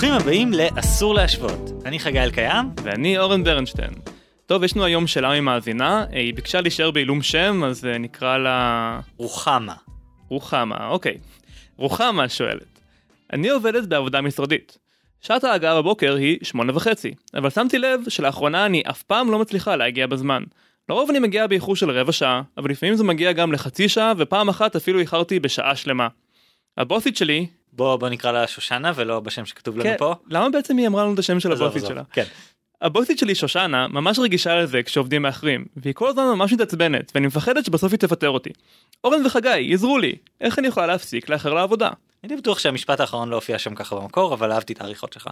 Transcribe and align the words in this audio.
ברוכים 0.00 0.14
הבאים 0.14 0.52
ל"אסור 0.52 1.14
להשוות". 1.14 1.70
אני 1.84 1.98
חגי 1.98 2.20
אלקיים. 2.20 2.66
ואני 2.82 3.18
אורן 3.18 3.44
ברנשטיין. 3.44 3.90
טוב, 4.46 4.64
יש 4.64 4.76
לנו 4.76 4.84
היום 4.84 5.06
שאלה 5.06 5.40
ממאזינה, 5.40 6.04
אה, 6.12 6.18
היא 6.18 6.34
ביקשה 6.34 6.60
להישאר 6.60 6.90
בעילום 6.90 7.22
שם, 7.22 7.64
אז 7.64 7.84
אה, 7.84 7.98
נקרא 7.98 8.38
לה... 8.38 9.00
רוחמה. 9.16 9.74
רוחמה, 10.28 10.88
אוקיי. 10.88 11.18
רוחמה 11.76 12.28
שואלת, 12.28 12.80
אני 13.32 13.48
עובדת 13.48 13.88
בעבודה 13.88 14.20
משרדית. 14.20 14.78
שעת 15.20 15.44
ההגעה 15.44 15.82
בבוקר 15.82 16.14
היא 16.14 16.38
שמונה 16.42 16.76
וחצי, 16.76 17.14
אבל 17.34 17.50
שמתי 17.50 17.78
לב 17.78 18.00
שלאחרונה 18.08 18.66
אני 18.66 18.82
אף 18.90 19.02
פעם 19.02 19.30
לא 19.30 19.38
מצליחה 19.38 19.76
להגיע 19.76 20.06
בזמן. 20.06 20.42
לרוב 20.88 21.10
אני 21.10 21.18
מגיע 21.18 21.46
באיחור 21.46 21.76
של 21.76 21.90
רבע 21.90 22.12
שעה, 22.12 22.42
אבל 22.58 22.70
לפעמים 22.70 22.94
זה 22.94 23.04
מגיע 23.04 23.32
גם 23.32 23.52
לחצי 23.52 23.88
שעה, 23.88 24.12
ופעם 24.18 24.48
אחת 24.48 24.76
אפילו 24.76 25.00
איחרתי 25.00 25.40
בשעה 25.40 25.76
שלמה. 25.76 26.08
הבוסית 26.76 27.16
שלי... 27.16 27.46
בוא, 27.78 27.96
בוא 27.96 28.08
נקרא 28.08 28.32
לה 28.32 28.46
שושנה 28.46 28.92
ולא 28.94 29.20
בשם 29.20 29.46
שכתוב 29.46 29.78
לנו 29.78 29.84
כן, 29.84 29.96
פה. 29.98 30.14
למה 30.30 30.50
בעצם 30.50 30.76
היא 30.76 30.86
אמרה 30.86 31.02
לנו 31.04 31.14
את 31.14 31.18
השם 31.18 31.40
של 31.40 31.52
הבוסית. 31.52 31.86
שלה? 31.86 32.02
כן. 32.12 32.24
הבוסית 32.80 33.18
שלי 33.18 33.34
שושנה 33.34 33.88
ממש 33.88 34.18
רגישה 34.18 34.56
לזה 34.56 34.82
כשעובדים 34.82 35.22
מאחרים 35.22 35.64
והיא 35.76 35.94
כל 35.94 36.08
הזמן 36.08 36.24
ממש 36.24 36.52
מתעצבנת 36.52 37.12
ואני 37.14 37.26
מפחדת 37.26 37.64
שבסוף 37.64 37.92
היא 37.92 37.98
תפטר 37.98 38.30
אותי. 38.30 38.50
אורן 39.04 39.26
וחגי 39.26 39.70
עזרו 39.72 39.98
לי 39.98 40.16
איך 40.40 40.58
אני 40.58 40.68
יכולה 40.68 40.86
להפסיק 40.86 41.28
לאחר 41.28 41.54
לעבודה. 41.54 41.90
הייתי 42.22 42.36
בטוח 42.36 42.58
שהמשפט 42.58 43.00
האחרון 43.00 43.28
לא 43.28 43.34
הופיע 43.34 43.58
שם 43.58 43.74
ככה 43.74 43.96
במקור, 43.96 44.34
אבל 44.34 44.52
אהבתי 44.52 44.72
את 44.72 44.80
העריכות 44.80 45.12
שלך. 45.12 45.28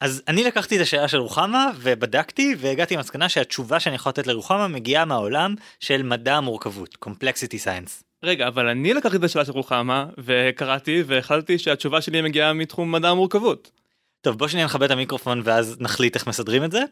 אז 0.00 0.22
אני 0.28 0.44
לקחתי 0.44 0.76
את 0.76 0.80
השאלה 0.80 1.08
של 1.08 1.18
רוחמה 1.18 1.70
ובדקתי 1.76 2.54
והגעתי 2.58 2.96
למסקנה 2.96 3.28
שהתשובה 3.28 3.80
שאני 3.80 3.94
יכול 3.94 4.10
לתת 4.10 4.26
לרוחמה 4.26 4.68
מגיעה 4.68 5.04
מהעולם 5.04 5.54
של 5.80 6.02
מדע 6.02 6.36
המורכבות, 6.36 6.96
Complexity 7.04 7.64
Science. 7.64 8.07
רגע 8.22 8.48
אבל 8.48 8.68
אני 8.68 8.94
לקחתי 8.94 9.16
את 9.16 9.24
השאלה 9.24 9.44
של 9.44 9.52
רוחמה 9.52 10.06
וקראתי 10.18 11.02
והחלטתי 11.06 11.58
שהתשובה 11.58 12.00
שלי 12.00 12.22
מגיעה 12.22 12.52
מתחום 12.52 12.92
מדע 12.92 13.08
המורכבות. 13.08 13.70
טוב 14.20 14.38
בוא 14.38 14.48
שניה 14.48 14.64
נכבד 14.64 14.82
את 14.82 14.90
המיקרופון 14.90 15.40
ואז 15.44 15.76
נחליט 15.80 16.14
איך 16.14 16.26
מסדרים 16.26 16.64
את 16.64 16.72
זה. 16.72 16.82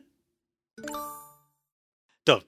טוב, 2.25 2.41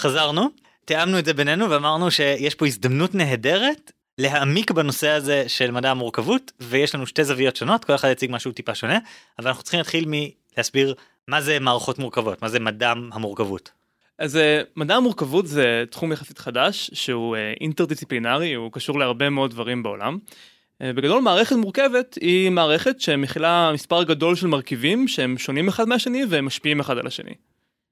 חזרנו, 0.00 0.48
תיאמנו 0.84 1.18
את 1.18 1.24
זה 1.24 1.34
בינינו 1.34 1.70
ואמרנו 1.70 2.10
שיש 2.10 2.54
פה 2.54 2.66
הזדמנות 2.66 3.14
נהדרת 3.14 3.92
להעמיק 4.18 4.70
בנושא 4.70 5.08
הזה 5.08 5.44
של 5.48 5.70
מדע 5.70 5.90
המורכבות 5.90 6.52
ויש 6.60 6.94
לנו 6.94 7.06
שתי 7.06 7.24
זוויות 7.24 7.56
שונות 7.56 7.84
כל 7.84 7.94
אחד 7.94 8.08
יציג 8.08 8.30
משהו 8.32 8.52
טיפה 8.52 8.74
שונה 8.74 8.98
אבל 9.38 9.48
אנחנו 9.48 9.62
צריכים 9.62 9.78
להתחיל 9.78 10.04
מלהסביר 10.08 10.94
מה 11.28 11.40
זה 11.40 11.58
מערכות 11.60 11.98
מורכבות 11.98 12.42
מה 12.42 12.48
זה 12.48 12.60
מדע 12.60 12.92
המורכבות. 13.12 13.83
אז 14.18 14.36
אה, 14.36 14.62
מדע 14.76 14.94
המורכבות 14.94 15.46
זה 15.46 15.84
תחום 15.90 16.12
יחסית 16.12 16.38
חדש 16.38 16.90
שהוא 16.92 17.36
אה, 17.36 17.52
אינטרדיסציפלינרי 17.60 18.54
הוא 18.54 18.72
קשור 18.72 18.98
להרבה 18.98 19.30
מאוד 19.30 19.50
דברים 19.50 19.82
בעולם. 19.82 20.18
אה, 20.82 20.92
בגדול 20.92 21.22
מערכת 21.22 21.56
מורכבת 21.56 22.18
היא 22.20 22.50
מערכת 22.50 23.00
שמכילה 23.00 23.70
מספר 23.74 24.02
גדול 24.02 24.36
של 24.36 24.46
מרכיבים 24.46 25.08
שהם 25.08 25.38
שונים 25.38 25.68
אחד 25.68 25.88
מהשני 25.88 26.24
והם 26.28 26.44
משפיעים 26.44 26.80
אחד 26.80 26.98
על 26.98 27.06
השני. 27.06 27.34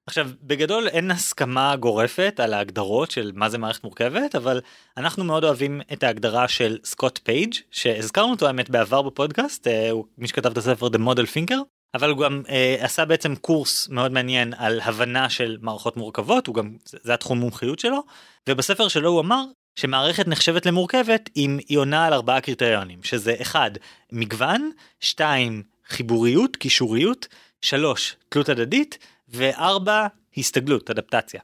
עכשיו 0.06 0.30
בגדול 0.42 0.88
אין 0.88 1.10
הסכמה 1.10 1.76
גורפת 1.76 2.40
על 2.40 2.54
ההגדרות 2.54 3.10
של 3.10 3.32
מה 3.34 3.48
זה 3.48 3.58
מערכת 3.58 3.84
מורכבת 3.84 4.34
אבל 4.34 4.60
אנחנו 4.96 5.24
מאוד 5.24 5.44
אוהבים 5.44 5.80
את 5.92 6.02
ההגדרה 6.02 6.48
של 6.48 6.78
סקוט 6.84 7.18
פייג' 7.22 7.54
שהזכרנו 7.70 8.30
אותו 8.30 8.46
האמת 8.46 8.70
בעבר 8.70 9.02
בפודקאסט 9.02 9.66
הוא 9.90 10.04
מי 10.18 10.28
שכתב 10.28 10.50
את 10.50 10.58
הספר 10.58 10.86
The 10.86 10.98
Model 10.98 11.26
Thinker 11.34 11.71
אבל 11.94 12.10
הוא 12.10 12.18
גם 12.18 12.42
אה, 12.48 12.76
עשה 12.80 13.04
בעצם 13.04 13.34
קורס 13.36 13.88
מאוד 13.88 14.12
מעניין 14.12 14.54
על 14.56 14.80
הבנה 14.80 15.30
של 15.30 15.58
מערכות 15.60 15.96
מורכבות 15.96 16.46
הוא 16.46 16.54
גם 16.54 16.76
זה 16.84 16.98
זה 17.02 17.14
התחום 17.14 17.38
מומחיות 17.38 17.78
שלו 17.78 18.02
ובספר 18.48 18.88
שלו 18.88 19.10
הוא 19.10 19.20
אמר 19.20 19.44
שמערכת 19.76 20.28
נחשבת 20.28 20.66
למורכבת 20.66 21.30
אם 21.36 21.58
היא 21.68 21.78
עונה 21.78 22.06
על 22.06 22.12
ארבעה 22.12 22.40
קריטריונים 22.40 23.02
שזה 23.02 23.34
אחד 23.42 23.70
מגוון, 24.12 24.70
שתיים 25.00 25.62
חיבוריות, 25.88 26.56
קישוריות, 26.56 27.28
שלוש 27.62 28.16
תלות 28.28 28.48
הדדית 28.48 28.98
וארבע 29.28 30.06
הסתגלות, 30.36 30.90
אדפטציה. 30.90 31.40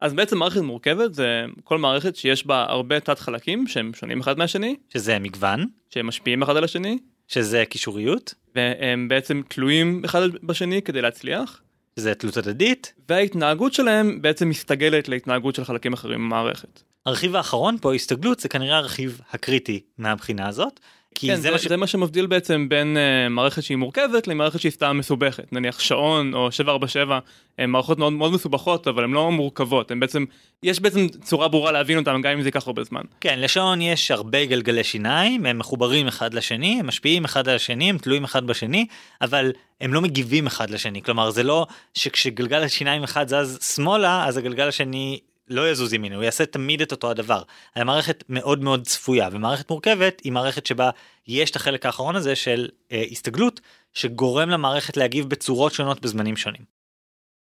אז 0.00 0.12
בעצם 0.12 0.38
מערכת 0.38 0.60
מורכבת 0.60 1.14
זה 1.14 1.44
כל 1.64 1.78
מערכת 1.78 2.16
שיש 2.16 2.46
בה 2.46 2.66
הרבה 2.68 3.00
תת 3.00 3.18
חלקים 3.18 3.66
שהם 3.66 3.94
שונים 3.94 4.20
אחד 4.20 4.38
מהשני. 4.38 4.76
שזה 4.88 5.18
מגוון, 5.18 5.66
שהם 5.90 6.06
משפיעים 6.06 6.42
אחד 6.42 6.56
על 6.56 6.64
השני. 6.64 6.98
שזה 7.28 7.64
קישוריות, 7.68 8.34
והם 8.54 9.08
בעצם 9.08 9.42
תלויים 9.48 10.02
אחד 10.04 10.20
בשני 10.42 10.82
כדי 10.82 11.02
להצליח 11.02 11.62
שזה 11.98 12.14
תלות 12.14 12.36
הדדית. 12.36 12.92
וההתנהגות 13.08 13.72
שלהם 13.72 14.22
בעצם 14.22 14.48
מסתגלת 14.48 15.08
להתנהגות 15.08 15.54
של 15.54 15.64
חלקים 15.64 15.92
אחרים 15.92 16.18
במערכת. 16.18 16.82
הרכיב 17.06 17.36
האחרון 17.36 17.76
פה 17.80 17.94
הסתגלות 17.94 18.40
זה 18.40 18.48
כנראה 18.48 18.76
הרכיב 18.76 19.20
הקריטי 19.32 19.80
מהבחינה 19.98 20.48
הזאת. 20.48 20.80
כי 21.14 21.26
כן, 21.26 21.36
זה, 21.36 21.42
זה, 21.42 21.50
מה 21.50 21.58
ש... 21.58 21.66
זה 21.66 21.76
מה 21.76 21.86
שמבדיל 21.86 22.26
בעצם 22.26 22.66
בין 22.68 22.96
uh, 22.96 23.28
מערכת 23.32 23.62
שהיא 23.62 23.76
מורכבת 23.76 24.28
למערכת 24.28 24.60
שהיא 24.60 24.72
סתם 24.72 24.96
מסובכת. 24.98 25.52
נניח 25.52 25.80
שעון 25.80 26.34
או 26.34 26.52
747 26.52 27.18
הם 27.58 27.72
מערכות 27.72 27.98
מאוד 27.98 28.12
מאוד 28.12 28.32
מסובכות 28.32 28.88
אבל 28.88 29.04
הן 29.04 29.10
לא 29.10 29.30
מורכבות. 29.30 29.90
הם 29.90 30.00
בעצם 30.00 30.24
יש 30.62 30.80
בעצם 30.80 31.08
צורה 31.08 31.48
ברורה 31.48 31.72
להבין 31.72 31.98
אותם 31.98 32.20
גם 32.22 32.32
אם 32.32 32.42
זה 32.42 32.48
ייקח 32.48 32.66
הרבה 32.66 32.84
זמן. 32.84 33.00
כן 33.20 33.38
לשעון 33.40 33.82
יש 33.82 34.10
הרבה 34.10 34.44
גלגלי 34.44 34.84
שיניים 34.84 35.46
הם 35.46 35.58
מחוברים 35.58 36.06
אחד 36.06 36.34
לשני 36.34 36.76
הם 36.80 36.86
משפיעים 36.86 37.24
אחד 37.24 37.48
על 37.48 37.56
השני 37.56 37.90
הם 37.90 37.98
תלויים 37.98 38.24
אחד 38.24 38.46
בשני 38.46 38.86
אבל 39.20 39.52
הם 39.80 39.94
לא 39.94 40.00
מגיבים 40.00 40.46
אחד 40.46 40.70
לשני. 40.70 41.02
כלומר 41.02 41.30
זה 41.30 41.42
לא 41.42 41.66
שכשגלגל 41.94 42.62
השיניים 42.62 43.02
אחד 43.02 43.28
זז 43.28 43.74
שמאלה 43.74 44.26
אז 44.26 44.36
הגלגל 44.36 44.68
השני 44.68 45.20
לא 45.50 45.70
יזוז 45.70 45.92
ימינה 45.92 46.16
הוא 46.16 46.24
יעשה 46.24 46.46
תמיד 46.46 46.82
את 46.82 46.92
אותו 46.92 47.10
הדבר. 47.10 47.42
המערכת 47.76 48.24
מאוד 48.28 48.64
מאוד 48.64 48.86
צפויה 48.86 49.28
ומערכת 49.32 49.70
מורכבת 49.70 50.20
היא 50.24 50.32
מערכת 50.32 50.66
שבה 50.66 50.90
יש 51.26 51.50
את 51.50 51.56
החלק 51.56 51.86
האחרון 51.86 52.16
הזה 52.16 52.36
של 52.36 52.68
אה, 52.92 53.04
הסתגלות 53.10 53.60
שגורם 53.92 54.50
למערכת 54.50 54.96
להגיב 54.96 55.28
בצורות 55.28 55.72
שונות 55.72 56.00
בזמנים 56.00 56.36
שונים. 56.36 56.80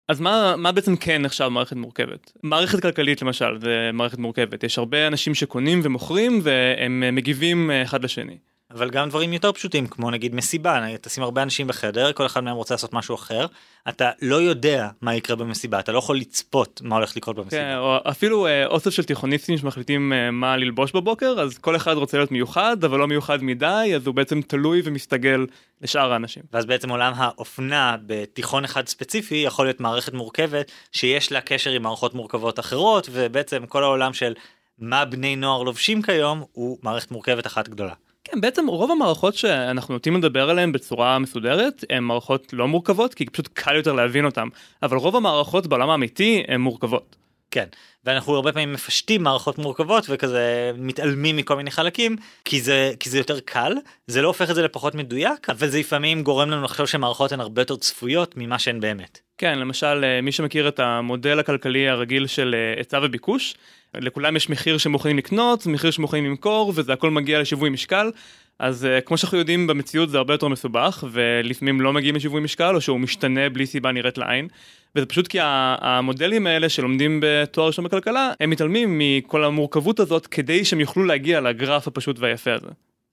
אז 0.09 0.21
מה, 0.21 0.55
מה 0.57 0.73
בעצם 0.73 0.97
כן 0.97 1.23
נחשב 1.23 1.49
מערכת 1.49 1.77
מורכבת? 1.77 2.33
מערכת 2.43 2.83
כלכלית 2.83 3.23
למשל 3.23 3.59
זה 3.61 3.91
מערכת 3.93 4.19
מורכבת 4.19 4.65
יש 4.65 4.79
הרבה 4.79 5.07
אנשים 5.07 5.35
שקונים 5.35 5.81
ומוכרים 5.83 6.41
והם 6.43 7.03
אה, 7.03 7.11
מגיבים 7.11 7.71
אה, 7.71 7.83
אחד 7.83 8.05
לשני. 8.05 8.39
אבל 8.71 8.91
גם 8.91 9.09
דברים 9.09 9.33
יותר 9.33 9.53
פשוטים 9.53 9.87
כמו 9.87 10.11
נגיד 10.11 10.35
מסיבה 10.35 10.87
תשים 11.01 11.23
הרבה 11.23 11.43
אנשים 11.43 11.67
בחדר 11.67 12.13
כל 12.13 12.27
אחד 12.27 12.45
מהם 12.45 12.57
רוצה 12.57 12.75
לעשות 12.75 12.93
משהו 12.93 13.15
אחר 13.15 13.47
אתה 13.89 14.11
לא 14.23 14.37
יודע 14.37 14.89
מה 15.01 15.15
יקרה 15.15 15.37
במסיבה 15.37 15.81
אתה 15.81 15.93
לא 15.93 15.99
יכול 15.99 16.17
לצפות 16.17 16.81
מה 16.85 16.97
הולך 16.97 17.17
לקרות 17.17 17.37
במסיבה. 17.37 17.63
כן, 17.63 17.77
או 17.77 17.97
אפילו 18.11 18.47
אה, 18.47 18.67
אוסף 18.67 18.91
של 18.91 19.05
תיכוניסטים 19.05 19.59
שמחליטים 19.59 20.13
אה, 20.13 20.31
מה 20.31 20.57
ללבוש 20.57 20.93
בבוקר 20.93 21.35
אז 21.41 21.59
כל 21.59 21.77
אחד 21.77 21.97
רוצה 21.97 22.17
להיות 22.17 22.33
מיוחד 22.33 22.85
אבל 22.85 22.99
לא 22.99 23.09
מיוחד 23.09 23.43
מדי 23.43 23.93
אז 23.97 24.07
הוא 24.07 24.15
בעצם 24.15 24.43
תלוי 24.43 24.83
ומסתגל 24.85 25.47
לשאר 25.81 26.13
האנשים. 26.13 26.43
ואז 26.53 26.67
בעצם 26.67 26.91
עולם 26.91 27.13
האופנה 27.17 27.97
בתיכון 28.07 28.65
אחד 28.65 28.89
ספציפי 28.89 29.37
יכול 29.37 29.67
להיות 29.67 29.81
מערכת 29.81 30.13
מורכבת 30.13 30.73
שיש 30.93 31.33
לה 31.33 31.41
קשר 31.41 31.71
עם 31.71 31.83
מערכות 31.83 32.15
מורכבות 32.15 32.59
אחרות 32.59 33.09
ובעצם 33.13 33.67
כל 33.67 33.83
העולם 33.83 34.13
של 34.13 34.35
מה 34.79 35.05
בני 35.05 35.37
נוער 35.37 35.63
לובשים 35.63 36.03
כיום 36.03 36.45
הוא 36.53 36.79
מערכת 36.83 37.11
מורכבת 37.11 37.47
אחת 37.47 37.69
גדולה. 37.69 37.95
כן, 38.25 38.41
בעצם 38.41 38.67
רוב 38.67 38.91
המערכות 38.91 39.35
שאנחנו 39.35 39.95
נוטים 39.95 40.17
לדבר 40.17 40.51
עליהן 40.51 40.73
בצורה 40.73 41.19
מסודרת 41.19 41.85
הן 41.91 42.05
מערכות 42.05 42.53
לא 42.53 42.69
מורכבות 42.69 43.15
כי 43.15 43.27
פשוט 43.27 43.49
קל 43.49 43.77
יותר 43.77 43.93
להבין 43.93 44.25
אותן 44.25 44.49
אבל 44.83 44.97
רוב 44.97 45.17
המערכות 45.17 45.67
בעולם 45.67 45.91
האמיתי 45.91 46.43
הן 46.49 46.61
מורכבות. 46.61 47.17
כן 47.51 47.67
ואנחנו 48.05 48.35
הרבה 48.35 48.53
פעמים 48.53 48.73
מפשטים 48.73 49.23
מערכות 49.23 49.59
מורכבות 49.59 50.07
וכזה 50.09 50.73
מתעלמים 50.79 51.37
מכל 51.37 51.57
מיני 51.57 51.71
חלקים 51.71 52.17
כי 52.45 52.61
זה 52.61 52.93
כי 53.01 53.11
זה 53.11 53.19
יותר 53.19 53.41
קל 53.41 53.73
זה 54.07 54.23
לא 54.23 54.29
הופך 54.29 54.51
את 54.51 54.55
זה 54.55 54.63
לפחות 54.63 54.95
מדויק 54.95 55.51
אבל 55.51 55.69
זה 55.69 55.79
לפעמים 55.79 56.23
גורם 56.23 56.51
לנו 56.51 56.65
לחשוב 56.65 56.87
שמערכות 56.87 57.33
הן 57.33 57.41
הרבה 57.41 57.63
יותר 57.63 57.77
צפויות 57.77 58.37
ממה 58.37 58.59
שהן 58.59 58.81
באמת. 58.81 59.21
כן, 59.39 59.59
למשל 59.59 60.05
אה, 60.05 60.21
מי 60.21 60.33
שמכיר 60.33 60.69
את 60.69 60.81
המודל 60.81 61.39
הכלכלי 61.39 61.89
הרגיל 61.89 62.27
של 62.27 62.55
אה, 62.59 62.75
היצע 62.77 63.01
וביקוש, 63.03 63.55
לכולם 63.95 64.37
יש 64.37 64.51
מחיר 64.51 64.79
שמוכנים 64.79 65.19
לקנות, 65.19 65.67
מחיר 65.67 65.91
שמוכנים 65.91 66.25
למכור 66.25 66.73
וזה 66.75 66.93
הכל 66.93 67.11
מגיע 67.11 67.41
לשיווי 67.41 67.71
משקל. 67.71 68.11
אז 68.61 68.85
uh, 68.85 69.01
כמו 69.01 69.17
שאנחנו 69.17 69.39
יודעים 69.39 69.67
במציאות 69.67 70.11
זה 70.11 70.19
הרבה 70.19 70.35
יותר 70.35 70.49
מסובך 70.49 71.05
ולפעמים 71.11 71.81
לא 71.81 71.93
מגיעים 71.93 72.17
לשיווי 72.17 72.41
משקל 72.41 72.75
או 72.75 72.81
שהוא 72.81 73.01
משתנה 73.01 73.49
בלי 73.49 73.67
סיבה 73.67 73.93
נראית 73.93 74.19
לעין. 74.19 74.49
וזה 74.97 75.07
פשוט 75.07 75.29
כי 75.29 75.39
המודלים 75.43 76.47
האלה 76.47 76.69
שלומדים 76.69 77.21
בתואר 77.23 77.67
ראשון 77.67 77.85
בכלכלה 77.85 78.33
הם 78.41 78.51
מתעלמים 78.51 78.99
מכל 78.99 79.45
המורכבות 79.45 80.01
הזאת 80.01 80.27
כדי 80.27 80.65
שהם 80.65 80.81
יוכלו 80.81 81.05
להגיע 81.05 81.41
לגרף 81.41 81.89
הפשוט 81.89 82.19
והיפה 82.19 82.53
הזה. 82.53 82.69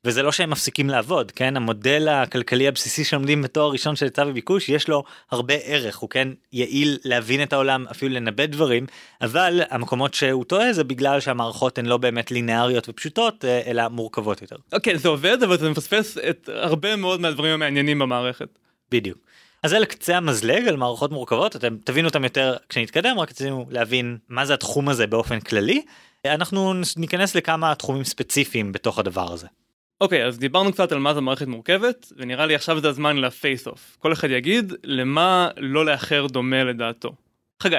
וזה 0.05 0.23
לא 0.23 0.31
שהם 0.31 0.49
מפסיקים 0.49 0.89
לעבוד 0.89 1.31
כן 1.31 1.57
המודל 1.57 2.07
הכלכלי 2.07 2.67
הבסיסי 2.67 3.03
שלומדים 3.03 3.41
בתואר 3.41 3.71
ראשון 3.71 3.95
של 3.95 4.05
היצע 4.05 4.25
וביקוש 4.27 4.69
יש 4.69 4.87
לו 4.87 5.03
הרבה 5.31 5.53
ערך 5.53 5.97
הוא 5.97 6.09
כן 6.09 6.27
יעיל 6.53 6.97
להבין 7.03 7.43
את 7.43 7.53
העולם 7.53 7.85
אפילו 7.91 8.15
לנבא 8.15 8.45
דברים 8.45 8.85
אבל 9.21 9.61
המקומות 9.69 10.13
שהוא 10.13 10.45
טועה 10.45 10.73
זה 10.73 10.83
בגלל 10.83 11.19
שהמערכות 11.19 11.77
הן 11.77 11.85
לא 11.85 11.97
באמת 11.97 12.31
לינאריות 12.31 12.89
ופשוטות 12.89 13.45
אה, 13.45 13.61
אלא 13.65 13.87
מורכבות 13.87 14.41
יותר. 14.41 14.55
אוקיי 14.73 14.97
זה 14.97 15.09
עובד 15.09 15.43
אבל 15.43 15.57
זה 15.57 15.69
מפספס 15.69 16.17
את 16.17 16.49
הרבה 16.53 16.95
מאוד 16.95 17.21
מהדברים 17.21 17.53
המעניינים 17.53 17.99
במערכת. 17.99 18.59
בדיוק. 18.91 19.17
אז 19.63 19.71
זה 19.71 19.79
לקצה 19.79 20.17
המזלג 20.17 20.67
על 20.67 20.77
מערכות 20.77 21.11
מורכבות 21.11 21.55
אתם 21.55 21.77
תבינו 21.83 22.07
אותם 22.07 22.23
יותר 22.23 22.55
כשנתקדם 22.69 23.19
רק 23.19 23.29
רצינו 23.29 23.65
להבין 23.69 24.17
מה 24.29 24.45
זה 24.45 24.53
התחום 24.53 24.89
הזה 24.89 25.07
באופן 25.07 25.39
כללי 25.39 25.81
אנחנו 26.25 26.73
ניכנס 26.97 27.35
לכמה 27.35 27.75
תחומים 27.75 28.03
ספציפיים 28.03 28.71
בתוך 28.71 28.99
הדבר 28.99 29.33
הזה. 29.33 29.47
אוקיי, 30.01 30.25
אז 30.25 30.39
דיברנו 30.39 30.71
קצת 30.71 30.91
על 30.91 30.99
מה 30.99 31.13
זה 31.13 31.21
מערכת 31.21 31.47
מורכבת, 31.47 32.13
ונראה 32.17 32.45
לי 32.45 32.55
עכשיו 32.55 32.79
זה 32.79 32.89
הזמן 32.89 33.17
לפייס 33.17 33.67
אוף. 33.67 33.97
כל 33.99 34.13
אחד 34.13 34.29
יגיד 34.29 34.73
למה 34.83 35.49
לא 35.57 35.85
לאחר 35.85 36.27
דומה 36.27 36.63
לדעתו. 36.63 37.13
חגי. 37.63 37.77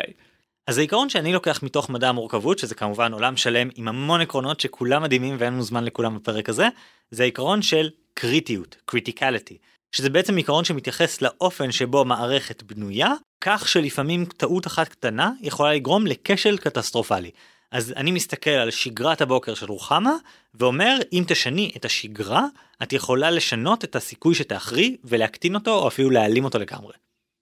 אז 0.66 0.78
העיקרון 0.78 1.08
שאני 1.08 1.32
לוקח 1.32 1.62
מתוך 1.62 1.90
מדע 1.90 2.08
המורכבות, 2.08 2.58
שזה 2.58 2.74
כמובן 2.74 3.12
עולם 3.12 3.36
שלם 3.36 3.68
עם 3.74 3.88
המון 3.88 4.20
עקרונות 4.20 4.60
שכולם 4.60 5.02
מדהימים 5.02 5.36
ואין 5.38 5.52
לנו 5.52 5.62
זמן 5.62 5.84
לכולם 5.84 6.16
בפרק 6.16 6.48
הזה, 6.48 6.68
זה 7.10 7.22
העיקרון 7.22 7.62
של 7.62 7.90
קריטיות, 8.14 8.76
criticality, 8.84 9.58
שזה 9.92 10.10
בעצם 10.10 10.36
עיקרון 10.36 10.64
שמתייחס 10.64 11.22
לאופן 11.22 11.72
שבו 11.72 12.04
מערכת 12.04 12.62
בנויה, 12.62 13.12
כך 13.40 13.68
שלפעמים 13.68 14.24
טעות 14.24 14.66
אחת 14.66 14.88
קטנה 14.88 15.30
יכולה 15.40 15.74
לגרום 15.74 16.06
לכשל 16.06 16.56
קטסטרופלי. 16.56 17.30
אז 17.70 17.92
אני 17.96 18.10
מסתכל 18.10 18.50
על 18.50 18.70
שגרת 18.70 19.20
הבוקר 19.20 19.54
של 19.54 19.66
רוחמה, 19.66 20.12
ואומר, 20.54 20.96
אם 21.12 21.24
תשני 21.26 21.72
את 21.76 21.84
השגרה, 21.84 22.44
את 22.82 22.92
יכולה 22.92 23.30
לשנות 23.30 23.84
את 23.84 23.96
הסיכוי 23.96 24.34
שתאחרי, 24.34 24.96
ולהקטין 25.04 25.54
אותו, 25.54 25.74
או 25.74 25.88
אפילו 25.88 26.10
להעלים 26.10 26.44
אותו 26.44 26.58
לגמרי. 26.58 26.92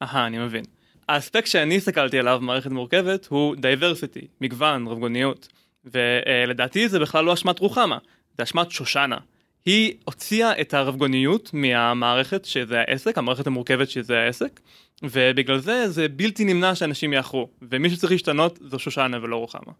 אהה, 0.02 0.26
אני 0.26 0.38
מבין. 0.38 0.64
האספקט 1.08 1.46
שאני 1.46 1.76
הסתכלתי 1.76 2.18
עליו 2.18 2.38
במערכת 2.40 2.70
מורכבת 2.70 3.26
הוא 3.26 3.56
diversity, 3.56 4.26
מגוון, 4.40 4.86
רבגוניות. 4.86 5.48
ולדעתי 5.84 6.88
זה 6.88 6.98
בכלל 6.98 7.24
לא 7.24 7.34
אשמת 7.34 7.58
רוחמה, 7.58 7.98
זה 8.38 8.42
אשמת 8.42 8.70
שושנה. 8.70 9.18
היא 9.64 9.94
הוציאה 10.04 10.60
את 10.60 10.74
הרבגוניות 10.74 11.50
מהמערכת 11.52 12.44
שזה 12.44 12.80
העסק, 12.80 13.18
המערכת 13.18 13.46
המורכבת 13.46 13.90
שזה 13.90 14.18
העסק, 14.18 14.60
ובגלל 15.02 15.58
זה 15.58 15.88
זה 15.88 16.08
בלתי 16.08 16.44
נמנע 16.44 16.74
שאנשים 16.74 17.12
יאחרו, 17.12 17.48
ומי 17.62 17.90
שצריך 17.90 18.12
להשתנות 18.12 18.58
זו 18.62 18.78
שושנה 18.78 19.18
ולא 19.22 19.36
רוחמה. 19.36 19.72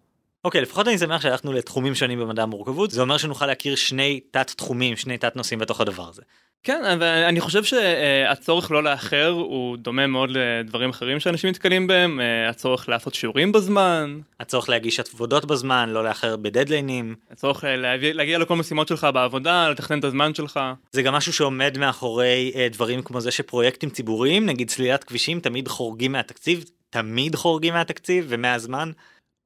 אוקיי, 0.47 0.61
okay, 0.61 0.63
לפחות 0.63 0.89
אני 0.89 0.99
שמח 0.99 1.23
שהלכנו 1.23 1.53
לתחומים 1.53 1.95
שונים 1.95 2.21
במדע 2.21 2.43
המורכבות, 2.43 2.91
זה 2.91 3.01
אומר 3.01 3.17
שנוכל 3.17 3.47
להכיר 3.47 3.75
שני 3.75 4.21
תת 4.31 4.51
תחומים, 4.57 4.97
שני 4.97 5.19
תת 5.19 5.37
נושאים 5.37 5.59
בתוך 5.59 5.81
הדבר 5.81 6.09
הזה. 6.09 6.23
כן, 6.63 6.97
ואני 7.01 7.41
חושב 7.41 7.65
שהצורך 7.65 8.71
לא 8.71 8.83
לאחר 8.83 9.29
הוא 9.29 9.77
דומה 9.77 10.07
מאוד 10.07 10.31
לדברים 10.33 10.91
אחרים 10.91 11.21
שאנשים 11.21 11.51
מתקלים 11.51 11.87
בהם, 11.87 12.21
הצורך 12.49 12.89
לעשות 12.89 13.15
שיעורים 13.15 13.53
בזמן. 13.53 14.21
הצורך 14.41 14.69
להגיש 14.69 15.01
עבודות 15.01 15.45
בזמן, 15.45 15.91
לא 15.91 16.05
לאחר 16.05 16.37
בדדליינים. 16.37 17.15
הצורך 17.31 17.65
להגיע, 17.69 18.13
להגיע 18.15 18.39
לכל 18.39 18.57
משימות 18.57 18.89
שלך 18.89 19.09
בעבודה, 19.15 19.69
לתכנן 19.69 19.99
את 19.99 20.05
הזמן 20.05 20.35
שלך. 20.35 20.61
זה 20.93 21.03
גם 21.03 21.15
משהו 21.15 21.33
שעומד 21.33 21.79
מאחורי 21.79 22.53
דברים 22.71 23.03
כמו 23.03 23.21
זה 23.21 23.31
שפרויקטים 23.31 23.91
ציבוריים, 23.91 24.47
נגיד 24.47 24.71
סלילת 24.71 25.05
כבישים, 25.05 25.41
תמיד 25.41 25.69
חורגים 25.69 26.13
מהתקציב, 26.13 26.65
תמיד 26.91 27.35
חורגים 27.35 27.75
מהתקציב 27.75 28.27
ומהזמן. 28.29 28.91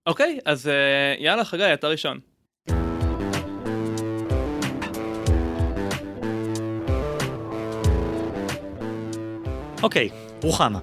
אוקיי, 0.06 0.38
אז 0.44 0.70
יאללה 1.18 1.44
חגי, 1.44 1.74
אתה 1.74 1.88
ראשון. 1.88 2.20
אוקיי, 9.82 10.08
רוחמה. 10.42 10.78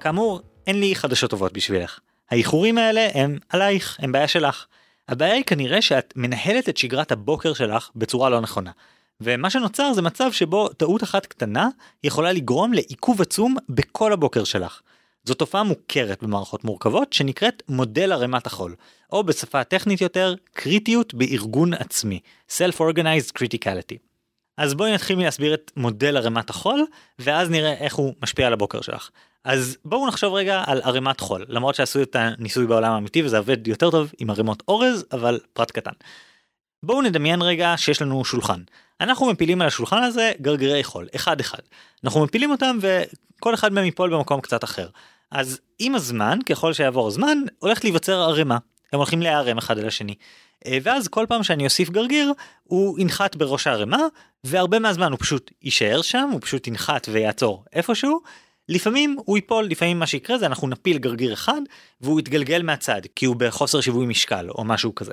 כאמור, 0.00 0.40
אין 0.66 0.80
לי 0.80 0.94
חדשות 0.94 1.30
טובות 1.30 1.52
בשבילך. 1.52 1.98
האיחורים 2.30 2.78
האלה 2.78 3.08
הם 3.14 3.38
עלייך, 3.48 3.98
הם 4.02 4.12
בעיה 4.12 4.28
שלך. 4.28 4.66
הבעיה 5.08 5.34
היא 5.34 5.44
כנראה 5.44 5.82
שאת 5.82 6.12
מנהלת 6.16 6.68
את 6.68 6.76
שגרת 6.76 7.12
הבוקר 7.12 7.52
שלך 7.52 7.90
בצורה 7.96 8.30
לא 8.30 8.40
נכונה. 8.40 8.70
ומה 9.20 9.50
שנוצר 9.50 9.92
זה 9.92 10.02
מצב 10.02 10.32
שבו 10.32 10.68
טעות 10.68 11.02
אחת 11.02 11.26
קטנה 11.26 11.68
יכולה 12.04 12.32
לגרום 12.32 12.72
לעיכוב 12.72 13.22
עצום 13.22 13.56
בכל 13.68 14.12
הבוקר 14.12 14.44
שלך. 14.44 14.80
זו 15.24 15.34
תופעה 15.34 15.62
מוכרת 15.62 16.22
במערכות 16.22 16.64
מורכבות 16.64 17.12
שנקראת 17.12 17.62
מודל 17.68 18.12
ערימת 18.12 18.46
החול, 18.46 18.74
או 19.12 19.24
בשפה 19.24 19.60
הטכנית 19.60 20.00
יותר, 20.00 20.34
קריטיות 20.52 21.14
בארגון 21.14 21.74
עצמי, 21.74 22.20
Self-Organized 22.50 23.38
Criticality. 23.38 23.98
אז 24.56 24.74
בואי 24.74 24.92
נתחיל 24.92 25.16
מלהסביר 25.16 25.54
את 25.54 25.72
מודל 25.76 26.16
ערימת 26.16 26.50
החול, 26.50 26.86
ואז 27.18 27.50
נראה 27.50 27.72
איך 27.72 27.94
הוא 27.94 28.14
משפיע 28.22 28.46
על 28.46 28.52
הבוקר 28.52 28.80
שלך. 28.80 29.10
אז 29.44 29.78
בואו 29.84 30.06
נחשוב 30.06 30.34
רגע 30.34 30.62
על 30.66 30.80
ערימת 30.84 31.20
חול, 31.20 31.44
למרות 31.48 31.74
שעשו 31.74 32.02
את 32.02 32.16
הניסוי 32.16 32.66
בעולם 32.66 32.92
האמיתי 32.92 33.22
וזה 33.22 33.38
עובד 33.38 33.68
יותר 33.68 33.90
טוב 33.90 34.12
עם 34.18 34.30
ערימות 34.30 34.62
אורז, 34.68 35.04
אבל 35.12 35.40
פרט 35.52 35.70
קטן. 35.70 35.92
בואו 36.82 37.02
נדמיין 37.02 37.42
רגע 37.42 37.74
שיש 37.76 38.02
לנו 38.02 38.24
שולחן. 38.24 38.62
אנחנו 39.02 39.26
מפילים 39.26 39.62
על 39.62 39.68
השולחן 39.68 40.02
הזה 40.02 40.32
גרגירי 40.40 40.84
חול, 40.84 41.08
אחד 41.14 41.40
אחד. 41.40 41.58
אנחנו 42.04 42.24
מפילים 42.24 42.50
אותם 42.50 42.78
וכל 42.80 43.54
אחד 43.54 43.72
מהם 43.72 43.84
ייפול 43.84 44.10
במקום 44.10 44.40
קצת 44.40 44.64
אחר. 44.64 44.88
אז 45.30 45.60
עם 45.78 45.94
הזמן, 45.94 46.38
ככל 46.46 46.72
שיעבור 46.72 47.08
הזמן, 47.08 47.38
הולכת 47.58 47.84
להיווצר 47.84 48.20
ערימה. 48.20 48.58
הם 48.92 48.98
הולכים 48.98 49.22
להיערם 49.22 49.58
אחד 49.58 49.78
על 49.78 49.86
השני. 49.86 50.14
אה, 50.66 50.78
ואז 50.82 51.08
כל 51.08 51.26
פעם 51.28 51.42
שאני 51.42 51.64
אוסיף 51.64 51.90
גרגיר, 51.90 52.32
הוא 52.64 52.98
ינחת 52.98 53.36
בראש 53.36 53.66
הערימה, 53.66 53.98
והרבה 54.44 54.78
מהזמן 54.78 55.12
הוא 55.12 55.18
פשוט 55.18 55.50
יישאר 55.62 56.02
שם, 56.02 56.28
הוא 56.32 56.40
פשוט 56.40 56.66
ינחת 56.66 57.08
ויעצור 57.12 57.64
איפשהו. 57.72 58.20
לפעמים 58.68 59.16
הוא 59.24 59.36
ייפול, 59.36 59.64
לפעמים 59.64 59.98
מה 59.98 60.06
שיקרה 60.06 60.38
זה 60.38 60.46
אנחנו 60.46 60.68
נפיל 60.68 60.98
גרגיר 60.98 61.32
אחד, 61.32 61.60
והוא 62.00 62.20
יתגלגל 62.20 62.62
מהצד, 62.62 63.00
כי 63.16 63.26
הוא 63.26 63.36
בחוסר 63.36 63.80
שיווי 63.80 64.06
משקל 64.06 64.50
או 64.50 64.64
משהו 64.64 64.94
כזה. 64.94 65.12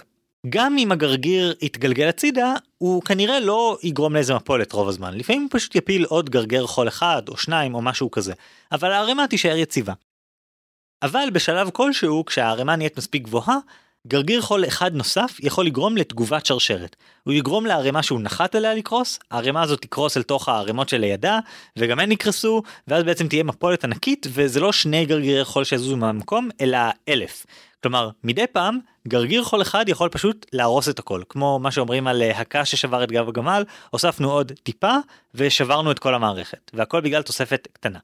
גם 0.50 0.78
אם 0.78 0.92
הגרגיר 0.92 1.56
יתגלגל 1.62 2.08
הצידה, 2.08 2.54
הוא 2.78 3.02
כנראה 3.02 3.40
לא 3.40 3.78
יגרום 3.84 4.14
לאיזה 4.14 4.36
מפולת 4.36 4.72
רוב 4.72 4.88
הזמן. 4.88 5.18
לפעמים 5.18 5.42
הוא 5.42 5.50
פשוט 5.52 5.76
יפיל 5.76 6.06
עוד 6.06 6.30
גרגר 6.30 6.68
חול 6.68 6.88
אחד 6.88 7.22
או 7.30 7.38
שניים 7.38 7.76
או 7.76 7.82
משהו 7.82 8.12
כזה. 8.12 8.34
אבל 8.72 8.92
הערימה 8.92 9.28
תישאר 9.28 9.56
יציבה. 9.56 9.94
אבל 11.04 11.30
בשלב 11.34 11.70
כלשהו, 11.70 12.26
כשהערימה 12.26 12.76
נהיית 12.76 12.98
מספיק 12.98 13.24
גבוהה, 13.24 13.58
גרגיר 14.08 14.42
חול 14.42 14.68
אחד 14.68 14.96
נוסף 14.96 15.38
יכול 15.40 15.66
לגרום 15.66 15.98
לתגובת 15.98 16.46
שרשרת. 16.46 16.96
הוא 17.24 17.34
יגרום 17.34 17.66
לערימה 17.66 18.04
שהוא 18.04 18.22
נחת 18.22 18.56
עליה 18.56 18.74
לקרוס, 18.74 19.20
הערימה 19.32 19.62
הזאת 19.62 19.82
תקרוס 19.82 20.18
אל 20.18 20.24
תוך 20.24 20.50
הערימות 20.50 20.90
שלידה, 20.90 21.40
וגם 21.78 22.00
הן 22.00 22.12
יקרסו, 22.12 22.64
ואז 22.88 23.04
בעצם 23.04 23.28
תהיה 23.28 23.44
מפולת 23.44 23.84
ענקית, 23.84 24.28
וזה 24.30 24.60
לא 24.60 24.72
שני 24.72 25.06
גרגירי 25.06 25.46
חול 25.46 25.64
שיזוזו 25.64 25.98
מהמקום, 25.98 26.50
אלא 26.62 26.78
אלף. 27.10 27.46
כלומר, 27.84 28.10
מדי 28.24 28.48
פעם, 28.48 28.80
גרגיר 29.08 29.44
חול 29.44 29.62
אחד 29.62 29.90
יכול 29.90 30.10
פשוט 30.10 30.46
להרוס 30.54 30.90
את 30.90 31.00
הכל. 31.00 31.22
כמו 31.30 31.60
מה 31.60 31.72
שאומרים 31.72 32.08
על 32.08 32.22
אה, 32.22 32.40
הקש 32.40 32.72
ששבר 32.72 33.04
את 33.04 33.12
גב 33.12 33.30
הגמל, 33.30 33.64
הוספנו 33.90 34.32
עוד 34.32 34.52
טיפה, 34.64 34.96
ושברנו 35.36 35.92
את 35.92 36.00
כל 36.00 36.16
המערכת. 36.16 36.72
והכל 36.74 37.02
בגלל 37.02 37.22
תוספת 37.22 37.68
קטנה. 37.74 38.00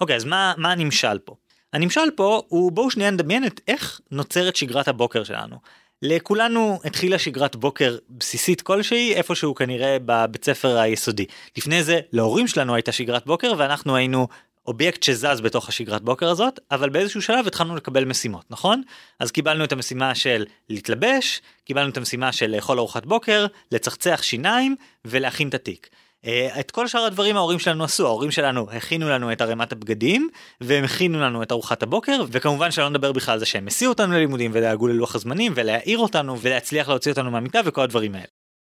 אוקיי, 0.00 0.16
אז 0.16 0.24
מה, 0.24 0.54
מה 0.56 0.72
הנמשל 0.72 1.18
פה? 1.18 1.34
הנמשל 1.72 2.10
פה 2.16 2.42
הוא 2.48 2.72
בואו 2.72 2.90
שנייה 2.90 3.10
נדמיין 3.10 3.46
את 3.46 3.60
איך 3.68 4.00
נוצרת 4.10 4.56
שגרת 4.56 4.88
הבוקר 4.88 5.24
שלנו. 5.24 5.56
לכולנו 6.02 6.80
התחילה 6.84 7.18
שגרת 7.18 7.56
בוקר 7.56 7.96
בסיסית 8.10 8.62
כלשהי 8.62 9.14
איפשהו 9.14 9.54
כנראה 9.54 9.96
בבית 10.04 10.44
ספר 10.44 10.78
היסודי. 10.78 11.26
לפני 11.56 11.82
זה 11.82 12.00
להורים 12.12 12.48
שלנו 12.48 12.74
הייתה 12.74 12.92
שגרת 12.92 13.26
בוקר 13.26 13.52
ואנחנו 13.58 13.96
היינו 13.96 14.28
אובייקט 14.66 15.02
שזז 15.02 15.40
בתוך 15.40 15.68
השגרת 15.68 16.02
בוקר 16.02 16.28
הזאת, 16.28 16.60
אבל 16.70 16.88
באיזשהו 16.88 17.22
שלב 17.22 17.46
התחלנו 17.46 17.76
לקבל 17.76 18.04
משימות, 18.04 18.44
נכון? 18.50 18.82
אז 19.20 19.30
קיבלנו 19.30 19.64
את 19.64 19.72
המשימה 19.72 20.14
של 20.14 20.44
להתלבש, 20.68 21.42
קיבלנו 21.64 21.90
את 21.90 21.96
המשימה 21.96 22.32
של 22.32 22.50
לאכול 22.50 22.78
ארוחת 22.78 23.06
בוקר, 23.06 23.46
לצחצח 23.72 24.22
שיניים 24.22 24.76
ולהכין 25.04 25.48
את 25.48 25.54
התיק. 25.54 25.88
אה, 26.24 26.60
את 26.60 26.70
כל 26.70 26.88
שאר 26.88 27.00
הדברים 27.00 27.36
ההורים 27.36 27.58
שלנו 27.58 27.84
עשו, 27.84 28.06
ההורים 28.06 28.30
שלנו 28.30 28.70
הכינו 28.70 29.08
לנו 29.08 29.32
את 29.32 29.40
ערימת 29.40 29.72
הבגדים, 29.72 30.28
והם 30.60 30.84
הכינו 30.84 31.20
לנו 31.20 31.42
את 31.42 31.52
ארוחת 31.52 31.82
הבוקר, 31.82 32.24
וכמובן 32.30 32.70
שלא 32.70 32.88
נדבר 32.88 33.12
בכלל 33.12 33.32
על 33.32 33.38
זה 33.38 33.46
שהם 33.46 33.66
הסיעו 33.66 33.92
אותנו 33.92 34.12
ללימודים 34.12 34.50
ודאגו 34.54 34.88
ללוח 34.88 35.14
הזמנים 35.14 35.52
ולהעיר 35.56 35.98
אותנו 35.98 36.40
ולהצליח 36.40 36.88
להוציא 36.88 37.12
אותנו 37.12 37.30
מהמיטה 37.30 37.60
וכל 37.64 37.80
הדברים 37.80 38.14
האלה. 38.14 38.26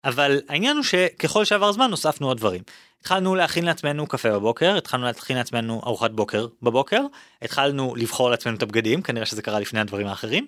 אבל 0.05 0.41
העניין 0.49 0.75
הוא 0.75 0.83
שככל 0.83 1.45
שעבר 1.45 1.71
זמן 1.71 1.91
הוספנו 1.91 2.27
עוד 2.27 2.37
דברים. 2.37 2.61
התחלנו 3.01 3.35
להכין 3.35 3.65
לעצמנו 3.65 4.07
קפה 4.07 4.31
בבוקר, 4.31 4.77
התחלנו 4.77 5.05
להכין 5.05 5.37
לעצמנו 5.37 5.81
ארוחת 5.85 6.11
בוקר 6.11 6.47
בבוקר, 6.61 7.01
התחלנו 7.41 7.95
לבחור 7.95 8.29
לעצמנו 8.29 8.57
את 8.57 8.63
הבגדים, 8.63 9.01
כנראה 9.01 9.25
שזה 9.25 9.41
קרה 9.41 9.59
לפני 9.59 9.79
הדברים 9.79 10.07
האחרים, 10.07 10.47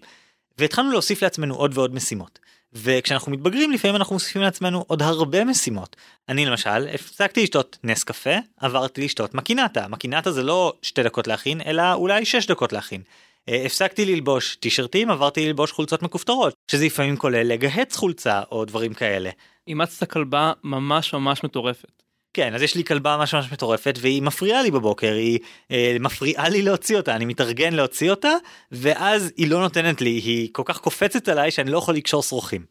והתחלנו 0.57 0.91
להוסיף 0.91 1.21
לעצמנו 1.21 1.55
עוד 1.55 1.77
ועוד 1.77 1.95
משימות. 1.95 2.39
וכשאנחנו 2.73 3.31
מתבגרים 3.31 3.71
לפעמים 3.71 3.95
אנחנו 3.95 4.15
מוסיפים 4.15 4.41
לעצמנו 4.41 4.85
עוד 4.87 5.01
הרבה 5.01 5.43
משימות. 5.43 5.95
אני 6.29 6.45
למשל 6.45 6.87
הפסקתי 6.93 7.43
לשתות 7.43 7.77
נס 7.83 8.03
קפה, 8.03 8.35
עברתי 8.57 9.01
לשתות 9.05 9.33
מקינטה. 9.33 9.87
מקינטה 9.87 10.31
זה 10.31 10.43
לא 10.43 10.73
שתי 10.81 11.03
דקות 11.03 11.27
להכין, 11.27 11.61
אלא 11.65 11.93
אולי 11.93 12.25
שש 12.25 12.45
דקות 12.45 12.73
להכין. 12.73 13.01
אה, 13.49 13.63
הפסקתי 13.65 14.05
ללבוש 14.05 14.55
טישרטים, 14.55 15.11
עברתי 15.11 15.47
ללבוש 15.47 15.71
חולצות 15.71 16.01
מכופתרות, 16.01 16.53
שזה 16.71 16.85
לפעמים 16.85 17.17
כולל 17.17 17.47
לגהץ 17.47 17.95
חולצה 17.95 18.41
או 18.51 18.65
דברים 18.65 18.93
כאלה. 18.93 19.29
אימצת 19.67 20.11
כלבה 20.11 20.53
ממש 20.63 21.13
ממש 21.13 21.43
מטורפת. 21.43 22.00
כן, 22.33 22.53
אז 22.55 22.61
יש 22.61 22.75
לי 22.75 22.83
כלבה 22.83 23.17
ממש 23.17 23.33
ממש 23.33 23.51
מטורפת 23.51 23.97
והיא 24.01 24.21
מפריעה 24.21 24.63
לי 24.63 24.71
בבוקר, 24.71 25.13
היא 25.13 25.39
אה, 25.71 25.97
מפריעה 25.99 26.49
לי 26.49 26.61
להוציא 26.61 26.97
אותה, 26.97 27.15
אני 27.15 27.25
מתארגן 27.25 27.73
להוציא 27.73 28.11
אותה, 28.11 28.31
ואז 28.71 29.31
היא 29.37 29.47
לא 29.47 29.59
נותנת 29.59 30.01
לי, 30.01 30.09
היא 30.09 30.49
כל 30.51 30.63
כך 30.65 30.77
קופצת 30.77 31.27
עליי 31.27 31.51
שאני 31.51 31.71
לא 31.71 31.77
יכול 31.77 31.95
לקשור 31.95 32.23
שרוכים. 32.23 32.65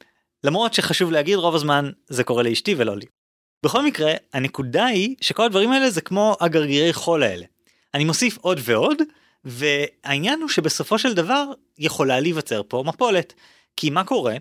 למרות 0.45 0.75
שחשוב 0.75 1.13
להגיד, 1.13 1.35
רוב 1.35 1.55
הזמן 1.55 1.91
זה 2.09 2.25
קורה 2.25 2.43
לאשתי 2.43 2.75
ולא 2.79 2.97
לי. 2.97 3.07
בכל 3.63 3.85
מקרה, 3.85 4.13
הנקודה 4.33 4.85
היא 4.85 5.17
שכל 5.21 5.45
הדברים 5.45 5.73
האלה 5.73 5.91
זה 5.91 6.01
כמו 6.01 6.37
הגרגירי 6.41 6.93
חול 6.93 7.23
האלה. 7.23 7.47
אני 7.95 8.05
מוסיף 8.05 8.39
עוד 8.39 8.61
ועוד, 8.65 8.99
והעניין 9.45 10.41
הוא 10.41 10.49
שבסופו 10.49 10.99
של 10.99 11.15
דבר 11.15 11.45
יכולה 11.79 12.21
להיווצר 12.21 12.63
פה 12.69 12.83
מפולת. 12.87 13.35
כי 13.77 13.91
מה 13.91 14.05
קורה? 14.05 14.35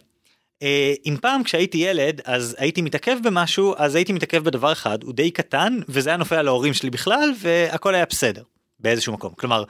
אה, 0.63 0.93
אם 1.05 1.15
פעם 1.21 1.43
כשהייתי 1.43 1.77
ילד 1.77 2.21
אז 2.25 2.55
הייתי 2.59 2.81
מתעכב 2.81 3.17
במשהו 3.23 3.73
אז 3.77 3.95
הייתי 3.95 4.13
מתעכב 4.13 4.43
בדבר 4.43 4.71
אחד 4.71 5.03
הוא 5.03 5.13
די 5.13 5.31
קטן 5.31 5.79
וזה 5.89 6.09
היה 6.09 6.17
נופל 6.17 6.35
על 6.35 6.47
ההורים 6.47 6.73
שלי 6.73 6.89
בכלל 6.89 7.33
והכל 7.39 7.95
היה 7.95 8.05
בסדר 8.09 8.43
באיזשהו 8.79 9.13
מקום. 9.13 9.33
כלומר 9.37 9.63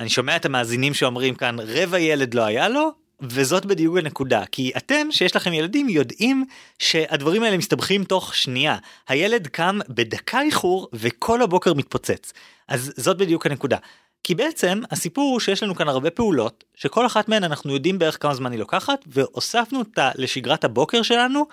אני 0.00 0.08
שומע 0.08 0.36
את 0.36 0.44
המאזינים 0.44 0.94
שאומרים 0.94 1.34
כאן 1.34 1.56
רבע 1.60 1.98
ילד 1.98 2.34
לא 2.34 2.42
היה 2.42 2.68
לו 2.68 2.90
וזאת 3.20 3.66
בדיוק 3.66 3.96
הנקודה 3.96 4.42
כי 4.52 4.72
אתם 4.76 5.08
שיש 5.10 5.36
לכם 5.36 5.52
ילדים 5.52 5.88
יודעים 5.88 6.44
שהדברים 6.78 7.42
האלה 7.42 7.56
מסתבכים 7.56 8.04
תוך 8.04 8.34
שנייה. 8.34 8.76
הילד 9.08 9.46
קם 9.46 9.78
בדקה 9.88 10.42
איחור 10.42 10.88
וכל 10.92 11.42
הבוקר 11.42 11.74
מתפוצץ. 11.74 12.32
אז 12.68 12.92
זאת 12.96 13.16
בדיוק 13.16 13.46
הנקודה. 13.46 13.76
כי 14.26 14.34
בעצם 14.34 14.80
הסיפור 14.90 15.32
הוא 15.32 15.40
שיש 15.40 15.62
לנו 15.62 15.74
כאן 15.74 15.88
הרבה 15.88 16.10
פעולות 16.10 16.64
שכל 16.74 17.06
אחת 17.06 17.28
מהן 17.28 17.44
אנחנו 17.44 17.72
יודעים 17.72 17.98
בערך 17.98 18.22
כמה 18.22 18.34
זמן 18.34 18.52
היא 18.52 18.60
לוקחת 18.60 19.04
והוספנו 19.06 19.78
אותה 19.78 20.10
לשגרת 20.14 20.64
הבוקר 20.64 21.02
שלנו 21.02 21.46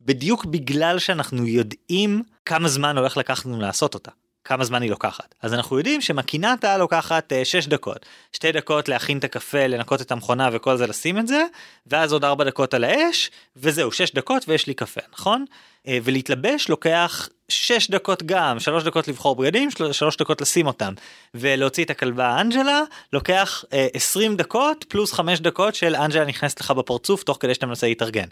בדיוק 0.00 0.44
בגלל 0.44 0.98
שאנחנו 0.98 1.46
יודעים 1.46 2.22
כמה 2.44 2.68
זמן 2.68 2.98
הולך 2.98 3.16
לקחת 3.16 3.46
לנו 3.46 3.60
לעשות 3.60 3.94
אותה. 3.94 4.10
כמה 4.44 4.64
זמן 4.64 4.82
היא 4.82 4.90
לוקחת. 4.90 5.34
אז 5.42 5.54
אנחנו 5.54 5.78
יודעים 5.78 6.00
שמקינטה 6.00 6.78
לוקחת 6.78 7.32
6 7.44 7.66
uh, 7.66 7.70
דקות. 7.70 8.06
2 8.32 8.54
דקות 8.54 8.88
להכין 8.88 9.18
את 9.18 9.24
הקפה, 9.24 9.66
לנקות 9.66 10.00
את 10.00 10.12
המכונה 10.12 10.48
וכל 10.52 10.76
זה 10.76 10.86
לשים 10.86 11.18
את 11.18 11.28
זה, 11.28 11.44
ואז 11.86 12.12
עוד 12.12 12.24
4 12.24 12.44
דקות 12.44 12.74
על 12.74 12.84
האש, 12.84 13.30
וזהו 13.56 13.92
6 13.92 14.10
דקות 14.10 14.48
ויש 14.48 14.66
לי 14.66 14.74
קפה, 14.74 15.00
נכון? 15.12 15.44
Uh, 15.86 15.90
ולהתלבש 16.04 16.68
לוקח 16.68 17.28
6 17.48 17.90
דקות 17.90 18.22
גם, 18.22 18.60
3 18.60 18.84
דקות 18.84 19.08
לבחור 19.08 19.36
בגדים, 19.36 19.68
3 19.92 20.16
דקות 20.16 20.40
לשים 20.40 20.66
אותם. 20.66 20.94
ולהוציא 21.34 21.84
את 21.84 21.90
הכלבה 21.90 22.40
אנג'לה 22.40 22.82
לוקח 23.12 23.64
uh, 23.64 23.74
20 23.94 24.36
דקות 24.36 24.84
פלוס 24.88 25.12
5 25.12 25.40
דקות 25.40 25.74
של 25.74 25.96
אנג'לה 25.96 26.24
נכנסת 26.24 26.60
לך 26.60 26.70
בפרצוף 26.70 27.22
תוך 27.22 27.36
כדי 27.40 27.54
שאתה 27.54 27.66
מנסה 27.66 27.86
להתארגן. 27.86 28.26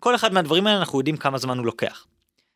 כל 0.00 0.14
אחד 0.14 0.32
מהדברים 0.32 0.66
האלה 0.66 0.78
אנחנו 0.78 0.98
יודעים 0.98 1.16
כמה 1.16 1.38
זמן 1.38 1.58
הוא 1.58 1.66
לוקח. 1.66 2.06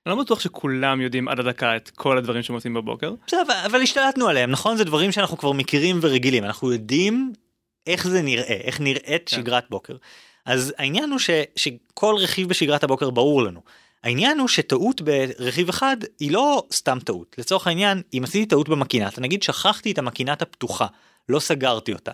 אני 0.09 0.17
לא 0.17 0.23
בטוח 0.23 0.41
שכולם 0.41 1.01
יודעים 1.01 1.29
עד 1.29 1.41
הדקה 1.41 1.77
את 1.77 1.91
כל 1.91 2.19
הדברים 2.19 2.43
שהם 2.43 2.55
עושים 2.55 2.75
בבוקר. 2.75 3.15
בסדר, 3.27 3.43
אבל, 3.67 3.83
השתלטנו 3.83 4.29
עליהם, 4.29 4.51
נכון? 4.51 4.77
זה 4.77 4.85
דברים 4.85 5.13
שאנחנו 5.13 5.39
כבר 5.39 5.53
מכירים 5.53 5.99
ורגילים, 6.03 6.45
אנחנו 6.45 6.73
יודעים 6.73 7.33
איך 7.87 8.09
זה 8.09 8.23
נראה, 8.23 8.45
איך 8.45 8.81
נראית 8.81 9.29
כן. 9.29 9.37
שגרת 9.37 9.65
בוקר. 9.71 9.97
אז 10.45 10.75
העניין 10.79 11.11
הוא 11.11 11.19
ש, 11.19 11.31
שכל 11.57 12.15
רכיב 12.19 12.49
בשגרת 12.49 12.85
הבוקר 12.85 13.11
ברור 13.11 13.43
לנו. 13.43 13.61
העניין 14.05 14.39
הוא 14.39 14.49
שטעות 14.49 15.03
ברכיב 15.03 15.69
אחד 15.69 15.97
היא 16.21 16.33
לא 16.33 16.63
סתם 16.73 16.99
טעות. 17.05 17.37
לצורך 17.39 17.67
העניין, 17.67 18.03
אם 18.15 18.21
עשיתי 18.25 18.47
טעות 18.47 18.69
במקינטה, 18.69 19.21
נגיד 19.21 19.43
שכחתי 19.43 19.93
את 19.93 19.99
המקינטה 19.99 20.45
פתוחה, 20.45 20.87
לא 21.29 21.41
סגרתי 21.41 21.93
אותה. 21.93 22.13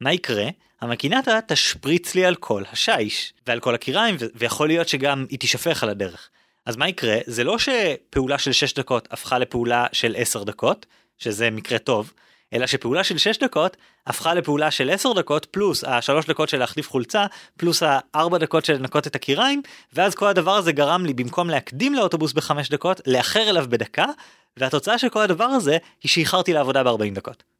מה 0.00 0.12
יקרה? 0.12 0.48
המקינטה 0.80 1.38
תשפריץ 1.46 2.14
לי 2.14 2.24
על 2.24 2.34
כל 2.34 2.62
השיש 2.72 3.32
ועל 3.46 3.60
כל 3.60 3.74
הקיריים 3.74 4.16
ויכול 4.34 4.68
להיות 4.68 4.88
שגם 4.88 5.26
היא 5.30 5.38
תישפך 5.38 5.82
על 5.82 5.88
הדרך. 5.88 6.30
אז 6.66 6.76
מה 6.76 6.88
יקרה? 6.88 7.16
זה 7.26 7.44
לא 7.44 7.56
שפעולה 7.58 8.38
של 8.38 8.52
6 8.52 8.74
דקות 8.74 9.08
הפכה 9.10 9.38
לפעולה 9.38 9.86
של 9.92 10.14
10 10.18 10.44
דקות, 10.44 10.86
שזה 11.18 11.50
מקרה 11.50 11.78
טוב, 11.78 12.12
אלא 12.52 12.66
שפעולה 12.66 13.04
של 13.04 13.18
6 13.18 13.38
דקות 13.38 13.76
הפכה 14.06 14.34
לפעולה 14.34 14.70
של 14.70 14.90
10 14.90 15.12
דקות 15.12 15.44
פלוס 15.44 15.84
ה-3 15.84 16.28
דקות 16.28 16.48
של 16.48 16.58
להחליף 16.58 16.90
חולצה 16.90 17.26
פלוס 17.56 17.82
ה-4 17.82 18.38
דקות 18.38 18.64
של 18.64 18.72
לנקות 18.72 19.06
את 19.06 19.16
הקיריים 19.16 19.62
ואז 19.92 20.14
כל 20.14 20.26
הדבר 20.26 20.50
הזה 20.50 20.72
גרם 20.72 21.06
לי 21.06 21.14
במקום 21.14 21.50
להקדים 21.50 21.94
לאוטובוס 21.94 22.32
ב-5 22.32 22.52
דקות 22.70 23.00
לאחר 23.06 23.50
אליו 23.50 23.64
בדקה 23.68 24.06
והתוצאה 24.56 24.98
של 24.98 25.08
כל 25.08 25.20
הדבר 25.20 25.44
הזה 25.44 25.78
היא 26.02 26.10
שאיחרתי 26.10 26.52
לעבודה 26.52 26.82
ב-40 26.84 27.14
דקות. 27.14 27.53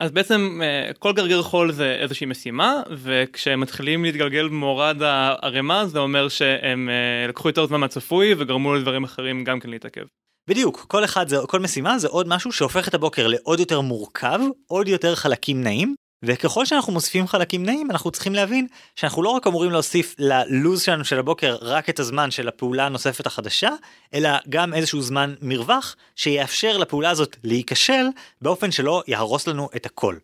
אז 0.00 0.10
בעצם 0.10 0.60
אה, 0.62 0.92
כל 0.98 1.12
גרגר 1.12 1.42
חול 1.42 1.72
זה 1.72 1.96
איזושהי 2.00 2.26
משימה 2.26 2.82
וכשהם 2.90 3.60
מתחילים 3.60 4.04
להתגלגל 4.04 4.48
במורד 4.48 5.02
הערימה 5.02 5.86
זה 5.86 5.98
אומר 5.98 6.28
שהם 6.28 6.88
אה, 6.88 7.28
לקחו 7.28 7.48
יותר 7.48 7.66
זמן 7.66 7.80
מהצפוי 7.80 8.34
וגרמו 8.38 8.74
לדברים 8.74 9.04
אחרים 9.04 9.44
גם 9.44 9.60
כן 9.60 9.70
להתעכב. 9.70 10.04
בדיוק 10.50 10.84
כל 10.88 11.04
אחד 11.04 11.28
זה 11.28 11.36
כל 11.48 11.60
משימה 11.60 11.98
זה 11.98 12.08
עוד 12.08 12.28
משהו 12.28 12.52
שהופך 12.52 12.88
את 12.88 12.94
הבוקר 12.94 13.26
לעוד 13.26 13.60
יותר 13.60 13.80
מורכב 13.80 14.40
עוד 14.68 14.88
יותר 14.88 15.14
חלקים 15.14 15.62
נעים 15.62 15.94
וככל 16.26 16.66
שאנחנו 16.66 16.92
מוסיפים 16.92 17.26
חלקים 17.26 17.66
נעים 17.66 17.90
אנחנו 17.90 18.10
צריכים 18.10 18.34
להבין 18.34 18.66
שאנחנו 18.96 19.22
לא 19.22 19.28
רק 19.28 19.46
אמורים 19.46 19.70
להוסיף 19.70 20.14
ללוז 20.18 20.82
שלנו 20.82 21.04
של 21.04 21.18
הבוקר 21.18 21.56
רק 21.60 21.90
את 21.90 22.00
הזמן 22.00 22.30
של 22.30 22.48
הפעולה 22.48 22.86
הנוספת 22.86 23.26
החדשה, 23.26 23.70
אלא 24.14 24.30
גם 24.48 24.74
איזשהו 24.74 25.02
זמן 25.02 25.34
מרווח 25.42 25.96
שיאפשר 26.16 26.76
לפעולה 26.76 27.10
הזאת 27.10 27.36
להיכשל 27.44 28.06
באופן 28.42 28.70
שלא 28.70 29.02
יהרוס 29.06 29.46
לנו 29.46 29.68
את 29.76 29.86
הכל. 29.86 30.16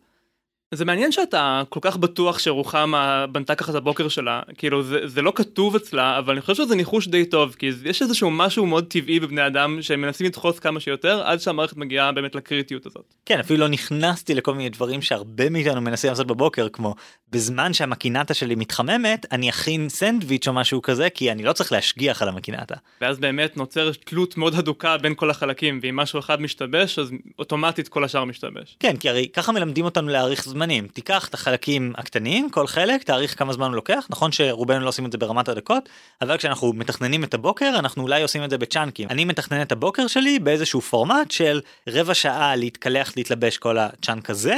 זה 0.75 0.85
מעניין 0.85 1.11
שאתה 1.11 1.63
כל 1.69 1.79
כך 1.83 1.97
בטוח 1.97 2.39
שרוחמה 2.39 3.25
בנתה 3.27 3.55
ככה 3.55 3.71
את 3.71 3.75
הבוקר 3.75 4.07
שלה, 4.07 4.41
כאילו 4.57 4.83
זה, 4.83 5.07
זה 5.07 5.21
לא 5.21 5.33
כתוב 5.35 5.75
אצלה, 5.75 6.17
אבל 6.17 6.33
אני 6.33 6.41
חושב 6.41 6.63
שזה 6.63 6.75
ניחוש 6.75 7.07
די 7.07 7.25
טוב, 7.25 7.55
כי 7.59 7.71
יש 7.85 8.01
איזשהו 8.01 8.31
משהו 8.31 8.65
מאוד 8.65 8.85
טבעי 8.87 9.19
בבני 9.19 9.47
אדם 9.47 9.81
שהם 9.81 10.01
מנסים 10.01 10.27
לדחוס 10.27 10.59
כמה 10.59 10.79
שיותר 10.79 11.23
עד 11.23 11.39
שהמערכת 11.39 11.77
מגיעה 11.77 12.11
באמת 12.11 12.35
לקריטיות 12.35 12.85
הזאת. 12.85 13.13
כן, 13.25 13.39
אפילו 13.39 13.59
לא 13.59 13.67
נכנסתי 13.67 14.35
לכל 14.35 14.53
מיני 14.53 14.69
דברים 14.69 15.01
שהרבה 15.01 15.49
מאיתנו 15.49 15.81
מנסים 15.81 16.09
לעשות 16.09 16.27
בבוקר, 16.27 16.69
כמו 16.69 16.95
בזמן 17.31 17.73
שהמקינטה 17.73 18.33
שלי 18.33 18.55
מתחממת, 18.55 19.25
אני 19.31 19.49
אכין 19.49 19.89
סנדוויץ' 19.89 20.47
או 20.47 20.53
משהו 20.53 20.81
כזה, 20.81 21.09
כי 21.09 21.31
אני 21.31 21.43
לא 21.43 21.53
צריך 21.53 21.71
להשגיח 21.71 22.21
על 22.21 22.29
המקינטה. 22.29 22.75
ואז 23.01 23.19
באמת 23.19 23.57
נוצרת 23.57 23.97
תלות 24.05 24.37
מאוד 24.37 24.55
הדוקה 24.55 24.97
בין 24.97 25.15
כל 25.15 25.29
החלקים, 25.29 25.79
ואם 25.83 25.95
משהו 25.95 26.19
אחד 26.19 26.41
משתבש, 26.41 26.99
אז 26.99 27.11
אוטומטית 27.39 27.87
כל 27.87 28.03
השאר 28.03 28.25
משתבש. 28.25 28.77
כן, 28.79 28.97
כי 28.97 29.09
הרי 29.09 29.27
ככה 29.33 29.51
מלמדים 29.51 29.85
אותנו 29.85 30.07
להעריך 30.07 30.43
זמן. 30.43 30.60
זמנים. 30.61 30.87
תיקח 30.87 31.27
את 31.27 31.33
החלקים 31.33 31.93
הקטנים 31.97 32.49
כל 32.49 32.67
חלק 32.67 33.03
תאריך 33.03 33.39
כמה 33.39 33.53
זמן 33.53 33.67
הוא 33.67 33.75
לוקח. 33.75 34.07
נכון 34.09 34.31
שרובנו 34.31 34.79
לא 34.79 34.89
עושים 34.89 35.05
את 35.05 35.11
זה 35.11 35.17
ברמת 35.17 35.49
הדקות 35.49 35.89
אבל 36.21 36.37
כשאנחנו 36.37 36.73
מתכננים 36.73 37.23
את 37.23 37.33
הבוקר 37.33 37.75
אנחנו 37.79 38.03
אולי 38.03 38.21
עושים 38.21 38.43
את 38.43 38.49
זה 38.49 38.57
בצ'אנקים. 38.57 39.09
אני 39.09 39.25
מתכנן 39.25 39.61
את 39.61 39.71
הבוקר 39.71 40.07
שלי 40.07 40.39
באיזשהו 40.39 40.81
פורמט 40.81 41.31
של 41.31 41.61
רבע 41.89 42.13
שעה 42.13 42.55
להתקלח 42.55 43.13
להתלבש 43.17 43.57
כל 43.57 43.77
הצ'אנק 43.77 44.29
הזה 44.29 44.55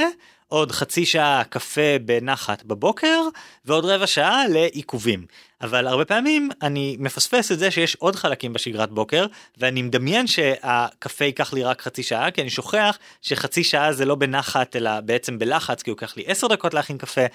עוד 0.48 0.72
חצי 0.72 1.06
שעה 1.06 1.42
קפה 1.48 1.98
בנחת 2.04 2.64
בבוקר 2.64 3.20
ועוד 3.64 3.84
רבע 3.84 4.06
שעה 4.06 4.48
לעיכובים. 4.48 5.26
אבל 5.64 5.86
הרבה 5.86 6.04
פעמים 6.04 6.48
אני 6.62 6.96
מפספס 7.00 7.52
את 7.52 7.58
זה 7.58 7.70
שיש 7.70 7.94
עוד 7.94 8.16
חלקים 8.16 8.52
בשגרת 8.52 8.90
בוקר 8.90 9.26
ואני 9.58 9.82
מדמיין 9.82 10.26
שהקפה 10.26 11.24
ייקח 11.24 11.52
לי 11.52 11.62
רק 11.62 11.82
חצי 11.82 12.02
שעה 12.02 12.30
כי 12.30 12.40
אני 12.40 12.50
שוכח 12.50 12.98
שחצי 13.22 13.64
שעה 13.64 13.92
זה 13.92 14.04
לא 14.04 14.14
בנחת 14.14 14.76
אלא 14.76 15.00
בעצם 15.00 15.38
בלחץ 15.38 15.82
כי 15.82 15.90
הוא 15.90 15.96
ייקח 16.00 16.16
לי 16.16 16.24
10 16.26 16.46
דקות 16.46 16.74
להכין 16.74 16.98
קפה 16.98 17.26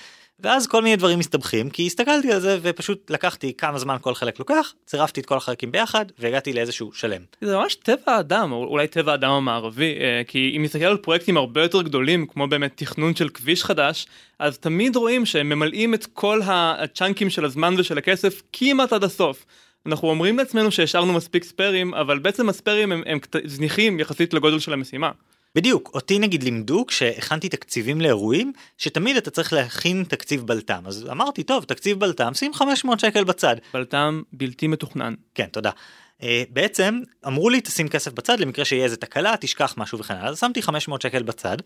ואז 0.44 0.68
כל 0.68 0.82
מיני 0.82 0.96
דברים 0.96 1.20
מסתבכים 1.20 1.70
כי 1.70 1.86
הסתכלתי 1.86 2.32
על 2.32 2.40
זה 2.40 2.58
ופשוט 2.62 3.12
לקחתי 3.12 3.54
כמה 3.58 3.80
זמן 3.80 3.98
כל 4.02 4.14
חלק 4.14 4.40
לוקח 4.40 4.74
צירפתי 4.86 5.22
את 5.22 5.26
כל 5.26 5.38
החלקים 5.38 5.72
ביחד 5.72 6.06
והגעתי 6.20 6.54
לאיזשהו 6.54 6.92
שלם. 6.94 7.22
זה 7.42 7.58
ממש 7.58 7.76
טבע 7.76 7.98
האדם 8.06 8.52
או 8.52 8.64
אולי 8.64 8.88
טבע 8.88 9.12
האדם 9.12 9.32
המערבי 9.32 9.96
אה, 10.00 10.22
כי 10.28 10.54
אם 10.58 10.64
נסתכל 10.64 10.86
על 10.86 10.98
פרויקטים 10.98 11.38
הרבה 11.38 11.62
יותר 11.62 11.82
גדולים 11.82 12.26
כמו 12.28 12.48
באמת 12.48 12.72
תכנון 12.76 13.16
של 13.16 13.30
כביש 13.30 13.64
חדש 13.64 14.08
אז 14.40 14.58
תמיד 14.58 14.96
רואים 14.96 15.26
שהם 15.26 15.50
ממלאים 15.50 15.94
את 15.94 16.06
כל 16.14 16.42
הצ'אנקים 16.46 17.30
של 17.30 17.46
הזמן 17.46 17.76
ושל 17.78 17.98
הכסף 17.98 18.42
כמעט 18.54 18.94
עד 18.94 19.04
הסוף. 19.04 19.46
אנחנו 19.86 20.10
אומרים 20.10 20.38
לעצמנו 20.38 20.72
שהשארנו 20.72 21.14
מספיק 21.14 21.44
ספיירים 21.44 21.94
אבל 21.94 22.20
בעצם 22.20 22.50
הספיירים 22.50 22.92
הם, 22.92 23.04
הם 23.06 23.20
זניחים 23.46 24.00
יחסית 24.00 24.34
לגודל 24.34 24.60
של 24.60 24.74
המשימה. 24.74 25.12
בדיוק 25.56 25.92
אותי 25.94 26.20
נגיד 26.20 26.44
לימדו 26.44 26.86
כשהכנתי 26.86 27.50
תקציבים 27.50 28.02
לאירועים 28.02 28.54
שתמיד 28.78 29.18
אתה 29.18 29.32
צריך 29.32 29.54
להכין 29.54 30.04
תקציב 30.04 30.48
בלת"ם 30.48 30.84
אז 30.86 31.08
אמרתי 31.12 31.44
טוב 31.44 31.64
תקציב 31.64 32.00
בלת"ם 32.00 32.34
שים 32.34 32.54
500 32.54 33.00
שקל 33.00 33.24
בצד. 33.24 33.56
בלת"ם 33.74 34.22
בלתי 34.34 34.68
מתוכנן. 34.68 35.14
כן 35.36 35.46
תודה. 35.46 35.72
Uh, 36.20 36.24
בעצם 36.50 37.00
אמרו 37.28 37.50
לי 37.50 37.62
תשים 37.62 37.88
כסף 37.88 38.14
בצד 38.14 38.40
למקרה 38.40 38.66
שיהיה 38.66 38.84
איזה 38.84 38.98
תקלה 38.98 39.36
תשכח 39.40 39.74
משהו 39.78 40.00
וכן 40.00 40.14
הלאה 40.14 40.30
אז 40.30 40.40
שמתי 40.40 40.62
500 40.62 41.02
שקל 41.02 41.24
בצד. 41.24 41.58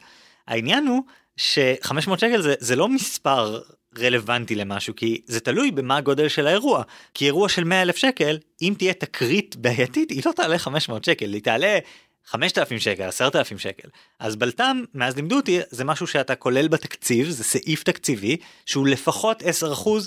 העניין 0.48 0.88
הוא 0.88 1.04
ש500 1.40 2.18
שקל 2.18 2.42
זה, 2.42 2.54
זה 2.60 2.76
לא 2.76 2.90
מספר 2.90 3.62
רלוונטי 4.00 4.56
למשהו 4.56 4.96
כי 4.96 5.22
זה 5.26 5.40
תלוי 5.40 5.72
במה 5.72 5.98
הגודל 5.98 6.28
של 6.28 6.48
האירוע 6.48 6.84
כי 7.14 7.26
אירוע 7.26 7.50
של 7.50 7.64
100 7.64 7.82
אלף 7.82 7.96
שקל 7.96 8.38
אם 8.62 8.74
תהיה 8.78 8.94
תקרית 8.94 9.56
בעייתית 9.56 10.10
היא 10.10 10.22
לא 10.26 10.32
תעלה 10.32 10.58
500 10.58 11.04
שקל 11.04 11.34
היא 11.34 11.42
תעלה 11.42 11.80
5,000 12.26 12.80
שקל, 12.80 13.04
10,000 13.04 13.58
שקל. 13.60 13.88
אז 14.20 14.36
בלת"ם, 14.36 14.84
מאז 14.94 15.16
לימדו 15.16 15.36
אותי, 15.36 15.60
זה 15.70 15.84
משהו 15.84 16.08
שאתה 16.08 16.36
כולל 16.36 16.68
בתקציב, 16.68 17.30
זה 17.30 17.44
סעיף 17.44 17.84
תקציבי, 17.84 18.38
שהוא 18.66 18.88
לפחות 18.88 19.44
10% 19.44 19.46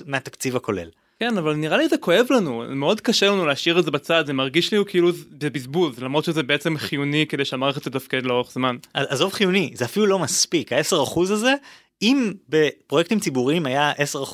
מהתקציב 0.06 0.56
הכולל. 0.56 0.88
כן, 1.20 1.38
אבל 1.38 1.54
נראה 1.54 1.76
לי 1.76 1.88
זה 1.88 1.96
כואב 1.96 2.26
לנו, 2.30 2.64
מאוד 2.68 3.00
קשה 3.00 3.26
לנו 3.26 3.46
להשאיר 3.46 3.78
את 3.78 3.84
זה 3.84 3.90
בצד, 3.90 4.26
זה 4.26 4.32
מרגיש 4.32 4.72
לי 4.72 4.78
כאילו 4.86 5.12
זה 5.40 5.50
בזבוז, 5.50 5.98
למרות 5.98 6.24
שזה 6.24 6.42
בעצם 6.42 6.78
חיוני 6.78 7.26
כדי 7.28 7.44
שהמערכת 7.44 7.82
תתפקד 7.82 8.26
לאורך 8.26 8.52
זמן. 8.52 8.76
עזוב 8.94 9.32
חיוני, 9.32 9.70
זה 9.74 9.84
אפילו 9.84 10.06
לא 10.06 10.18
מספיק, 10.18 10.72
ה-10% 10.72 11.20
הזה, 11.20 11.54
אם 12.02 12.32
בפרויקטים 12.48 13.20
ציבוריים 13.20 13.66
היה 13.66 13.92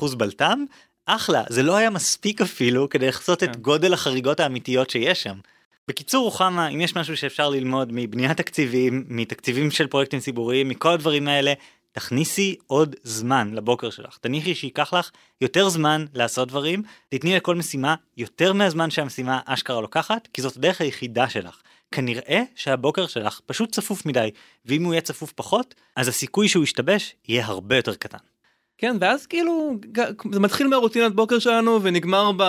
10% 0.09 0.15
בלת"ם, 0.15 0.65
אחלה, 1.05 1.43
זה 1.49 1.63
לא 1.63 1.75
היה 1.75 1.89
מספיק 1.89 2.41
אפילו 2.41 2.89
כדי 2.89 3.07
לחצות 3.07 3.39
כן. 3.39 3.51
את 3.51 3.61
גודל 3.61 3.93
החריגות 3.93 4.39
האמיתיות 4.39 4.89
שיש 4.89 5.23
שם. 5.23 5.37
בקיצור 5.87 6.23
רוחמה 6.23 6.67
אם 6.67 6.81
יש 6.81 6.95
משהו 6.95 7.17
שאפשר 7.17 7.49
ללמוד 7.49 7.89
מבניית 7.91 8.37
תקציבים 8.37 9.05
מתקציבים 9.07 9.71
של 9.71 9.87
פרויקטים 9.87 10.19
ציבוריים 10.19 10.69
מכל 10.69 10.89
הדברים 10.89 11.27
האלה 11.27 11.53
תכניסי 11.91 12.55
עוד 12.67 12.95
זמן 13.03 13.53
לבוקר 13.53 13.89
שלך. 13.89 14.17
תניחי 14.17 14.55
שייקח 14.55 14.93
לך 14.93 15.11
יותר 15.41 15.69
זמן 15.69 16.05
לעשות 16.13 16.47
דברים, 16.47 16.83
תתני 17.09 17.35
לכל 17.35 17.55
משימה 17.55 17.95
יותר 18.17 18.53
מהזמן 18.53 18.89
שהמשימה 18.89 19.39
אשכרה 19.45 19.81
לוקחת, 19.81 20.27
כי 20.33 20.41
זאת 20.41 20.57
הדרך 20.57 20.81
היחידה 20.81 21.29
שלך. 21.29 21.61
כנראה 21.91 22.43
שהבוקר 22.55 23.07
שלך 23.07 23.39
פשוט 23.45 23.71
צפוף 23.71 24.05
מדי, 24.05 24.29
ואם 24.65 24.83
הוא 24.83 24.93
יהיה 24.93 25.01
צפוף 25.01 25.31
פחות, 25.31 25.75
אז 25.95 26.07
הסיכוי 26.07 26.47
שהוא 26.47 26.63
ישתבש 26.63 27.15
יהיה 27.27 27.45
הרבה 27.45 27.75
יותר 27.75 27.95
קטן. 27.95 28.32
כן 28.83 28.97
ואז 29.01 29.25
כאילו 29.25 29.75
זה 30.31 30.39
מתחיל 30.39 30.67
מהרוטינת 30.67 31.15
בוקר 31.15 31.39
שלנו 31.39 31.79
ונגמר 31.83 32.31
ב, 32.37 32.43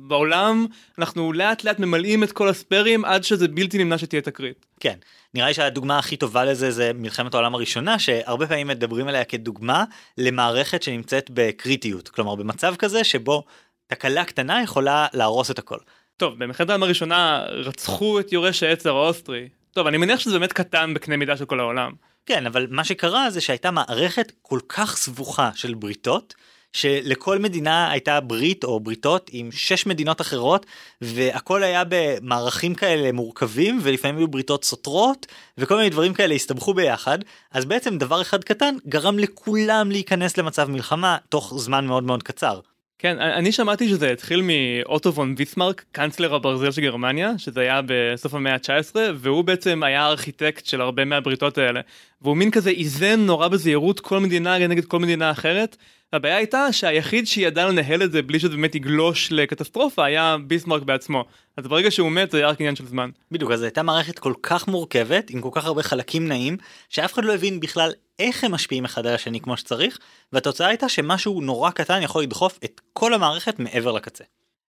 בעולם 0.00 0.66
אנחנו 0.98 1.32
לאט 1.32 1.64
לאט 1.64 1.78
ממלאים 1.78 2.22
את 2.22 2.32
כל 2.32 2.48
הספיירים 2.48 3.04
עד 3.04 3.24
שזה 3.24 3.48
בלתי 3.48 3.78
נמנע 3.78 3.98
שתהיה 3.98 4.22
תקרית. 4.22 4.66
כן 4.80 4.94
נראה 5.34 5.46
לי 5.48 5.54
שהדוגמה 5.54 5.98
הכי 5.98 6.16
טובה 6.16 6.44
לזה 6.44 6.70
זה 6.70 6.90
מלחמת 6.94 7.34
העולם 7.34 7.54
הראשונה 7.54 7.98
שהרבה 7.98 8.46
פעמים 8.46 8.66
מדברים 8.66 9.08
עליה 9.08 9.24
כדוגמה 9.24 9.84
למערכת 10.18 10.82
שנמצאת 10.82 11.30
בקריטיות 11.34 12.08
כלומר 12.08 12.34
במצב 12.34 12.74
כזה 12.76 13.04
שבו 13.04 13.44
תקלה 13.86 14.24
קטנה 14.24 14.62
יכולה 14.62 15.06
להרוס 15.14 15.50
את 15.50 15.58
הכל. 15.58 15.78
טוב 16.16 16.34
במלחמת 16.38 16.70
העולם 16.70 16.82
הראשונה 16.82 17.44
רצחו 17.48 18.20
את 18.20 18.32
יורש 18.32 18.62
העצר 18.62 18.96
האוסטרי 18.96 19.48
טוב 19.72 19.86
אני 19.86 19.96
מניח 19.96 20.20
שזה 20.20 20.38
באמת 20.38 20.52
קטן 20.52 20.94
בקנה 20.94 21.16
מידה 21.16 21.36
של 21.36 21.44
כל 21.44 21.60
העולם. 21.60 21.92
כן, 22.26 22.46
אבל 22.46 22.66
מה 22.70 22.84
שקרה 22.84 23.30
זה 23.30 23.40
שהייתה 23.40 23.70
מערכת 23.70 24.32
כל 24.42 24.60
כך 24.68 24.96
סבוכה 24.96 25.50
של 25.54 25.74
בריתות, 25.74 26.34
שלכל 26.72 27.38
מדינה 27.38 27.90
הייתה 27.90 28.20
ברית 28.20 28.64
או 28.64 28.80
בריתות 28.80 29.30
עם 29.32 29.52
שש 29.52 29.86
מדינות 29.86 30.20
אחרות, 30.20 30.66
והכל 31.00 31.62
היה 31.62 31.82
במערכים 31.88 32.74
כאלה 32.74 33.12
מורכבים, 33.12 33.78
ולפעמים 33.82 34.16
היו 34.18 34.28
בריתות 34.28 34.64
סותרות, 34.64 35.26
וכל 35.58 35.76
מיני 35.76 35.90
דברים 35.90 36.14
כאלה 36.14 36.34
הסתבכו 36.34 36.74
ביחד, 36.74 37.18
אז 37.50 37.64
בעצם 37.64 37.98
דבר 37.98 38.22
אחד 38.22 38.44
קטן 38.44 38.74
גרם 38.88 39.18
לכולם 39.18 39.90
להיכנס 39.90 40.36
למצב 40.36 40.70
מלחמה 40.70 41.16
תוך 41.28 41.54
זמן 41.56 41.86
מאוד 41.86 42.02
מאוד 42.02 42.22
קצר. 42.22 42.60
כן, 42.98 43.18
אני 43.18 43.52
שמעתי 43.52 43.88
שזה 43.88 44.10
התחיל 44.12 44.42
מאוטו 44.42 45.14
וון 45.14 45.34
ויסמרק, 45.38 45.84
קאנצלר 45.92 46.34
הברזל 46.34 46.70
של 46.70 46.82
גרמניה, 46.82 47.38
שזה 47.38 47.60
היה 47.60 47.80
בסוף 47.86 48.34
המאה 48.34 48.52
ה-19, 48.52 48.96
והוא 49.14 49.44
בעצם 49.44 49.82
היה 49.82 50.02
הארכיטקט 50.02 50.66
של 50.66 50.80
הרבה 50.80 51.04
מהבריתות 51.04 51.58
האלה. 51.58 51.80
והוא 52.22 52.36
מין 52.36 52.50
כזה 52.50 52.70
איזן 52.70 53.20
נורא 53.20 53.48
בזהירות 53.48 54.00
כל 54.00 54.20
מדינה 54.20 54.58
נגד 54.58 54.84
כל 54.84 54.98
מדינה 54.98 55.30
אחרת. 55.30 55.76
הבעיה 56.14 56.36
הייתה 56.36 56.72
שהיחיד 56.72 57.26
שידע 57.26 57.66
לנהל 57.66 58.02
את 58.02 58.12
זה 58.12 58.22
בלי 58.22 58.40
שזה 58.40 58.48
באמת 58.48 58.74
יגלוש 58.74 59.32
לקטסטרופה 59.32 60.04
היה 60.04 60.36
ביסמרק 60.46 60.82
בעצמו. 60.82 61.24
אז 61.56 61.66
ברגע 61.66 61.90
שהוא 61.90 62.10
מת 62.12 62.30
זה 62.30 62.38
היה 62.38 62.48
רק 62.48 62.60
עניין 62.60 62.76
של 62.76 62.86
זמן. 62.86 63.10
בדיוק, 63.30 63.50
אז 63.50 63.62
הייתה 63.62 63.82
מערכת 63.82 64.18
כל 64.18 64.32
כך 64.42 64.68
מורכבת, 64.68 65.30
עם 65.30 65.40
כל 65.40 65.48
כך 65.52 65.64
הרבה 65.64 65.82
חלקים 65.82 66.28
נעים, 66.28 66.56
שאף 66.88 67.14
אחד 67.14 67.24
לא 67.24 67.34
הבין 67.34 67.60
בכלל 67.60 67.92
איך 68.18 68.44
הם 68.44 68.52
משפיעים 68.52 68.84
אחד 68.84 69.06
על 69.06 69.14
השני 69.14 69.40
כמו 69.40 69.56
שצריך, 69.56 69.98
והתוצאה 70.32 70.68
הייתה 70.68 70.88
שמשהו 70.88 71.40
נורא 71.40 71.70
קטן 71.70 72.02
יכול 72.02 72.22
לדחוף 72.22 72.58
את 72.64 72.80
כל 72.92 73.14
המערכת 73.14 73.58
מעבר 73.58 73.92
לקצה. 73.92 74.24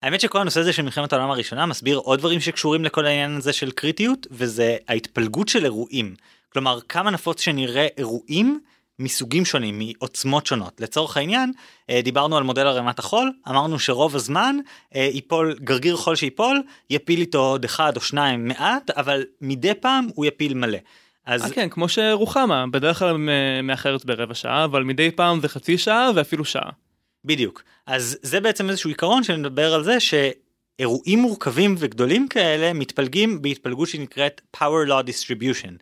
האמת 0.02 0.20
שכל 0.20 0.38
הנושא 0.38 0.60
הזה 0.60 0.72
של 0.72 0.82
מלחמת 0.82 1.12
העולם 1.12 1.30
הראשונה 1.30 1.66
מסביר 1.66 1.96
עוד 1.96 2.18
דברים 2.18 2.40
שקשורים 2.40 2.84
לכל 2.84 3.06
העניין 3.06 3.36
הזה 3.36 3.52
של 3.52 3.70
קריטיות, 3.70 4.26
וזה 4.30 4.76
ההתפלגות 4.88 5.48
של 5.48 5.64
אירועים. 5.64 6.14
כלומר, 6.52 6.78
כמה 6.88 7.10
נפוץ 7.10 7.40
שנראה 7.40 7.86
אירועים 7.98 8.60
מסוגים 9.00 9.44
שונים, 9.44 9.78
מעוצמות 9.78 10.46
שונות. 10.46 10.80
לצורך 10.80 11.16
העניין, 11.16 11.52
אה, 11.90 12.00
דיברנו 12.02 12.36
על 12.36 12.42
מודל 12.42 12.66
ערימת 12.66 12.98
החול, 12.98 13.32
אמרנו 13.48 13.78
שרוב 13.78 14.16
הזמן 14.16 14.56
אה, 14.94 15.08
ייפול, 15.12 15.56
גרגיר 15.64 15.96
חול 15.96 16.16
שיפול, 16.16 16.62
יפיל 16.90 17.20
איתו 17.20 17.38
עוד 17.38 17.64
אחד 17.64 17.96
או 17.96 18.00
שניים 18.00 18.48
מעט, 18.48 18.90
אבל 18.90 19.24
מדי 19.40 19.74
פעם 19.74 20.08
הוא 20.14 20.26
יפיל 20.26 20.54
מלא. 20.54 20.78
אז 21.26 21.44
아, 21.44 21.54
כן, 21.54 21.68
כמו 21.68 21.88
שרוחמה, 21.88 22.64
בדרך 22.70 22.98
כלל 22.98 23.16
מאחרת 23.62 24.04
ברבע 24.04 24.34
שעה, 24.34 24.64
אבל 24.64 24.82
מדי 24.82 25.10
פעם 25.10 25.40
זה 25.40 25.48
חצי 25.48 25.78
שעה 25.78 26.10
ואפילו 26.14 26.44
שעה. 26.44 26.70
בדיוק. 27.24 27.62
אז 27.86 28.18
זה 28.22 28.40
בעצם 28.40 28.70
איזשהו 28.70 28.90
עיקרון 28.90 29.22
שנדבר 29.22 29.74
על 29.74 29.84
זה 29.84 29.96
שאירועים 30.00 31.18
מורכבים 31.18 31.74
וגדולים 31.78 32.28
כאלה 32.28 32.72
מתפלגים 32.72 33.42
בהתפלגות 33.42 33.88
שנקראת 33.88 34.40
power 34.56 34.88
law 34.88 35.06
distribution. 35.06 35.72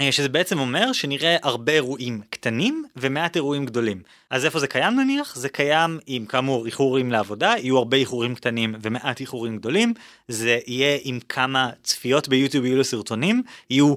אה, 0.00 0.12
שזה 0.12 0.28
בעצם 0.28 0.58
אומר 0.58 0.92
שנראה 0.92 1.36
הרבה 1.42 1.72
אירועים 1.72 2.20
קטנים 2.30 2.84
ומעט 2.96 3.36
אירועים 3.36 3.66
גדולים. 3.66 4.02
אז 4.30 4.44
איפה 4.44 4.58
זה 4.58 4.66
קיים 4.66 5.00
נניח? 5.00 5.36
זה 5.36 5.48
קיים 5.48 5.98
עם 6.06 6.26
כאמור 6.26 6.66
איחורים 6.66 7.12
לעבודה, 7.12 7.54
יהיו 7.58 7.78
הרבה 7.78 7.96
איחורים 7.96 8.34
קטנים 8.34 8.74
ומעט 8.82 9.20
איחורים 9.20 9.56
גדולים, 9.56 9.94
זה 10.28 10.58
יהיה 10.66 10.98
עם 11.02 11.20
כמה 11.28 11.70
צפיות 11.82 12.28
ביוטיוב 12.28 12.64
יהיו 12.64 12.78
לסרטונים, 12.78 13.42
יהיו 13.70 13.94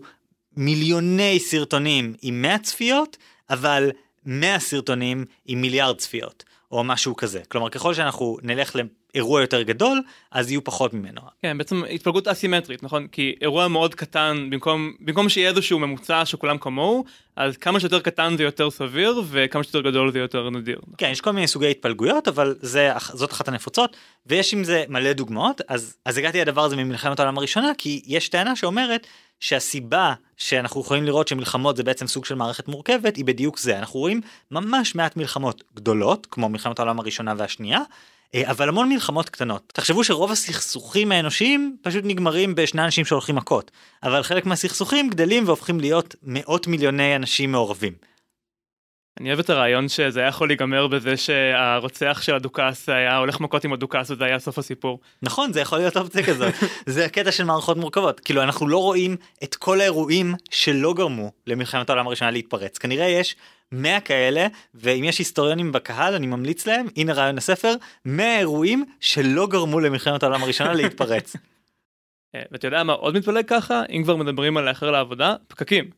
מיליוני 0.58 1.40
סרטונים 1.40 2.14
עם 2.22 2.42
100 2.42 2.60
צפיות, 2.60 3.18
אבל 3.50 3.92
100 4.26 4.60
סרטונים 4.60 5.26
עם 5.46 5.62
מיליארד 5.62 5.98
צפיות, 5.98 6.44
או 6.72 6.84
משהו 6.84 7.16
כזה. 7.16 7.42
כלומר 7.50 7.70
ככל 7.70 7.94
שאנחנו 7.94 8.38
נלך 8.44 8.76
אירוע 9.16 9.42
יותר 9.42 9.62
גדול 9.62 10.02
אז 10.32 10.52
יהיו 10.52 10.64
פחות 10.64 10.94
ממנו. 10.94 11.22
כן 11.42 11.58
בעצם 11.58 11.84
התפלגות 11.90 12.28
אסימטרית 12.28 12.84
נכון 12.84 13.08
כי 13.08 13.36
אירוע 13.42 13.68
מאוד 13.68 13.96
קטן 13.96 14.48
במקום 14.52 14.94
במקום 15.00 15.30
שיהיה 15.30 15.50
איזשהו 15.50 15.80
ממוצע 15.80 16.26
שכולם 16.26 16.58
כמוהו 16.58 17.06
אז 17.36 17.58
כמה 17.58 17.80
שיותר 17.80 18.00
קטן 18.00 18.38
זה 18.38 18.44
יותר 18.44 18.70
סביר 18.70 19.22
וכמה 19.30 19.64
שיותר 19.64 19.82
גדול 19.82 20.12
זה 20.12 20.20
יותר 20.20 20.50
נדיר. 20.50 20.80
כן 20.98 21.10
יש 21.12 21.22
כל 21.22 21.32
מיני 21.32 21.48
סוגי 21.48 21.72
התפלגויות 21.72 22.28
אבל 22.28 22.56
זה 22.62 22.92
זאת 23.00 23.32
אחת 23.32 23.48
הנפוצות 23.48 23.98
ויש 24.26 24.54
עם 24.54 24.64
זה 24.64 24.84
מלא 24.90 25.14
דוגמאות 25.14 25.62
אז 25.68 25.98
אז 26.06 26.18
הגעתי 26.18 26.42
לדבר 26.42 26.64
הזה 26.64 26.76
ממלחמת 26.76 27.20
העולם 27.20 27.38
הראשונה 27.38 27.72
כי 27.78 28.02
יש 28.06 28.30
טענה 28.30 28.56
שאומרת 28.56 29.08
שהסיבה 29.40 30.14
שאנחנו 30.38 30.82
יכולים 30.82 31.04
לראות 31.04 31.28
שמלחמות 31.28 31.78
זה 31.78 31.84
בעצם 31.84 32.08
סוג 32.08 32.26
של 32.26 32.36
מערכת 32.36 32.68
מורכבת 32.68 33.16
היא 33.16 33.26
בדיוק 33.26 33.60
זה 33.60 33.80
אנחנו 33.80 34.00
רואים 34.00 34.22
ממש 34.52 34.96
מעט 34.96 35.18
מלחמות 35.18 35.64
גדולות 35.76 36.28
כמו 36.32 36.50
מלחמת 36.50 36.80
העולם 36.80 37.00
הראשונה 37.00 37.34
והשנייה 37.38 37.80
אה, 38.36 38.52
אבל 38.52 38.70
המון 38.70 38.90
מלחמות 38.90 39.30
קטנות. 39.30 39.64
תחשבו 39.74 40.04
שרוב 40.04 40.32
הסכסוכים 40.32 41.12
האנושיים 41.12 41.78
פשוט 41.82 42.04
נגמרים 42.06 42.56
בשני 42.56 42.84
אנשים 42.84 43.06
שהולכים 43.06 43.36
מכות, 43.36 43.72
אבל 44.04 44.24
חלק 44.24 44.46
מהסכסוכים 44.46 45.10
גדלים 45.10 45.48
והופכים 45.48 45.80
להיות 45.80 46.16
מאות 46.24 46.68
מיליוני 46.68 47.16
אנשים 47.16 47.52
מעורבים. 47.52 47.94
אני 49.22 49.30
אוהב 49.30 49.40
את 49.40 49.50
הרעיון 49.50 49.90
שזה 49.90 50.20
היה 50.20 50.30
יכול 50.30 50.48
להיגמר 50.48 50.88
בזה 50.88 51.18
שהרוצח 51.18 52.20
של 52.22 52.36
הדוכס 52.36 52.90
היה 52.90 53.18
הולך 53.18 53.40
מכות 53.40 53.64
עם 53.64 53.74
הדוכס 53.74 54.12
וזה 54.12 54.26
היה 54.26 54.40
סוף 54.40 54.58
הסיפור. 54.58 55.00
נכון 55.22 55.54
זה 55.54 55.62
יכול 55.62 55.78
להיות 55.78 55.98
אופציה 55.98 56.24
כזאת 56.24 56.54
זה 56.86 57.06
הקטע 57.06 57.32
של 57.32 57.44
מערכות 57.44 57.78
מורכבות 57.78 58.20
כאילו 58.20 58.44
אנחנו 58.44 58.68
לא 58.68 58.78
רואים 58.78 59.16
את 59.44 59.56
כל 59.56 59.82
האירועים 59.82 60.36
שלא 60.50 60.94
גרמו 60.94 61.32
למלחמת 61.48 61.90
העולם 61.90 62.08
הראשונה 62.08 62.32
להתפרץ 62.32 62.78
כנראה 62.78 63.06
יש 63.06 63.36
100 63.72 64.00
כאלה 64.00 64.48
ואם 64.74 65.04
יש 65.04 65.20
היסטוריונים 65.20 65.72
בקהל 65.72 66.14
אני 66.14 66.28
ממליץ 66.28 66.68
להם 66.68 66.88
הנה 66.98 67.14
רעיון 67.14 67.38
הספר 67.38 67.74
100 68.06 68.40
אירועים 68.40 68.86
שלא 69.00 69.48
גרמו 69.48 69.80
למלחמת 69.80 70.24
העולם 70.24 70.44
הראשונה 70.44 70.74
להתפרץ. 70.74 71.36
אה, 72.36 72.42
ואתה 72.52 72.68
יודע 72.68 72.84
מה 72.84 72.94
עוד 72.94 73.18
מתפלג 73.18 73.46
ככה 73.48 73.84
אם 73.90 74.04
כבר 74.04 74.16
מדברים 74.16 74.58
על 74.58 74.70
לאחר 74.70 74.92
לעבודה 74.92 75.36
פקקים. 75.48 75.97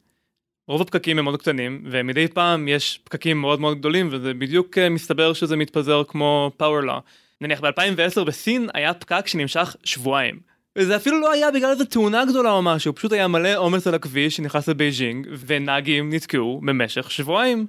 רוב 0.70 0.82
הפקקים 0.82 1.20
הם 1.20 1.26
מאוד 1.26 1.42
קטנים 1.42 1.84
ומדי 1.86 2.28
פעם 2.28 2.68
יש 2.68 3.00
פקקים 3.04 3.42
מאוד 3.42 3.60
מאוד 3.60 3.78
גדולים 3.78 4.10
וזה 4.12 4.34
בדיוק 4.34 4.78
אה, 4.78 4.90
מסתבר 4.90 5.34
שזה 5.34 5.56
מתפזר 5.56 6.04
כמו 6.08 6.52
power 6.62 6.86
law. 6.86 7.00
נניח 7.42 7.62
ב-2010 7.62 8.24
בסין 8.24 8.70
היה 8.74 8.94
פקק 8.94 9.28
שנמשך 9.28 9.76
שבועיים. 9.84 10.40
וזה 10.78 10.96
אפילו 10.96 11.20
לא 11.20 11.32
היה 11.32 11.52
בגלל 11.52 11.70
איזה 11.70 11.86
תאונה 11.86 12.26
גדולה 12.26 12.52
או 12.52 12.62
משהו, 12.62 12.96
פשוט 12.96 13.12
היה 13.12 13.28
מלא 13.28 13.58
עומס 13.58 13.88
על 13.88 13.96
הכביש 13.96 14.36
שנכנס 14.36 14.68
לבייג'ינג 14.68 15.28
ונהגים 15.46 16.14
נתקעו 16.14 16.62
במשך 16.66 17.12
שבועיים. 17.12 17.68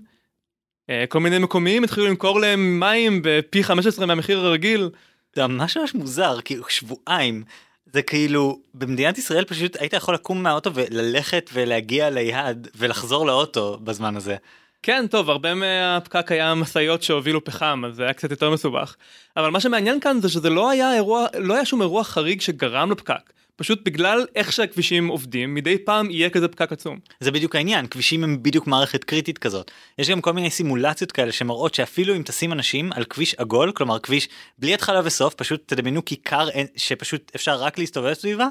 אה, 0.91 1.05
כל 1.09 1.21
מיני 1.21 1.39
מקומיים 1.39 1.85
התחילו 1.85 2.07
למכור 2.07 2.41
להם 2.41 2.81
מים 2.81 3.21
בפי 3.25 3.63
15 3.63 4.07
מהמחיר 4.07 4.39
הרגיל. 4.39 4.91
זה 5.37 5.47
ממש 5.47 5.77
ממש 5.77 5.95
מוזר, 5.95 6.41
כאילו 6.45 6.65
שבועיים. 6.69 7.43
זה 7.93 8.03
כאילו 8.03 8.59
במדינת 8.75 9.19
ישראל 9.19 9.45
פשוט 9.45 9.77
היית 9.81 9.93
יכול 9.93 10.15
לקום 10.15 10.43
מהאוטו 10.43 10.71
וללכת 10.75 11.51
ולהגיע 11.53 12.11
ליעד 12.11 12.69
ולחזור 12.77 13.27
לאוטו 13.27 13.79
בזמן 13.85 14.17
הזה. 14.17 14.37
כן 14.83 15.07
טוב 15.11 15.31
הרבה 15.31 15.55
מהפקק 15.55 16.33
היה 16.33 16.55
משאיות 16.55 17.03
שהובילו 17.03 17.45
פחם 17.45 17.83
אז 17.87 17.95
זה 17.95 18.03
היה 18.03 18.13
קצת 18.13 18.31
יותר 18.31 18.51
מסובך 18.51 18.97
אבל 19.37 19.51
מה 19.51 19.61
שמעניין 19.61 20.01
כאן 20.01 20.21
זה 20.21 20.29
שזה 20.29 20.51
לא 20.51 20.71
היה 20.71 20.95
אירוע 20.95 21.27
לא 21.39 21.55
היה 21.55 21.65
שום 21.65 21.83
אירוע 21.83 22.05
חריג 22.05 22.41
שגרם 22.41 22.91
לפקק 22.91 23.33
פשוט 23.61 23.81
בגלל 23.85 24.27
איך 24.37 24.53
שהכבישים 24.53 25.09
עובדים 25.09 25.55
מדי 25.55 25.79
פעם 25.79 26.11
יהיה 26.11 26.31
כזה 26.31 26.49
פקק 26.49 26.73
עצום. 26.73 26.99
זה 27.21 27.31
בדיוק 27.31 27.57
העניין 27.57 27.87
כבישים 27.87 28.25
הם 28.25 28.43
בדיוק 28.43 28.67
מערכת 28.67 29.05
קריטית 29.05 29.39
כזאת 29.39 29.71
יש 29.99 30.11
גם 30.11 30.21
כל 30.21 30.33
מיני 30.33 30.51
סימולציות 30.51 31.13
כאלה 31.13 31.33
שמראות 31.33 31.75
שאפילו 31.75 32.17
אם 32.17 32.23
תשים 32.23 32.53
אנשים 32.53 32.93
על 32.93 33.05
כביש 33.05 33.35
עגול 33.35 33.73
כלומר 33.73 33.99
כביש 33.99 34.29
בלי 34.59 34.75
התחלה 34.75 35.01
וסוף 35.05 35.35
פשוט 35.35 35.63
תדמיינו 35.67 36.05
כיכר 36.05 36.49
שפשוט 36.77 37.33
אפשר 37.37 37.57
רק 37.57 37.79
להסתובב 37.79 38.13
סביבה 38.13 38.49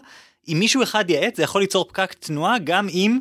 אם 0.48 0.58
מישהו 0.60 0.84
אחד 0.84 1.10
יעץ 1.10 1.38
זה 1.38 1.44
יכול 1.44 1.62
ליצור 1.62 1.86
פקק 1.88 2.14
תנועה 2.14 2.56
גם 2.64 2.88
אם 2.90 3.20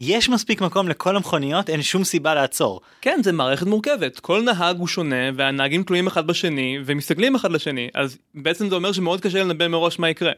יש 0.00 0.28
מספיק 0.28 0.60
מקום 0.60 0.88
לכל 0.88 1.16
המכוניות 1.16 1.70
אין 1.70 1.82
שום 1.82 2.04
סיבה 2.04 2.34
לעצור. 2.34 2.80
כן 3.00 3.20
זה 3.22 3.32
מערכת 3.32 3.66
מורכבת 3.66 4.20
כל 4.20 4.42
נהג 4.42 4.78
הוא 4.78 4.88
שונה 4.88 5.30
והנהגים 5.34 5.82
תלויים 5.82 6.06
אחד 6.06 6.26
בשני 6.26 6.78
ומסתגלים 6.84 7.34
אחד 7.34 7.52
לשני 7.52 7.88
אז 7.94 8.18
בעצם 8.34 8.68
זה 8.68 8.74
אומר 8.74 8.92
שמאוד 8.92 9.20
קשה 9.20 9.44
לנבא 9.44 9.68
מראש 9.68 9.98
מה 9.98 10.10
יקרה. 10.10 10.32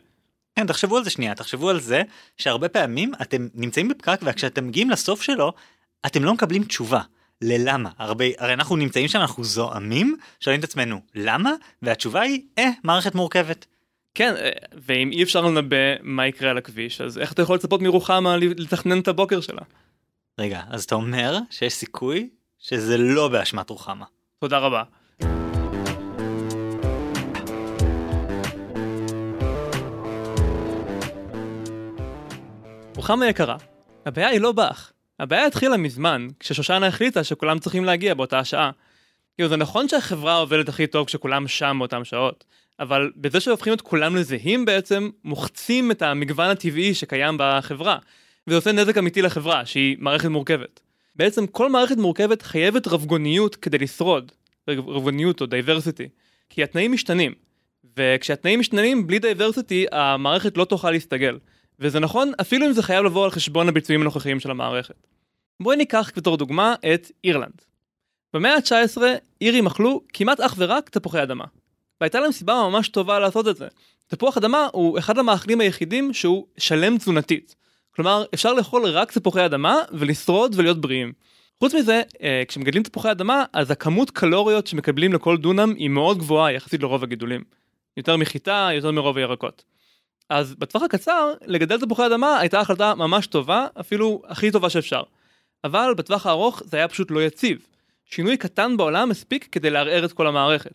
כן 0.59 0.67
תחשבו 0.67 0.97
על 0.97 1.05
זה 1.05 1.11
שנייה 1.11 1.35
תחשבו 1.35 1.71
על 1.71 1.81
זה 1.81 2.03
שהרבה 2.37 2.69
פעמים 2.69 3.13
אתם 3.23 3.49
נמצאים 3.55 3.89
בפקק 3.89 4.21
וכשאתם 4.23 4.67
מגיעים 4.67 4.91
לסוף 4.91 5.23
שלו 5.23 5.53
אתם 6.07 6.25
לא 6.25 6.35
מקבלים 6.35 6.65
תשובה. 6.65 7.01
ללמה. 7.43 7.91
הרבה, 7.99 8.25
הרי 8.39 8.53
אנחנו 8.53 8.77
נמצאים 8.77 9.09
שם, 9.09 9.21
אנחנו 9.21 9.45
זועמים, 9.45 10.17
שואלים 10.41 10.61
את 10.61 10.65
עצמנו 10.65 11.01
למה, 11.15 11.53
והתשובה 11.83 12.21
היא, 12.21 12.43
אה, 12.59 12.71
מערכת 12.85 13.15
מורכבת. 13.15 13.67
כן, 14.15 14.35
אה, 14.37 14.51
ואם 14.73 15.11
אי 15.13 15.23
אפשר 15.23 15.41
לנבא 15.41 15.77
מה 16.03 16.27
יקרה 16.27 16.51
על 16.51 16.59
הכביש, 16.59 17.01
אז 17.01 17.19
איך 17.19 17.33
אתה 17.33 17.43
יכול 17.43 17.57
לצפות 17.57 17.83
מרוחמה 17.83 18.37
לתכנן 18.37 19.01
את 19.01 19.09
הבוקר 19.09 19.41
שלה? 19.41 19.63
רגע, 20.39 20.63
אז 20.71 20.85
אתה 20.85 20.95
אומר 20.95 21.39
שיש 21.51 21.73
סיכוי 21.73 22.29
שזה 22.59 22.99
לא 22.99 23.29
באשמת 23.29 23.71
רוחמה. 23.71 24.05
תודה 24.39 24.59
רבה. 24.59 24.83
רוחמה 33.09 33.27
יקרה, 33.27 33.57
הבעיה 34.07 34.29
היא 34.29 34.41
לא 34.41 34.53
בך. 34.53 34.93
הבעיה 35.21 35.47
התחילה 35.47 35.77
מזמן, 35.77 36.27
כששושנה 36.41 36.87
החליטה 36.87 37.25
שכולם 37.25 37.59
צריכים 37.59 37.85
להגיע 37.85 38.15
באותה 38.15 38.39
השעה. 38.39 38.71
כאילו 39.35 39.49
זה 39.49 39.57
נכון 39.57 39.89
שהחברה 39.89 40.37
עובדת 40.37 40.69
הכי 40.69 40.87
טוב 40.87 41.07
כשכולם 41.07 41.49
שם 41.49 41.77
באותן 41.79 42.05
שעות, 42.05 42.45
אבל 42.81 43.11
בזה 43.17 43.41
שהופכים 43.41 43.73
את 43.73 43.81
כולם 43.81 44.17
לזהים 44.17 44.65
בעצם, 44.65 45.11
מוחצים 45.25 45.91
את 45.91 46.03
המגוון 46.03 46.51
הטבעי 46.51 46.95
שקיים 46.95 47.37
בחברה, 47.39 47.99
וזה 48.47 48.57
עושה 48.57 48.73
נזק 48.73 48.99
אמיתי 48.99 49.23
לחברה, 49.23 49.67
שהיא 49.67 49.97
מערכת 50.01 50.29
מורכבת. 50.29 50.81
בעצם 51.17 51.47
כל 51.47 51.71
מערכת 51.71 51.97
מורכבת 51.97 52.43
חייבת 52.43 52.89
רבגוניות 52.89 53.57
כדי 53.57 53.79
לשרוד, 53.79 54.33
רבגוניות 54.69 55.41
או 55.41 55.47
diversity, 55.47 56.09
כי 56.51 56.63
התנאים 56.63 56.93
משתנים, 56.93 57.35
וכשהתנאים 57.97 58.61
משתנים 58.61 59.07
בלי 59.07 59.19
diversity 59.19 59.87
המערכת 59.93 60.57
לא 60.57 60.65
תוכל 60.65 60.91
להסתגל. 60.91 61.39
וזה 61.81 62.01
נכון 62.01 62.33
אפילו 62.41 62.67
אם 62.67 62.73
זה 62.73 62.83
חייב 62.83 63.05
לבוא 63.05 63.25
על 63.25 63.31
חשבון 63.31 63.69
הביצועים 63.69 64.01
הנוכחיים 64.01 64.41
של 64.41 64.51
המערכת. 64.51 65.07
בואי 65.61 65.77
ניקח 65.77 66.11
בתור 66.17 66.37
דוגמה 66.37 66.75
את 66.95 67.11
אירלנד. 67.25 67.63
במאה 68.35 68.55
ה-19 68.55 69.03
אירים 69.41 69.67
אכלו 69.67 70.01
כמעט 70.13 70.41
אך 70.41 70.55
ורק 70.59 70.89
תפוחי 70.89 71.23
אדמה. 71.23 71.45
והייתה 72.01 72.21
להם 72.21 72.33
סיבה 72.33 72.55
ממש 72.55 72.89
טובה 72.89 73.19
לעשות 73.19 73.49
את 73.49 73.57
זה. 73.57 73.69
תפוח 74.07 74.37
אדמה 74.37 74.69
הוא 74.73 74.99
אחד 74.99 75.19
המאכלים 75.19 75.61
היחידים 75.61 76.13
שהוא 76.13 76.47
שלם 76.59 76.99
תזונתית. 76.99 77.55
כלומר, 77.91 78.25
אפשר 78.35 78.53
לאכול 78.53 78.87
רק 78.87 79.13
תפוחי 79.13 79.47
אדמה 79.47 79.77
ולשרוד 79.93 80.55
ולהיות 80.57 80.81
בריאים. 80.81 81.13
חוץ 81.59 81.75
מזה, 81.75 82.03
אה, 82.23 82.43
כשמגדלים 82.49 82.83
תפוחי 82.83 83.11
אדמה, 83.11 83.45
אז 83.53 83.71
הכמות 83.71 84.11
קלוריות 84.11 84.67
שמקבלים 84.67 85.13
לכל 85.13 85.37
דונם 85.37 85.75
היא 85.77 85.89
מאוד 85.89 86.19
גבוהה 86.19 86.53
יחסית 86.53 86.83
לרוב 86.83 87.03
הגידולים. 87.03 87.45
יותר 87.97 88.17
מחיטה, 88.17 88.69
יותר 88.73 88.91
מרוב 88.91 89.17
הירקות. 89.17 89.65
אז 90.29 90.55
בטווח 90.55 90.83
הקצר, 90.83 91.35
לגדל 91.47 91.81
תפוחי 91.81 92.07
אדמה 92.07 92.39
הייתה 92.39 92.61
החלטה 92.61 92.95
ממש 92.95 93.27
טובה, 93.27 93.67
אפילו 93.81 94.23
הכי 94.27 94.51
טובה 94.51 94.71
שאפשר. 94.71 95.03
אבל 95.65 95.95
בטווח 95.97 96.27
הארוך 96.27 96.63
זה 96.65 96.77
היה 96.77 96.89
פשוט 96.89 97.11
לא 97.11 97.21
יציב. 97.21 97.67
שינוי 98.05 98.37
קטן 98.37 98.77
בעולם 98.77 99.09
מספיק 99.09 99.49
כדי 99.53 99.71
לערער 99.71 100.05
את 100.05 100.13
כל 100.13 100.27
המערכת. 100.27 100.71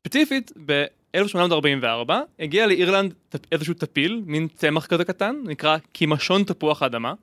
ספציפית, 0.00 0.52
ב-1844 0.66 2.12
הגיע 2.38 2.66
לאירלנד 2.66 3.14
איזשהו 3.52 3.74
טפיל, 3.74 4.22
מין 4.26 4.48
צמח 4.48 4.86
כזה 4.86 5.04
קטן, 5.04 5.36
נקרא 5.44 5.78
קימשון 5.92 6.44
תפוח 6.44 6.82
האדמה, 6.82 7.14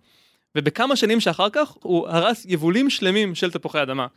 ובכמה 0.58 0.96
שנים 0.96 1.20
שאחר 1.20 1.50
כך 1.50 1.70
הוא 1.82 2.08
הרס 2.08 2.46
יבולים 2.50 2.90
שלמים 2.90 3.36
של 3.36 3.52
תפוחי 3.52 3.82
אדמה. 3.82 4.08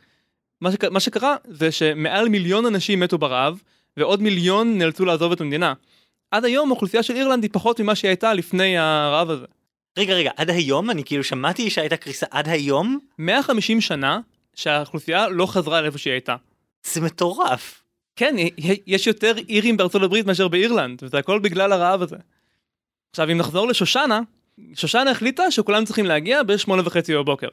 מה, 0.61 0.71
שק... 0.71 0.83
מה 0.83 0.99
שקרה 0.99 1.35
זה 1.47 1.71
שמעל 1.71 2.29
מיליון 2.29 2.65
אנשים 2.65 2.99
מתו 2.99 3.17
ברעב, 3.17 3.61
ועוד 3.97 4.21
מיליון 4.21 4.77
נאלצו 4.77 5.05
לעזוב 5.05 5.31
את 5.31 5.41
המדינה. 5.41 5.73
עד 6.35 6.45
היום 6.45 6.69
האוכלוסייה 6.69 7.03
של 7.03 7.15
אירלנד 7.15 7.43
היא 7.43 7.49
פחות 7.53 7.79
ממה 7.79 7.95
שהיא 7.95 8.09
הייתה 8.09 8.33
לפני 8.33 8.77
הרעב 8.77 9.29
הזה. 9.29 9.45
רגע 9.97 10.13
רגע 10.13 10.31
עד 10.35 10.49
היום 10.49 10.89
אני 10.89 11.03
כאילו 11.03 11.23
שמעתי 11.23 11.69
שהייתה 11.69 11.97
קריסה 11.97 12.25
עד 12.31 12.49
היום 12.49 12.99
150 13.19 13.81
שנה 13.81 14.19
שהאוכלוסייה 14.55 15.29
לא 15.29 15.45
חזרה 15.45 15.81
לאיפה 15.81 15.97
שהיא 15.97 16.11
הייתה. 16.11 16.35
זה 16.83 17.01
מטורף. 17.01 17.83
כן, 18.15 18.35
יש 18.87 19.07
יותר 19.07 19.33
אירים 19.49 19.77
בארצות 19.77 20.03
הברית 20.03 20.25
מאשר 20.25 20.47
באירלנד, 20.47 21.03
וזה 21.03 21.17
הכל 21.17 21.39
בגלל 21.39 21.71
הרעב 21.71 22.01
הזה. 22.01 22.15
עכשיו 23.11 23.31
אם 23.31 23.37
נחזור 23.37 23.67
לשושנה, 23.67 24.21
שושנה 24.73 25.11
החליטה 25.11 25.51
שכולם 25.51 25.85
צריכים 25.85 26.05
להגיע 26.05 26.43
בשמונה 26.43 26.81
וחצי 26.85 27.15
בבוקר. 27.15 27.47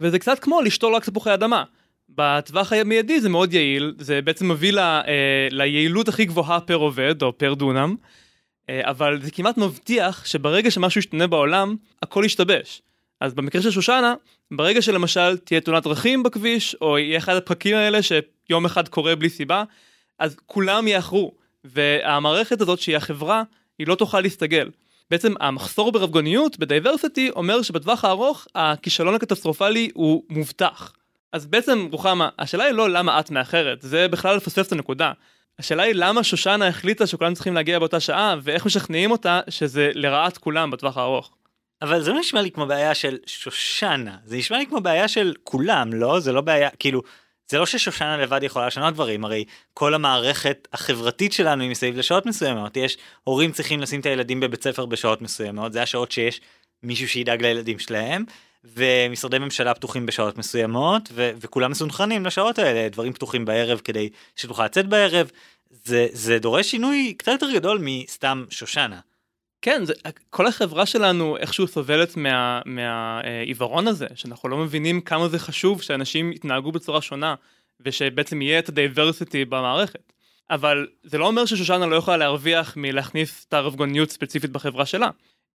וזה 0.00 0.18
קצת 0.18 0.38
כמו 0.38 0.60
לשתול 0.60 0.94
רק 0.94 1.04
תפוחי 1.04 1.34
אדמה. 1.34 1.64
בטווח 2.08 2.72
המיידי 2.72 3.20
זה 3.20 3.28
מאוד 3.28 3.52
יעיל, 3.52 3.94
זה 3.98 4.22
בעצם 4.22 4.48
מביא 4.48 4.72
ל, 4.72 4.78
אה, 4.78 5.48
ליעילות 5.50 6.08
הכי 6.08 6.24
גבוהה 6.24 6.60
פר 6.60 6.74
עובד 6.74 7.22
או 7.22 7.38
פר 7.38 7.54
דונם, 7.54 7.96
אבל 8.70 9.22
זה 9.22 9.30
כמעט 9.30 9.56
מבטיח 9.58 10.26
שברגע 10.26 10.70
שמשהו 10.70 10.98
ישתנה 10.98 11.26
בעולם, 11.26 11.76
הכל 12.02 12.22
ישתבש. 12.26 12.82
אז 13.20 13.34
במקרה 13.34 13.62
של 13.62 13.70
שושנה, 13.70 14.14
ברגע 14.50 14.82
שלמשל 14.82 15.36
תהיה 15.36 15.60
תאונת 15.60 15.82
דרכים 15.82 16.22
בכביש, 16.22 16.76
או 16.80 16.98
יהיה 16.98 17.18
אחד 17.18 17.36
הפרקים 17.36 17.76
האלה 17.76 17.98
שיום 18.02 18.64
אחד 18.64 18.88
קורה 18.88 19.16
בלי 19.16 19.30
סיבה, 19.30 19.64
אז 20.18 20.36
כולם 20.46 20.88
יאחרו, 20.88 21.32
והמערכת 21.64 22.60
הזאת 22.60 22.78
שהיא 22.78 22.96
החברה, 22.96 23.42
היא 23.78 23.86
לא 23.86 23.94
תוכל 23.94 24.20
להסתגל. 24.20 24.70
בעצם 25.10 25.32
המחסור 25.40 25.92
ברבגוניות, 25.92 26.58
בדייברסיטי, 26.58 27.30
אומר 27.30 27.62
שבטווח 27.62 28.04
הארוך 28.04 28.46
הכישלון 28.54 29.14
הקטסטרופלי 29.14 29.90
הוא 29.94 30.22
מובטח. 30.30 30.92
אז 31.32 31.46
בעצם 31.46 31.88
רוחמה, 31.92 32.28
השאלה 32.38 32.64
היא 32.64 32.72
לא 32.72 32.90
למה 32.90 33.20
את 33.20 33.30
מאחרת, 33.30 33.82
זה 33.82 34.08
בכלל 34.08 34.36
לפספס 34.36 34.66
את 34.66 34.72
הנקודה. 34.72 35.12
השאלה 35.58 35.82
היא 35.82 35.94
למה 35.94 36.24
שושנה 36.24 36.68
החליטה 36.68 37.06
שכולם 37.06 37.34
צריכים 37.34 37.54
להגיע 37.54 37.78
באותה 37.78 38.00
שעה, 38.00 38.36
ואיך 38.42 38.66
משכנעים 38.66 39.10
אותה 39.10 39.40
שזה 39.50 39.90
לרעת 39.94 40.38
כולם 40.38 40.70
בטווח 40.70 40.96
הארוך. 40.96 41.30
אבל 41.82 42.02
זה 42.02 42.12
לא 42.12 42.20
נשמע 42.20 42.42
לי 42.42 42.50
כמו 42.50 42.66
בעיה 42.66 42.94
של 42.94 43.18
שושנה, 43.26 44.16
זה 44.24 44.36
נשמע 44.36 44.58
לי 44.58 44.66
כמו 44.66 44.80
בעיה 44.80 45.08
של 45.08 45.34
כולם, 45.44 45.92
לא? 45.92 46.20
זה 46.20 46.32
לא 46.32 46.40
בעיה, 46.40 46.70
כאילו, 46.70 47.02
זה 47.50 47.58
לא 47.58 47.66
ששושנה 47.66 48.16
לבד 48.16 48.42
יכולה 48.42 48.66
לשנות 48.66 48.94
דברים, 48.94 49.24
הרי 49.24 49.44
כל 49.74 49.94
המערכת 49.94 50.68
החברתית 50.72 51.32
שלנו 51.32 51.62
היא 51.62 51.70
מסביב 51.70 51.96
לשעות 51.96 52.26
מסוימות, 52.26 52.76
יש 52.76 52.96
הורים 53.24 53.52
צריכים 53.52 53.80
לשים 53.80 54.00
את 54.00 54.06
הילדים 54.06 54.40
בבית 54.40 54.62
ספר 54.62 54.86
בשעות 54.86 55.22
מסוימות, 55.22 55.72
זה 55.72 55.82
השעות 55.82 56.12
שיש 56.12 56.40
מישהו 56.82 57.08
שידאג 57.08 57.42
לילדים 57.42 57.78
שלהם, 57.78 58.24
ומשרדי 58.64 59.38
ממשלה 59.38 59.74
פתוחים 59.74 60.06
בשעות 60.06 60.38
מסוימות 60.38 61.08
ו- 61.12 61.30
וכולם 61.40 61.70
מסונכרנים 61.70 62.26
לשעות 62.26 62.58
האלה 62.58 62.88
דברים 62.88 63.12
פתוחים 63.12 63.44
בערב 63.44 63.80
כדי 63.84 64.08
שתוכל 64.36 64.64
לצאת 64.64 64.86
בערב 64.86 65.30
זה 65.70 66.06
זה 66.12 66.38
דורש 66.38 66.70
שינוי 66.70 67.14
קצת 67.18 67.32
יותר 67.32 67.52
גדול 67.54 67.78
מסתם 67.82 68.44
שושנה. 68.50 69.00
כן, 69.62 69.84
זה, 69.84 69.92
כל 70.30 70.46
החברה 70.46 70.86
שלנו 70.86 71.36
איכשהו 71.36 71.66
סובלת 71.66 72.16
מהעיוורון 72.66 73.84
מה, 73.84 73.90
אה, 73.90 73.92
הזה, 73.92 74.06
שאנחנו 74.14 74.48
לא 74.48 74.56
מבינים 74.56 75.00
כמה 75.00 75.28
זה 75.28 75.38
חשוב 75.38 75.82
שאנשים 75.82 76.32
יתנהגו 76.32 76.72
בצורה 76.72 77.02
שונה, 77.02 77.34
ושבעצם 77.80 78.42
יהיה 78.42 78.58
את 78.58 78.68
הדייברסיטי 78.68 79.44
במערכת. 79.44 80.12
אבל 80.50 80.86
זה 81.02 81.18
לא 81.18 81.26
אומר 81.26 81.46
ששושנה 81.46 81.86
לא 81.86 81.96
יכולה 81.96 82.16
להרוויח 82.16 82.76
מלהכניס 82.76 83.44
את 83.48 83.54
הרבגוניות 83.54 84.10
ספציפית 84.10 84.50
בחברה 84.50 84.86
שלה. 84.86 85.10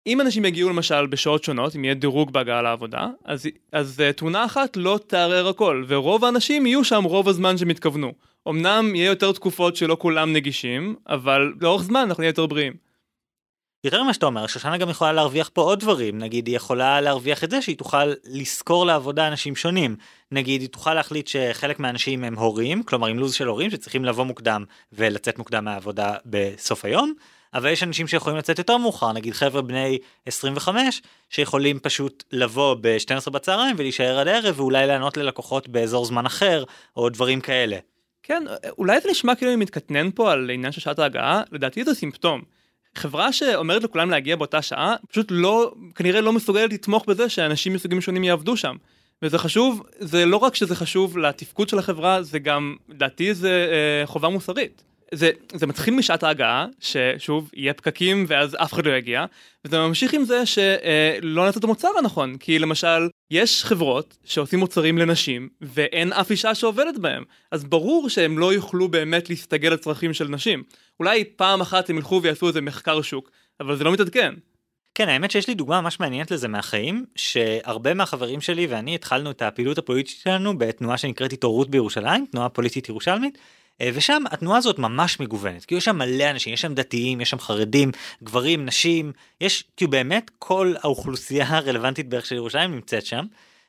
אם 0.07 0.21
אנשים 0.21 0.45
יגיעו 0.45 0.69
למשל 0.69 1.05
בשעות 1.05 1.43
שונות, 1.43 1.75
אם 1.75 1.83
יהיה 1.83 1.93
דירוג 1.93 2.33
בהגעה 2.33 2.61
לעבודה, 2.61 3.07
אז, 3.25 3.47
אז 3.71 4.03
uh, 4.09 4.13
תאונה 4.13 4.45
אחת 4.45 4.77
לא 4.77 4.99
תערער 5.07 5.47
הכל, 5.47 5.85
ורוב 5.87 6.25
האנשים 6.25 6.65
יהיו 6.65 6.83
שם 6.83 7.03
רוב 7.03 7.29
הזמן 7.29 7.57
שהם 7.57 7.69
התכוונו. 7.69 8.13
אמנם 8.49 8.95
יהיה 8.95 9.07
יותר 9.07 9.31
תקופות 9.31 9.75
שלא 9.75 9.97
כולם 9.99 10.33
נגישים, 10.33 10.95
אבל 11.07 11.53
לאורך 11.61 11.83
זמן 11.83 11.99
אנחנו 11.99 12.21
נהיה 12.21 12.29
יותר 12.29 12.45
בריאים. 12.45 12.73
יותר 13.83 14.03
ממה 14.03 14.13
שאתה 14.13 14.25
אומר, 14.25 14.47
שושנה 14.47 14.77
גם 14.77 14.89
יכולה 14.89 15.13
להרוויח 15.13 15.49
פה 15.53 15.61
עוד 15.61 15.79
דברים, 15.79 16.19
נגיד 16.19 16.47
היא 16.47 16.55
יכולה 16.55 17.01
להרוויח 17.01 17.43
את 17.43 17.51
זה 17.51 17.61
שהיא 17.61 17.77
תוכל 17.77 18.13
לשכור 18.25 18.85
לעבודה 18.85 19.27
אנשים 19.27 19.55
שונים. 19.55 19.95
נגיד 20.31 20.61
היא 20.61 20.69
תוכל 20.69 20.93
להחליט 20.93 21.27
שחלק 21.27 21.79
מהאנשים 21.79 22.23
הם 22.23 22.35
הורים, 22.35 22.83
כלומר 22.83 23.07
עם 23.07 23.19
לו"ז 23.19 23.33
של 23.33 23.47
הורים 23.47 23.69
שצריכים 23.69 24.05
לבוא 24.05 24.23
מוקדם 24.23 24.63
ולצאת 24.93 25.37
מוקדם 25.37 25.65
מהעבודה 25.65 26.15
בסוף 26.25 26.85
היום, 26.85 27.13
אבל 27.53 27.69
יש 27.69 27.83
אנשים 27.83 28.07
שיכולים 28.07 28.37
לצאת 28.37 28.57
יותר 28.57 28.77
מאוחר, 28.77 29.13
נגיד 29.13 29.33
חבר'ה 29.33 29.61
בני 29.61 29.97
25, 30.25 31.01
שיכולים 31.29 31.79
פשוט 31.79 32.23
לבוא 32.31 32.75
ב-12 32.81 33.29
בצהריים 33.29 33.75
ולהישאר 33.79 34.19
עד 34.19 34.27
הערב 34.27 34.59
ואולי 34.59 34.87
לענות 34.87 35.17
ללקוחות 35.17 35.67
באזור 35.67 36.05
זמן 36.05 36.25
אחר, 36.25 36.63
או 36.97 37.09
דברים 37.09 37.41
כאלה. 37.41 37.77
כן, 38.23 38.43
אולי 38.77 39.01
זה 39.01 39.09
נשמע 39.11 39.35
כאילו 39.35 39.51
אני 39.51 39.59
מתקטנן 39.61 40.11
פה 40.11 40.31
על 40.31 40.49
עניין 40.49 40.71
של 40.71 40.81
שעת 40.81 40.99
ההגעה, 40.99 41.41
לדעתי 41.51 41.83
זה 41.83 41.95
סימפטום. 41.95 42.41
חברה 42.95 43.33
שאומרת 43.33 43.83
לכולם 43.83 44.09
להגיע 44.09 44.35
באותה 44.35 44.61
שעה, 44.61 44.95
פשוט 45.11 45.27
לא, 45.29 45.73
כנראה 45.95 46.21
לא 46.21 46.33
מסוגלת 46.33 46.73
לתמוך 46.73 47.05
בזה 47.05 47.29
שאנשים 47.29 47.73
מסוגים 47.73 48.01
שונים 48.01 48.23
יעבדו 48.23 48.57
שם. 48.57 48.75
וזה 49.21 49.37
חשוב, 49.37 49.83
זה 49.99 50.25
לא 50.25 50.37
רק 50.37 50.55
שזה 50.55 50.75
חשוב 50.75 51.17
לתפקוד 51.17 51.69
של 51.69 51.79
החברה, 51.79 52.23
זה 52.23 52.39
גם, 52.39 52.75
לדעתי 52.89 53.33
זה 53.33 53.67
אה, 53.71 54.05
חובה 54.05 54.29
מוסרית. 54.29 54.83
זה, 55.13 55.31
זה 55.53 55.67
מתחיל 55.67 55.95
משעת 55.95 56.23
ההגעה, 56.23 56.65
ששוב, 56.79 57.49
יהיה 57.53 57.73
פקקים 57.73 58.25
ואז 58.27 58.55
אף 58.55 58.73
אחד 58.73 58.85
לא 58.85 58.91
יגיע, 58.91 59.25
וזה 59.65 59.79
ממשיך 59.79 60.13
עם 60.13 60.25
זה 60.25 60.45
שלא 60.45 61.45
נעשה 61.45 61.59
את 61.59 61.63
המוצר 61.63 61.89
הנכון, 61.97 62.37
כי 62.37 62.59
למשל, 62.59 63.07
יש 63.31 63.65
חברות 63.65 64.17
שעושים 64.25 64.59
מוצרים 64.59 64.97
לנשים, 64.97 65.49
ואין 65.61 66.13
אף 66.13 66.31
אישה 66.31 66.55
שעובדת 66.55 66.97
בהם, 66.97 67.23
אז 67.51 67.63
ברור 67.63 68.09
שהם 68.09 68.39
לא 68.39 68.53
יוכלו 68.53 68.87
באמת 68.87 69.29
להסתגל 69.29 69.69
לצרכים 69.69 70.13
של 70.13 70.27
נשים. 70.27 70.63
אולי 70.99 71.23
פעם 71.23 71.61
אחת 71.61 71.89
הם 71.89 71.97
ילכו 71.97 72.19
ויעשו 72.23 72.47
איזה 72.47 72.61
מחקר 72.61 73.01
שוק, 73.01 73.31
אבל 73.59 73.75
זה 73.75 73.83
לא 73.83 73.91
מתעדכן. 73.91 74.33
כן, 74.95 75.09
האמת 75.09 75.31
שיש 75.31 75.47
לי 75.47 75.55
דוגמה 75.55 75.81
ממש 75.81 75.99
מעניינת 75.99 76.31
לזה 76.31 76.47
מהחיים, 76.47 77.05
שהרבה 77.15 77.93
מהחברים 77.93 78.41
שלי 78.41 78.67
ואני 78.67 78.95
התחלנו 78.95 79.31
את 79.31 79.41
הפעילות 79.41 79.77
הפוליטית 79.77 80.17
שלנו 80.23 80.57
בתנועה 80.57 80.97
שנקראת 80.97 81.33
התעוררות 81.33 81.69
בירושלים, 81.69 82.25
תנועה 82.31 82.49
פוליטית 82.49 82.89
ירושלמית, 82.89 83.37
אה, 83.37 83.41
ושם 83.83 84.23
התנועה 84.31 84.57
הזאת 84.57 84.79
ממש 84.79 85.19
מגוונת, 85.19 85.65
כי 85.65 85.75
יש 85.75 85.85
שם 85.85 85.97
מלא 85.97 86.29
אנשים, 86.29 86.53
יש 86.53 86.61
שם 86.61 86.73
דתיים, 86.73 87.21
יש 87.21 87.29
שם 87.29 87.39
חרדים, 87.39 87.91
גברים, 88.23 88.65
נשים, 88.65 89.11
יש, 89.41 89.63
כאילו 89.77 89.91
באמת 89.91 90.31
כל 90.39 90.73
האוכלוסייה 90.83 91.45
הרלוונטית 91.57 92.09
בערך 92.09 92.25
של 92.25 92.35
ירושלים 92.35 92.71
נמצאת 92.71 93.05
שם. 93.05 93.25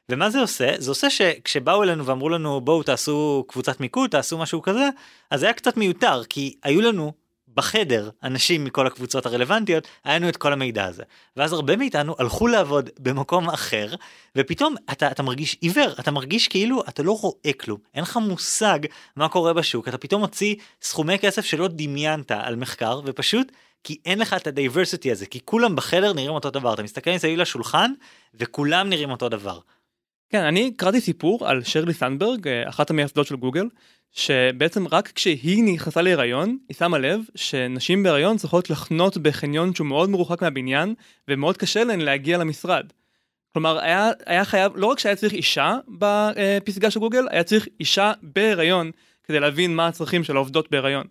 ומה 0.08 0.30
זה 0.30 0.40
עושה? 0.40 0.72
זה 0.78 0.90
עושה 0.90 1.10
שכשבאו 1.10 1.82
אלינו 1.82 2.06
ואמרו 2.06 2.28
לנו 2.28 2.60
בואו 2.60 2.82
תעשו 2.82 3.44
קבוצת 3.48 3.80
מיקוד, 3.80 4.10
תעשו 4.10 4.38
משהו 4.38 4.62
כזה, 4.62 4.88
אז 5.30 5.40
זה 5.40 5.46
היה 5.46 5.52
קצת 5.52 5.76
מיותר, 5.76 6.24
כי 6.24 6.54
היו 6.62 6.80
לנו 6.80 7.12
בחדר 7.54 8.10
אנשים 8.22 8.64
מכל 8.64 8.86
הקבוצות 8.86 9.26
הרלוונטיות, 9.26 9.88
היה 10.04 10.18
לנו 10.18 10.28
את 10.28 10.36
כל 10.36 10.52
המידע 10.52 10.84
הזה. 10.84 11.02
ואז 11.36 11.52
הרבה 11.52 11.76
מאיתנו 11.76 12.14
הלכו 12.18 12.46
לעבוד 12.46 12.90
במקום 12.98 13.50
אחר, 13.50 13.94
ופתאום 14.36 14.74
אתה, 14.92 15.10
אתה 15.10 15.22
מרגיש 15.22 15.56
עיוור, 15.60 15.92
אתה 16.00 16.10
מרגיש 16.10 16.48
כאילו 16.48 16.82
אתה 16.88 17.02
לא 17.02 17.18
רואה 17.20 17.52
כלום, 17.60 17.78
אין 17.94 18.02
לך 18.02 18.16
מושג 18.16 18.78
מה 19.16 19.28
קורה 19.28 19.52
בשוק, 19.52 19.88
אתה 19.88 19.98
פתאום 19.98 20.20
מוציא 20.20 20.54
סכומי 20.82 21.18
כסף 21.18 21.44
שלא 21.44 21.68
דמיינת 21.68 22.30
על 22.30 22.56
מחקר, 22.56 23.00
ופשוט 23.04 23.52
כי 23.84 23.98
אין 24.04 24.18
לך 24.18 24.34
את 24.34 24.46
ה 24.46 24.53
diversity 24.53 25.12
הזה, 25.12 25.26
כי 25.26 25.40
כולם 25.44 25.76
בחדר 25.76 26.12
נראים 26.12 26.30
אותו 26.30 26.50
דבר, 26.50 26.74
אתה 26.74 26.82
מסתכל 26.82 27.10
מסביב 27.10 27.38
לשולחן, 27.38 27.92
וכולם 28.34 28.88
נראים 28.88 29.10
אותו 29.10 29.28
דבר. 29.28 29.58
כן, 30.30 30.44
אני 30.44 30.72
קראתי 30.76 31.00
סיפור 31.00 31.48
על 31.48 31.62
שרלי 31.64 31.94
סנדברג, 31.94 32.48
אה, 32.48 32.68
אחת 32.68 32.90
המייסדות 32.90 33.26
של 33.26 33.36
גוגל, 33.36 33.64
שבעצם 34.12 34.88
רק 34.88 35.12
כשהיא 35.14 35.64
נכנסה 35.64 36.02
להיריון, 36.02 36.58
היא 36.68 36.76
שמה 36.76 36.98
לב 36.98 37.20
שנשים 37.34 38.02
בהיריון 38.02 38.36
צריכות 38.36 38.70
לחנות 38.70 39.16
בחניון 39.16 39.74
שהוא 39.74 39.86
מאוד 39.86 40.10
מרוחק 40.10 40.42
מהבניין, 40.42 40.94
ומאוד 41.28 41.56
קשה 41.56 41.84
להן 41.84 42.00
להגיע 42.00 42.38
למשרד. 42.38 42.92
כלומר, 43.52 43.78
היה, 43.78 44.10
היה 44.26 44.44
חייב, 44.44 44.72
לא 44.76 44.86
רק 44.86 44.98
שהיה 44.98 45.16
צריך 45.16 45.32
אישה 45.32 45.76
בפסגה 45.88 46.90
של 46.90 47.00
גוגל, 47.00 47.26
היה 47.30 47.44
צריך 47.44 47.68
אישה 47.80 48.12
בהיריון 48.22 48.90
כדי 49.24 49.40
להבין 49.40 49.76
מה 49.76 49.86
הצרכים 49.86 50.24
של 50.24 50.36
העובדות 50.36 50.70
בהיריון. 50.70 51.06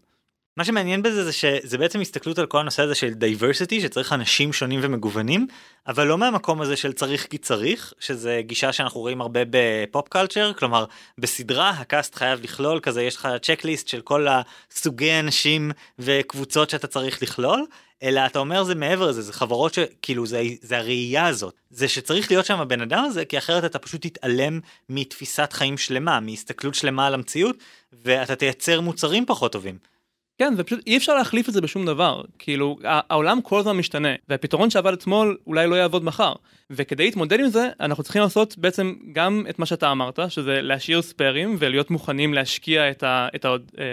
מה 0.58 0.66
שמעניין 0.66 1.02
בזה 1.02 1.24
זה 1.24 1.32
שזה 1.34 1.78
בעצם 1.78 2.02
הסתכלות 2.02 2.40
על 2.40 2.46
כל 2.46 2.60
הנושא 2.60 2.84
הזה 2.84 2.96
של 2.96 3.14
diversity 3.14 3.82
שצריך 3.82 4.14
אנשים 4.14 4.54
שונים 4.54 4.80
ומגוונים 4.84 5.48
אבל 5.88 6.08
לא 6.08 6.18
מהמקום 6.18 6.62
הזה 6.62 6.76
של 6.76 6.94
צריך 6.94 7.28
כי 7.30 7.38
צריך 7.38 7.94
שזה 8.00 8.42
גישה 8.46 8.74
שאנחנו 8.74 9.00
רואים 9.00 9.22
הרבה 9.22 9.40
ב 9.50 9.64
pop 9.64 10.08
culture 10.08 10.54
כלומר 10.54 10.86
בסדרה 11.18 11.70
הקאסט 11.70 12.16
חייב 12.16 12.44
לכלול 12.44 12.80
כזה 12.80 13.04
יש 13.04 13.16
לך 13.16 13.28
צ'קליסט 13.42 13.88
של 13.88 14.02
כל 14.02 14.28
הסוגי 14.30 15.20
אנשים 15.20 15.72
וקבוצות 16.00 16.70
שאתה 16.70 16.88
צריך 16.88 17.24
לכלול 17.24 17.66
אלא 18.04 18.26
אתה 18.26 18.40
אומר 18.40 18.64
זה 18.64 18.76
מעבר 18.76 19.08
לזה 19.08 19.22
זה 19.22 19.34
חברות 19.34 19.74
שכאילו 19.74 20.26
זה, 20.26 20.42
זה 20.62 20.78
הראייה 20.78 21.26
הזאת 21.26 21.54
זה 21.70 21.88
שצריך 21.88 22.32
להיות 22.32 22.46
שם 22.46 22.60
הבן 22.60 22.82
אדם 22.82 23.04
הזה 23.04 23.26
כי 23.26 23.38
אחרת 23.38 23.66
אתה 23.66 23.80
פשוט 23.80 24.08
תתעלם 24.08 24.60
מתפיסת 24.90 25.54
חיים 25.54 25.78
שלמה 25.78 26.20
מהסתכלות 26.20 26.76
שלמה 26.76 27.08
על 27.08 27.14
המציאות 27.14 27.56
ואתה 28.04 28.36
תייצר 28.36 28.82
מוצרים 28.82 29.26
פחות 29.26 29.52
טובים. 29.52 29.97
כן, 30.38 30.54
ופשוט 30.58 30.80
אי 30.88 30.98
אפשר 30.98 31.16
להחליף 31.16 31.50
את 31.50 31.54
זה 31.54 31.62
בשום 31.62 31.86
דבר. 31.86 32.22
כאילו, 32.40 32.78
העולם 32.84 33.42
כל 33.42 33.60
הזמן 33.60 33.78
משתנה, 33.78 34.10
והפתרון 34.30 34.70
שעבד 34.70 34.94
אתמול 34.94 35.38
אולי 35.48 35.68
לא 35.68 35.76
יעבוד 35.76 36.04
מחר. 36.04 36.34
וכדי 36.70 37.06
להתמודד 37.06 37.40
עם 37.40 37.50
זה, 37.50 37.70
אנחנו 37.80 38.04
צריכים 38.04 38.22
לעשות 38.22 38.58
בעצם 38.58 38.94
גם 39.12 39.46
את 39.50 39.60
מה 39.60 39.66
שאתה 39.66 39.92
אמרת, 39.92 40.20
שזה 40.30 40.62
להשאיר 40.62 41.02
ספיירים 41.02 41.56
ולהיות 41.60 41.92
מוכנים 41.92 42.34
להשקיע 42.34 42.92
את, 42.92 43.04
ה, 43.04 43.28
את 43.36 43.46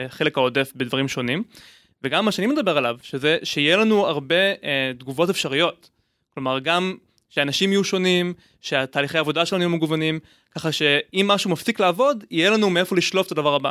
החלק 0.09 0.39
אה, 0.39 0.43
העודף 0.43 0.73
בדברים 0.77 1.09
שונים. 1.09 1.43
וגם 2.03 2.25
מה 2.25 2.33
שאני 2.33 2.47
מדבר 2.47 2.79
עליו, 2.79 2.97
שזה 3.03 3.39
שיהיה 3.43 3.77
לנו 3.77 4.07
הרבה 4.07 4.51
אה, 4.65 4.93
תגובות 4.99 5.31
אפשריות. 5.31 5.91
כלומר, 6.35 6.59
גם 6.59 6.97
שאנשים 7.31 7.73
יהיו 7.73 7.85
שונים, 7.85 8.35
שהתהליכי 8.61 9.17
העבודה 9.17 9.47
שלנו 9.47 9.63
יהיו 9.63 9.71
מגוונים, 9.71 10.19
ככה 10.55 10.73
שאם 10.73 11.25
משהו 11.29 11.51
מפסיק 11.51 11.81
לעבוד, 11.81 12.25
יהיה 12.31 12.51
לנו 12.51 12.71
מאיפה 12.71 12.97
לשלוף 12.97 13.27
את 13.27 13.33
הדבר 13.33 13.55
הבא. 13.55 13.71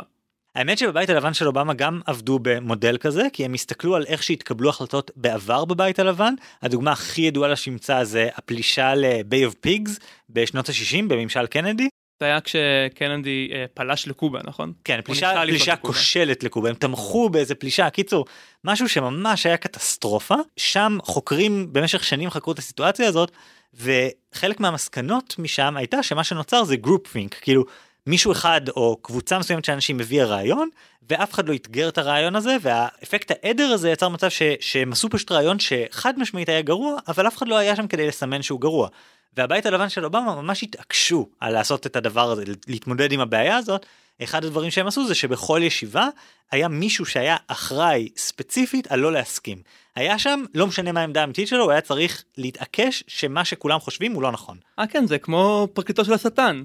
האמת 0.54 0.78
שבבית 0.78 1.10
הלבן 1.10 1.34
של 1.34 1.46
אובמה 1.46 1.74
גם 1.74 2.00
עבדו 2.06 2.38
במודל 2.42 2.96
כזה 2.96 3.22
כי 3.32 3.44
הם 3.44 3.54
הסתכלו 3.54 3.96
על 3.96 4.04
איך 4.08 4.22
שהתקבלו 4.22 4.70
החלטות 4.70 5.10
בעבר 5.16 5.64
בבית 5.64 5.98
הלבן. 5.98 6.34
הדוגמה 6.62 6.92
הכי 6.92 7.22
ידועה 7.22 7.48
לשמצה 7.48 8.04
זה 8.04 8.28
הפלישה 8.34 8.94
ל-Bay 8.94 9.52
of 9.52 9.66
Pigs 9.66 9.90
בשנות 10.30 10.68
ה-60 10.68 11.04
בממשל 11.08 11.46
קנדי. 11.46 11.88
זה 12.20 12.26
היה 12.26 12.40
כשקנדי 12.40 13.48
אה, 13.52 13.64
פלש 13.74 14.08
לקובה 14.08 14.40
נכון? 14.44 14.72
כן 14.84 15.00
פלישה, 15.04 15.42
פלישה 15.42 15.76
כושלת 15.76 16.44
לקובה. 16.44 16.68
הם 16.68 16.74
תמכו 16.74 17.28
באיזה 17.28 17.54
פלישה. 17.54 17.90
קיצור 17.90 18.26
משהו 18.64 18.88
שממש 18.88 19.46
היה 19.46 19.56
קטסטרופה. 19.56 20.34
שם 20.56 20.98
חוקרים 21.02 21.72
במשך 21.72 22.04
שנים 22.04 22.30
חקרו 22.30 22.52
את 22.52 22.58
הסיטואציה 22.58 23.08
הזאת 23.08 23.30
וחלק 23.74 24.60
מהמסקנות 24.60 25.34
משם 25.38 25.76
הייתה 25.76 26.02
שמה 26.02 26.24
שנוצר 26.24 26.64
זה 26.64 26.76
group 26.76 27.06
think 27.06 27.34
כאילו 27.34 27.64
מישהו 28.06 28.32
אחד 28.32 28.60
או 28.68 28.96
קבוצה 29.02 29.38
מסוימת 29.38 29.64
של 29.64 29.72
אנשים 29.72 30.00
הביאה 30.00 30.26
רעיון 30.26 30.68
ואף 31.10 31.32
אחד 31.32 31.48
לא 31.48 31.54
אתגר 31.54 31.88
את 31.88 31.98
הרעיון 31.98 32.36
הזה 32.36 32.56
והאפקט 32.60 33.30
העדר 33.30 33.64
הזה 33.64 33.90
יצר 33.90 34.08
מצב 34.08 34.28
ש, 34.28 34.42
שהם 34.60 34.92
עשו 34.92 35.10
פשוט 35.10 35.32
רעיון 35.32 35.58
שחד 35.58 36.18
משמעית 36.18 36.48
היה 36.48 36.62
גרוע 36.62 36.96
אבל 37.08 37.26
אף 37.26 37.36
אחד 37.36 37.48
לא 37.48 37.56
היה 37.56 37.76
שם 37.76 37.86
כדי 37.86 38.06
לסמן 38.06 38.42
שהוא 38.42 38.60
גרוע. 38.60 38.88
והבית 39.36 39.66
הלבן 39.66 39.88
של 39.88 40.04
אובמה 40.04 40.34
ממש 40.34 40.62
התעקשו 40.62 41.28
על 41.40 41.52
לעשות 41.52 41.86
את 41.86 41.96
הדבר 41.96 42.30
הזה 42.30 42.44
להתמודד 42.68 43.12
עם 43.12 43.20
הבעיה 43.20 43.56
הזאת. 43.56 43.86
אחד 44.22 44.44
הדברים 44.44 44.70
שהם 44.70 44.86
עשו 44.86 45.06
זה 45.06 45.14
שבכל 45.14 45.60
ישיבה 45.62 46.08
היה 46.50 46.68
מישהו 46.68 47.06
שהיה 47.06 47.36
אחראי 47.46 48.08
ספציפית 48.16 48.86
על 48.92 49.00
לא 49.00 49.12
להסכים. 49.12 49.58
היה 49.96 50.18
שם 50.18 50.44
לא 50.54 50.66
משנה 50.66 50.92
מה 50.92 51.00
העמדה 51.00 51.20
האמיתית 51.20 51.48
שלו 51.48 51.64
הוא 51.64 51.70
היה 51.70 51.80
צריך 51.80 52.24
להתעקש 52.36 53.04
שמה 53.06 53.44
שכולם 53.44 53.78
חושבים 53.78 54.12
הוא 54.12 54.22
לא 54.22 54.32
נכון. 54.32 54.58
אה 54.78 54.86
כן 54.86 55.06
זה 55.06 55.18
כמו 55.18 55.68
פרקליטו 55.72 56.04
של 56.04 56.12
השטן 56.12 56.64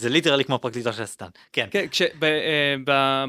זה 0.00 0.08
literally 0.08 0.44
כמו 0.44 0.58
פרקליטו 0.58 0.92
של 0.92 1.02
השטן. 1.02 1.26
כן. 1.52 1.66
כן, 1.70 1.86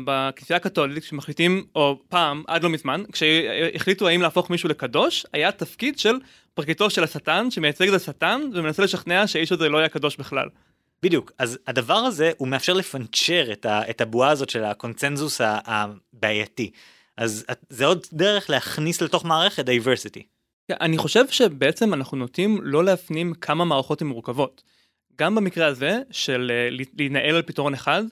בכנסייה 0.05 0.57
אה, 0.57 0.62
הקתולית 0.65 1.03
כשמחליטים, 1.03 1.65
או 1.75 1.99
פעם, 2.10 2.43
עד 2.47 2.63
לא 2.63 2.69
מזמן, 2.69 3.03
כשהחליטו 3.12 4.07
האם 4.07 4.21
להפוך 4.21 4.49
מישהו 4.49 4.69
לקדוש, 4.69 5.25
היה 5.34 5.51
תפקיד 5.51 5.99
של 5.99 6.15
פרקליטו 6.53 6.89
של 6.89 7.03
השטן, 7.03 7.51
שמייצג 7.51 7.88
את 7.88 7.93
השטן, 7.93 8.41
ומנסה 8.53 8.84
לשכנע 8.84 9.27
שהאיש 9.27 9.51
הזה 9.51 9.69
לא 9.69 9.77
היה 9.77 9.89
קדוש 9.89 10.17
בכלל. 10.17 10.47
בדיוק, 11.03 11.31
אז 11.38 11.60
הדבר 11.67 11.93
הזה 11.93 12.31
הוא 12.38 12.47
מאפשר 12.47 12.73
לפנצ'ר 12.73 13.51
את, 13.51 13.65
ה, 13.65 13.89
את 13.89 14.01
הבועה 14.01 14.29
הזאת 14.29 14.49
של 14.49 14.63
הקונצנזוס 14.63 15.41
הבעייתי. 15.43 16.71
אז 17.17 17.45
זה 17.69 17.86
עוד 17.86 18.07
דרך 18.13 18.49
להכניס 18.49 19.01
לתוך 19.01 19.25
מערכת 19.25 19.65
diversity. 19.65 20.23
כן, 20.67 20.75
אני 20.81 20.97
חושב 20.97 21.27
שבעצם 21.29 21.93
אנחנו 21.93 22.17
נוטים 22.17 22.60
לא 22.63 22.84
להפנים 22.84 23.34
כמה 23.34 23.65
מערכות 23.65 24.01
הן 24.01 24.07
מורכבות. 24.07 24.63
גם 25.21 25.36
במקרה 25.36 25.67
הזה 25.67 26.01
של 26.12 26.51
אה, 26.53 26.77
להנהל 26.97 27.36
על 27.36 27.41
פתרון 27.41 27.73
אחד 27.73 28.03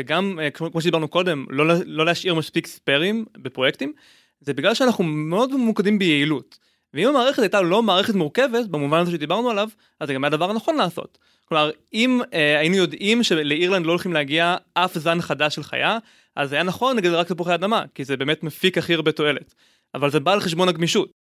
וגם 0.00 0.38
אה, 0.42 0.50
כמו 0.50 0.80
שדיברנו 0.80 1.08
קודם 1.08 1.46
לא, 1.50 1.64
לא 1.86 2.04
להשאיר 2.06 2.34
מספיק 2.34 2.66
ספיירים 2.66 3.24
בפרויקטים 3.38 3.92
זה 4.40 4.54
בגלל 4.54 4.74
שאנחנו 4.74 5.04
מאוד 5.04 5.54
ממוקדים 5.54 5.98
ביעילות. 5.98 6.58
ואם 6.94 7.08
המערכת 7.08 7.38
הייתה 7.38 7.62
לא 7.62 7.82
מערכת 7.82 8.14
מורכבת 8.14 8.66
במובן 8.66 8.98
הזה 8.98 9.10
שדיברנו 9.10 9.50
עליו 9.50 9.68
אז 10.00 10.08
זה 10.08 10.14
גם 10.14 10.24
היה 10.24 10.28
הדבר 10.28 10.50
הנכון 10.50 10.76
לעשות. 10.76 11.18
כלומר 11.44 11.70
אם 11.94 12.20
אה, 12.34 12.58
היינו 12.58 12.76
יודעים 12.76 13.22
שלאירלנד 13.22 13.86
לא 13.86 13.90
הולכים 13.90 14.12
להגיע 14.12 14.56
אף 14.74 14.98
זן 14.98 15.20
חדש 15.20 15.54
של 15.54 15.62
חיה 15.62 15.98
אז 16.36 16.52
היה 16.52 16.62
נכון 16.62 16.96
נגד 16.96 17.10
רק 17.10 17.28
תפוחי 17.28 17.54
אדמה 17.54 17.84
כי 17.94 18.04
זה 18.04 18.16
באמת 18.16 18.42
מפיק 18.42 18.78
הכי 18.78 18.94
הרבה 18.94 19.12
תועלת. 19.12 19.54
אבל 19.94 20.10
זה 20.10 20.20
בא 20.20 20.32
על 20.32 20.40
חשבון 20.40 20.68
הגמישות. 20.68 21.17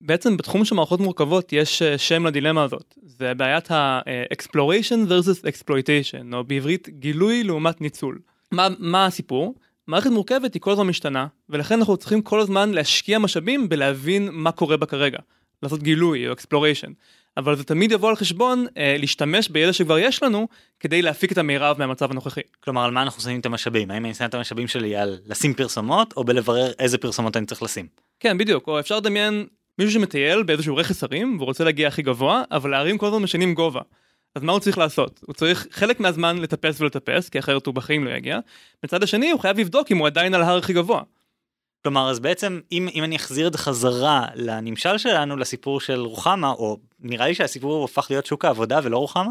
בעצם 0.00 0.36
בתחום 0.36 0.64
של 0.64 0.74
מערכות 0.74 1.00
מורכבות 1.00 1.52
יש 1.52 1.82
אה, 1.82 1.98
שם 1.98 2.26
לדילמה 2.26 2.62
הזאת, 2.62 2.94
זה 3.02 3.34
בעיית 3.34 3.70
ה-exploration 3.70 5.08
versus 5.08 5.44
exploitation, 5.46 6.34
או 6.34 6.44
בעברית 6.44 6.88
גילוי 6.88 7.44
לעומת 7.44 7.80
ניצול. 7.80 8.18
מה, 8.52 8.68
מה 8.78 9.06
הסיפור? 9.06 9.54
מערכת 9.86 10.10
מורכבת 10.10 10.54
היא 10.54 10.62
כל 10.62 10.70
הזמן 10.70 10.86
משתנה, 10.86 11.26
ולכן 11.48 11.78
אנחנו 11.78 11.96
צריכים 11.96 12.22
כל 12.22 12.40
הזמן 12.40 12.70
להשקיע 12.70 13.18
משאבים 13.18 13.68
בלהבין 13.68 14.28
מה 14.32 14.52
קורה 14.52 14.76
בה 14.76 14.86
כרגע, 14.86 15.18
לעשות 15.62 15.82
גילוי 15.82 16.28
או 16.28 16.32
exploration. 16.32 16.92
אבל 17.36 17.56
זה 17.56 17.64
תמיד 17.64 17.92
יבוא 17.92 18.08
על 18.08 18.16
חשבון 18.16 18.66
אה, 18.76 18.96
להשתמש 18.98 19.48
בידע 19.48 19.72
שכבר 19.72 19.98
יש 19.98 20.22
לנו 20.22 20.48
כדי 20.80 21.02
להפיק 21.02 21.32
את 21.32 21.38
המירב 21.38 21.78
מהמצב 21.78 22.10
הנוכחי. 22.10 22.40
כלומר 22.64 22.84
על 22.84 22.90
מה 22.90 23.02
אנחנו 23.02 23.22
שמים 23.22 23.40
את 23.40 23.46
המשאבים 23.46 23.90
האם 23.90 24.04
אני 24.04 24.14
שם 24.14 24.24
את 24.24 24.34
המשאבים 24.34 24.68
שלי 24.68 24.96
על 24.96 25.18
לשים 25.26 25.54
פרסומות 25.54 26.14
או 26.16 26.24
בלברר 26.24 26.72
איזה 26.78 26.98
פרסומות 26.98 27.36
אני 27.36 27.46
צריך 27.46 27.62
לשים. 27.62 27.86
כן 28.20 28.38
בדיוק 28.38 28.68
או 28.68 28.80
אפשר 28.80 28.96
לדמיין 28.96 29.46
מישהו 29.80 30.00
שמטייל 30.00 30.42
באיזשהו 30.42 30.76
רכס 30.76 31.04
הרים 31.04 31.36
ורוצה 31.40 31.64
להגיע 31.64 31.88
הכי 31.88 32.02
גבוה, 32.02 32.42
אבל 32.50 32.74
ההרים 32.74 32.98
כל 32.98 33.06
הזמן 33.06 33.22
משנים 33.22 33.54
גובה. 33.54 33.80
אז 34.34 34.42
מה 34.42 34.52
הוא 34.52 34.60
צריך 34.60 34.78
לעשות? 34.78 35.20
הוא 35.26 35.34
צריך 35.34 35.66
חלק 35.70 36.00
מהזמן 36.00 36.38
לטפס 36.38 36.80
ולטפס, 36.80 37.28
כי 37.28 37.38
אחרת 37.38 37.66
הוא 37.66 37.74
בחיים 37.74 38.04
לא 38.04 38.10
יגיע. 38.10 38.38
מצד 38.84 39.02
השני 39.02 39.30
הוא 39.30 39.40
חייב 39.40 39.58
לבדוק 39.58 39.92
אם 39.92 39.98
הוא 39.98 40.06
עדיין 40.06 40.34
על 40.34 40.42
ההר 40.42 40.58
הכי 40.58 40.72
גבוה. 40.72 41.02
כלומר 41.82 42.10
אז 42.10 42.20
בעצם 42.20 42.60
אם, 42.72 42.88
אם 42.94 43.04
אני 43.04 43.16
אחזיר 43.16 43.48
את 43.48 43.56
חזרה 43.56 44.26
לנמשל 44.34 44.98
שלנו 44.98 45.36
לסיפור 45.36 45.80
של 45.80 46.00
רוחמה 46.00 46.50
או 46.50 46.76
נראה 47.00 47.26
לי 47.26 47.34
שהסיפור 47.34 47.84
הפך 47.84 48.06
להיות 48.10 48.26
שוק 48.26 48.44
העבודה 48.44 48.80
ולא 48.82 48.98
רוחמה 48.98 49.30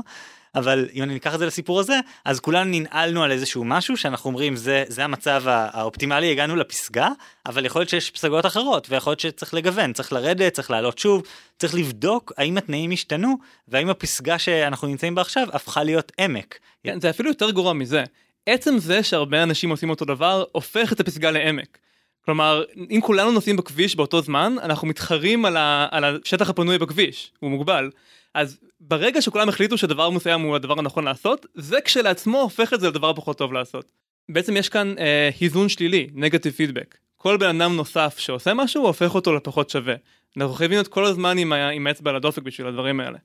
אבל 0.56 0.90
אם 0.94 1.04
אני 1.04 1.16
אקח 1.16 1.34
את 1.34 1.40
זה 1.40 1.46
לסיפור 1.46 1.80
הזה 1.80 2.00
אז 2.26 2.40
כולנו 2.40 2.72
ננעלנו 2.72 3.24
על 3.24 3.32
איזשהו 3.32 3.64
משהו 3.66 3.98
שאנחנו 3.98 4.30
אומרים 4.30 4.56
זה 4.56 4.84
זה 4.88 5.04
המצב 5.04 5.44
האופטימלי 5.46 6.32
הגענו 6.32 6.56
לפסגה 6.56 7.10
אבל 7.46 7.66
יכול 7.66 7.80
להיות 7.80 7.90
שיש 7.90 8.12
פסגות 8.12 8.46
אחרות 8.46 8.88
ויכול 8.90 9.12
להיות 9.12 9.20
שצריך 9.20 9.54
לגוון 9.54 9.94
צריך 9.94 10.14
לרדת 10.14 10.54
צריך 10.54 10.72
לעלות 10.72 10.98
שוב 10.98 11.24
צריך 11.60 11.76
לבדוק 11.76 12.32
האם 12.38 12.58
התנאים 12.58 12.92
השתנו 12.92 13.38
והאם 13.68 13.90
הפסגה 13.90 14.40
שאנחנו 14.40 14.88
נמצאים 14.88 15.16
בה 15.16 15.22
עכשיו 15.22 15.48
הפכה 15.54 15.84
להיות 15.84 16.12
עמק. 16.20 16.60
כן, 16.84 17.02
זה 17.02 17.10
אפילו 17.10 17.30
יותר 17.30 17.52
גרוע 17.52 17.74
מזה 17.74 18.04
עצם 18.46 18.78
זה 18.78 19.04
שהרבה 19.04 19.44
אנשים 19.44 19.70
עושים 19.70 19.90
אותו 19.90 20.06
דבר 20.06 20.44
הופך 20.52 20.94
את 20.94 21.00
הפסגה 21.00 21.32
לעמק. 21.32 21.78
כלומר, 22.26 22.64
אם 22.90 23.00
כולנו 23.04 23.32
נוסעים 23.32 23.58
בכביש 23.58 23.96
באותו 23.96 24.22
זמן, 24.22 24.56
אנחנו 24.62 24.88
מתחרים 24.88 25.46
על, 25.46 25.58
ה, 25.58 25.88
על 25.92 26.04
השטח 26.04 26.50
הפנוי 26.50 26.78
בכביש, 26.78 27.32
הוא 27.40 27.50
מוגבל. 27.50 27.90
אז 28.34 28.60
ברגע 28.80 29.22
שכולם 29.22 29.50
החליטו 29.50 29.78
שדבר 29.78 30.10
מסוים 30.10 30.42
הוא 30.42 30.56
הדבר 30.56 30.80
הנכון 30.80 31.04
לעשות, 31.04 31.46
זה 31.56 31.82
כשלעצמו 31.82 32.42
הופך 32.42 32.74
את 32.74 32.80
זה 32.80 32.88
לדבר 32.88 33.13
פחות 33.13 33.38
טוב 33.38 33.54
לעשות. 33.54 33.92
בעצם 34.30 34.58
יש 34.58 34.70
כאן 34.70 34.96
אה, 35.00 35.30
היזון 35.39 35.70
שלילי, 35.70 36.08
נגטיב 36.13 36.54
פידבק. 36.54 36.98
כל 37.15 37.38
בן 37.38 37.62
אדם 37.62 37.76
נוסף 37.76 38.18
שעושה 38.18 38.54
משהו, 38.54 38.88
הופך 38.88 39.15
אותו 39.15 39.36
לפחות 39.36 39.70
שווה. 39.70 39.96
אנחנו 40.38 40.54
חייבים 40.54 40.76
להיות 40.76 40.88
כל 40.88 41.06
הזמן 41.06 41.38
עם 41.38 41.88
האצבע 41.88 42.10
על 42.10 42.15
הדופק 42.15 42.42
בשביל 42.42 42.68
הדברים 42.68 43.00
האלה. 43.00 43.18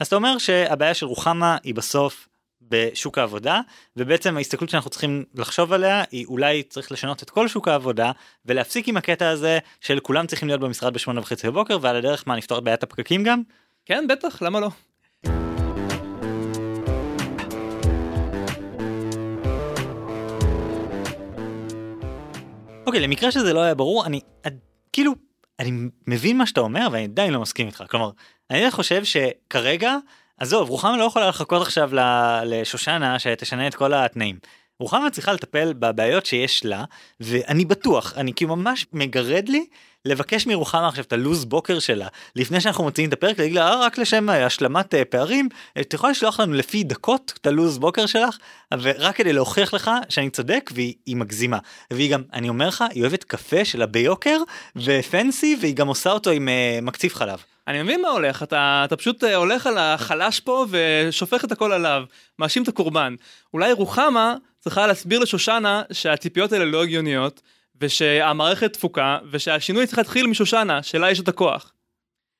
אז 0.00 0.06
אתה 0.06 0.16
אומר 0.16 0.38
שהבעיה 0.38 0.94
של 0.94 1.06
רוחמה 1.06 1.56
היא 1.62 1.74
בסוף 1.74 2.28
בשוק 2.62 3.18
העבודה 3.18 3.60
ובעצם 3.96 4.36
ההסתכלות 4.36 4.70
שאנחנו 4.70 4.90
צריכים 4.90 5.24
לחשוב 5.34 5.72
עליה 5.72 6.04
היא 6.10 6.26
אולי 6.26 6.62
צריך 6.62 6.92
לשנות 6.92 7.22
את 7.22 7.30
כל 7.30 7.48
שוק 7.48 7.68
העבודה 7.68 8.12
ולהפסיק 8.44 8.88
עם 8.88 8.96
הקטע 8.96 9.28
הזה 9.28 9.58
של 9.80 10.00
כולם 10.00 10.26
צריכים 10.26 10.48
להיות 10.48 10.60
במשרד 10.60 10.94
בשמונה 10.94 11.20
וחצי 11.20 11.46
בבוקר 11.46 11.78
ועל 11.80 11.96
הדרך 11.96 12.24
מה 12.26 12.36
נפתור 12.36 12.58
את 12.58 12.64
בעיית 12.64 12.82
הפקקים 12.82 13.24
גם? 13.24 13.42
כן 13.88 14.04
בטח 14.08 14.42
למה 14.42 14.60
לא. 14.60 14.70
אוקיי 22.86 23.00
למקרה 23.00 23.32
שזה 23.32 23.52
לא 23.52 23.60
היה 23.60 23.74
ברור 23.74 24.06
אני 24.06 24.20
כאילו 24.92 25.12
אני 25.58 25.70
מבין 26.06 26.38
מה 26.38 26.46
שאתה 26.46 26.60
אומר 26.60 26.88
ואני 26.92 27.04
עדיין 27.04 27.32
לא 27.32 27.40
מסכים 27.40 27.66
איתך 27.66 27.84
כלומר 27.90 28.10
אני 28.50 28.70
חושב 28.70 29.04
שכרגע 29.04 29.96
עזוב, 30.38 30.70
רוחמה 30.70 30.96
לא 30.96 31.04
יכולה 31.04 31.28
לחכות 31.28 31.62
עכשיו 31.62 31.90
לשושנה 32.44 33.18
שתשנה 33.18 33.66
את 33.66 33.74
כל 33.74 33.94
התנאים. 33.94 34.38
רוחמה 34.80 35.10
צריכה 35.10 35.32
לטפל 35.32 35.72
בבעיות 35.72 36.26
שיש 36.26 36.64
לה, 36.64 36.84
ואני 37.20 37.64
בטוח, 37.64 38.12
אני 38.16 38.32
כאילו 38.34 38.56
ממש 38.56 38.86
מגרד 38.92 39.48
לי 39.48 39.66
לבקש 40.08 40.46
מרוחמה 40.46 40.88
עכשיו 40.88 41.04
את 41.04 41.12
הלו"ז 41.12 41.44
בוקר 41.44 41.78
שלה, 41.78 42.08
לפני 42.36 42.60
שאנחנו 42.60 42.84
מוציאים 42.84 43.08
את 43.08 43.14
הפרק, 43.14 43.38
להגיד 43.38 43.54
לה, 43.54 43.68
אה, 43.68 43.80
רק 43.80 43.98
לשם 43.98 44.28
השלמת 44.28 44.94
אה, 44.94 45.04
פערים, 45.04 45.48
אה, 45.76 45.82
את 45.82 45.94
יכולה 45.94 46.10
לשלוח 46.10 46.40
לנו 46.40 46.52
לפי 46.52 46.84
דקות 46.84 47.32
את 47.40 47.46
הלו"ז 47.46 47.78
בוקר 47.78 48.06
שלך, 48.06 48.36
ורק 48.80 49.16
כדי 49.16 49.32
להוכיח 49.32 49.74
לך 49.74 49.90
שאני 50.08 50.30
צודק, 50.30 50.70
והיא 50.74 51.16
מגזימה. 51.16 51.58
והיא 51.90 52.12
גם, 52.12 52.22
אני 52.32 52.48
אומר 52.48 52.68
לך, 52.68 52.84
היא 52.90 53.02
אוהבת 53.02 53.24
קפה 53.24 53.64
שלה 53.64 53.86
ביוקר, 53.86 54.38
ופנסי, 54.76 55.56
והיא 55.60 55.74
גם 55.74 55.88
עושה 55.88 56.10
אותו 56.10 56.30
עם 56.30 56.48
uh, 56.48 56.84
מקציב 56.84 57.12
חלב. 57.14 57.38
אני 57.68 57.82
מבין 57.82 58.02
מה 58.02 58.08
הולך, 58.08 58.42
אתה, 58.42 58.82
אתה 58.84 58.96
פשוט 58.96 59.24
הולך 59.24 59.66
על 59.66 59.78
החלש 59.78 60.40
פה 60.40 60.66
ושופך 60.70 61.44
את 61.44 61.52
הכל 61.52 61.72
עליו, 61.72 62.04
מאשים 62.38 62.62
את 62.62 62.68
הקורבן. 62.68 63.14
אולי 63.54 63.72
רוחמה 63.72 64.34
צריכה 64.60 64.86
להסביר 64.86 65.18
לשושנה 65.18 65.82
שהציפיות 65.92 66.52
האלה 66.52 66.64
לא 66.64 66.82
הגיוניות, 66.82 67.40
ושהמערכת 67.80 68.72
תפוקה, 68.72 69.18
ושהשינוי 69.30 69.86
צריך 69.86 69.98
להתחיל 69.98 70.26
משושנה, 70.26 70.82
שלה 70.82 71.10
יש 71.10 71.20
את 71.20 71.28
הכוח. 71.28 71.72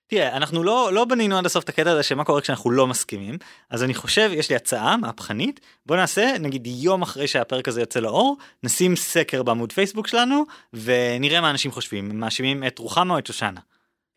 תראה, 0.07 0.37
אנחנו 0.37 0.62
לא, 0.62 0.90
לא 0.92 1.05
בנינו 1.05 1.38
עד 1.38 1.46
הסוף 1.46 1.64
את 1.64 1.68
הקטע 1.68 1.90
הזה 1.90 2.03
שמה 2.03 2.24
קורה 2.24 2.40
כשאנחנו 2.40 2.70
לא 2.70 2.87
מסכימים, 2.87 3.38
אז 3.70 3.85
אני 3.85 3.94
חושב, 3.94 4.31
יש 4.33 4.51
לי 4.51 4.57
הצעה 4.57 4.96
מהפכנית, 4.96 5.61
בוא 5.87 5.96
נעשה, 5.96 6.38
נגיד 6.40 6.66
יום 6.66 7.03
אחרי 7.03 7.27
שהפרק 7.27 7.68
הזה 7.68 7.81
יוצא 7.81 8.01
לאור, 8.01 8.37
נשים 8.62 8.96
סקר 8.96 9.42
בעמוד 9.42 9.72
פייסבוק 9.72 10.07
שלנו, 10.07 10.44
ונראה 10.72 11.40
מה 11.40 11.51
אנשים 11.51 11.70
חושבים, 11.70 12.20
מאשימים 12.20 12.64
את 12.64 12.79
רוחמה 12.79 13.14
או 13.14 13.18
את 13.18 13.27
שושנה. 13.27 13.61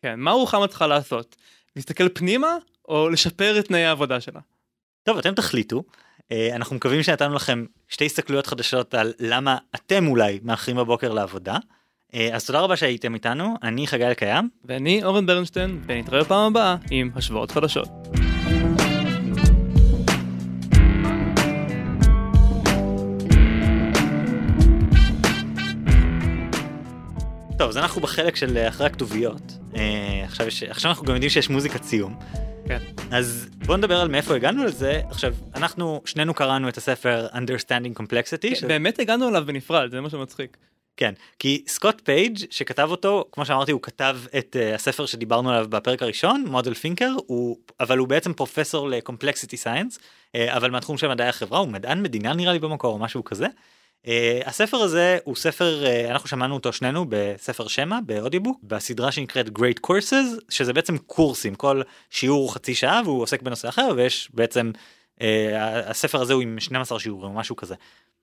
כן, 0.02 0.20
מה 0.20 0.30
רוחמה 0.30 0.68
צריכה 0.68 0.86
לעשות? 0.86 1.36
להסתכל 1.76 2.08
פנימה, 2.08 2.56
או 2.88 3.08
לשפר 3.08 3.58
את 3.58 3.66
תנאי 3.66 3.84
העבודה 3.84 4.20
שלה? 4.20 4.40
טוב, 5.02 5.18
אתם 5.18 5.34
תחליטו. 5.34 5.82
אה, 6.32 6.56
אנחנו 6.56 6.76
מקווים 6.76 7.02
שנתנו 7.02 7.34
לכם 7.34 7.64
שתי 7.88 8.06
הסתכלויות 8.06 8.46
חדשות 8.46 8.94
על 8.94 9.12
למה 9.18 9.56
אתם 9.74 10.06
אולי 10.06 10.40
מאחרים 10.42 10.76
בבוקר 10.76 11.12
לעבודה. 11.12 11.56
אה, 12.14 12.28
אז 12.32 12.46
תודה 12.46 12.60
רבה 12.60 12.76
שהייתם 12.76 13.14
איתנו, 13.14 13.54
אני 13.62 13.86
חגי 13.86 14.06
אלקיים. 14.06 14.48
ואני 14.64 15.04
אורן 15.04 15.26
ברנשטיין, 15.26 15.80
ונתראה 15.86 16.20
בפעם 16.20 16.50
הבאה 16.50 16.76
עם 16.90 17.10
השוואות 17.14 17.50
חדשות. 17.50 17.88
טוב, 27.58 27.68
אז 27.68 27.76
אנחנו 27.76 28.00
בחלק 28.00 28.36
של 28.36 28.58
אחרי 28.68 28.86
הכתוביות. 28.86 29.58
עכשיו, 30.24 30.46
יש, 30.46 30.62
עכשיו 30.62 30.90
אנחנו 30.90 31.06
גם 31.06 31.14
יודעים 31.14 31.30
שיש 31.30 31.50
מוזיקת 31.50 31.82
סיום. 31.82 32.16
כן. 32.78 33.16
אז 33.16 33.48
בוא 33.66 33.76
נדבר 33.76 34.00
על 34.00 34.08
מאיפה 34.08 34.34
הגענו 34.34 34.64
לזה. 34.64 35.00
עכשיו, 35.10 35.34
אנחנו 35.54 36.02
שנינו 36.04 36.34
קראנו 36.34 36.68
את 36.68 36.76
הספר 36.76 37.26
Understanding 37.32 38.00
Complexity. 38.00 38.48
כן, 38.48 38.54
ש... 38.54 38.64
באמת 38.64 38.98
הגענו 38.98 39.28
אליו 39.28 39.44
בנפרד, 39.46 39.90
זה 39.90 40.00
מה 40.00 40.10
שמצחיק. 40.10 40.56
כן, 40.96 41.14
כי 41.38 41.64
סקוט 41.68 42.00
פייג' 42.04 42.38
שכתב 42.50 42.88
אותו, 42.90 43.24
כמו 43.32 43.44
שאמרתי, 43.44 43.72
הוא 43.72 43.82
כתב 43.82 44.18
את 44.38 44.56
אה, 44.56 44.74
הספר 44.74 45.06
שדיברנו 45.06 45.50
עליו 45.50 45.66
בפרק 45.68 46.02
הראשון, 46.02 46.44
Model 46.48 46.74
Thinker, 46.74 47.12
הוא, 47.26 47.56
אבל 47.80 47.98
הוא 47.98 48.08
בעצם 48.08 48.32
פרופסור 48.32 48.88
ל 48.88 48.94
complexity 48.94 49.56
science, 49.56 49.98
אה, 49.98 50.38
אבל 50.48 50.70
מהתחום 50.70 50.98
של 50.98 51.08
מדעי 51.08 51.28
החברה, 51.28 51.58
הוא 51.58 51.68
מדען 51.68 52.02
מדינה 52.02 52.34
נראה 52.34 52.52
לי 52.52 52.58
במקור 52.58 52.92
או 52.92 52.98
משהו 52.98 53.24
כזה. 53.24 53.46
Uh, 54.06 54.08
הספר 54.44 54.76
הזה 54.76 55.18
הוא 55.24 55.36
ספר 55.36 55.84
uh, 55.84 56.10
אנחנו 56.10 56.28
שמענו 56.28 56.54
אותו 56.54 56.72
שנינו 56.72 57.06
בספר 57.08 57.68
שמע 57.68 57.98
באודיובוק 58.06 58.60
בסדרה 58.62 59.12
שנקראת 59.12 59.46
Great 59.46 59.86
Courses 59.86 60.40
שזה 60.48 60.72
בעצם 60.72 60.98
קורסים 60.98 61.54
כל 61.54 61.82
שיעור 62.10 62.54
חצי 62.54 62.74
שעה 62.74 63.00
והוא 63.04 63.22
עוסק 63.22 63.42
בנושא 63.42 63.68
אחר 63.68 63.88
ויש 63.96 64.28
בעצם 64.34 64.70
הספר 65.86 66.20
הזה 66.20 66.32
הוא 66.32 66.42
עם 66.42 66.60
12 66.60 67.00
שיעורים 67.00 67.30
או 67.30 67.38
משהו 67.38 67.56
כזה. 67.56 67.74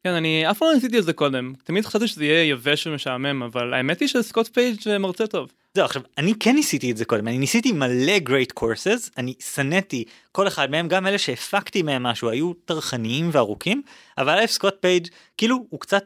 כן 0.03 0.09
אני 0.09 0.51
אף 0.51 0.57
פעם 0.57 0.67
לא 0.67 0.75
ניסיתי 0.75 0.99
את 0.99 1.03
זה 1.03 1.13
קודם 1.13 1.53
תמיד 1.63 1.85
חשבתי 1.85 2.07
שזה 2.07 2.25
יהיה 2.25 2.43
יבש 2.43 2.87
ומשעמם 2.87 3.43
אבל 3.43 3.73
האמת 3.73 3.99
היא 3.99 4.07
שסקוט 4.07 4.47
פייג' 4.53 4.97
מרצה 4.97 5.27
טוב. 5.27 5.51
זהו 5.73 5.85
עכשיו 5.85 6.01
אני 6.17 6.33
כן 6.39 6.55
ניסיתי 6.55 6.91
את 6.91 6.97
זה 6.97 7.05
קודם 7.05 7.27
אני 7.27 7.37
ניסיתי 7.37 7.71
מלא 7.71 8.17
great 8.25 8.59
courses 8.59 9.09
אני 9.17 9.33
שנאתי 9.53 10.03
כל 10.31 10.47
אחד 10.47 10.71
מהם 10.71 10.87
גם 10.87 11.07
אלה 11.07 11.17
שהפקתי 11.17 11.81
מהם 11.81 12.03
משהו 12.03 12.29
היו 12.29 12.53
טרחניים 12.53 13.29
וארוכים 13.31 13.81
אבל 14.17 14.39
אלף 14.39 14.51
סקוט 14.51 14.75
פייג' 14.79 15.07
כאילו 15.37 15.65
הוא 15.69 15.79
קצת 15.79 16.05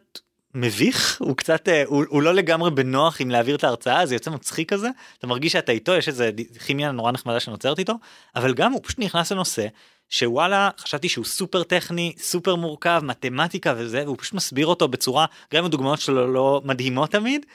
מביך 0.56 1.22
הוא 1.22 1.38
קצת 1.38 1.68
הוא, 1.86 2.06
הוא 2.08 2.22
לא 2.22 2.34
לגמרי 2.34 2.72
בנוח 2.72 3.22
עם 3.22 3.30
להעביר 3.30 3.56
את 3.56 3.64
ההרצאה 3.64 4.06
זה 4.06 4.16
יוצא 4.16 4.32
מצחיק 4.32 4.74
כזה 4.74 4.90
אתה 5.18 5.28
מרגיש 5.28 5.54
שאתה 5.54 5.72
איתו 5.72 5.94
יש 5.96 6.08
איזה 6.08 6.30
כימיה 6.66 6.92
נורא 6.92 7.12
נחמדה 7.12 7.40
שנוצרת 7.40 7.80
איתו 7.80 7.94
אבל 8.36 8.54
גם 8.54 8.72
הוא 8.72 8.82
פשוט 8.84 9.00
נכנס 9.00 9.32
לנושא 9.32 9.68
שוואלה 10.14 10.70
חשבתי 10.78 11.10
שהוא 11.10 11.26
סופר 11.26 11.64
טכני 11.64 12.14
סופר 12.18 12.56
מורכב 12.56 13.02
מתמטיקה 13.04 13.74
וזה 13.78 14.04
והוא 14.06 14.18
פשוט 14.20 14.34
מסביר 14.34 14.68
אותו 14.68 14.88
בצורה 14.88 15.26
גם 15.54 15.66
הדוגמאות 15.66 16.02
שלו 16.02 16.34
לא 16.34 16.62
מדהימות 16.66 17.12
תמיד 17.12 17.46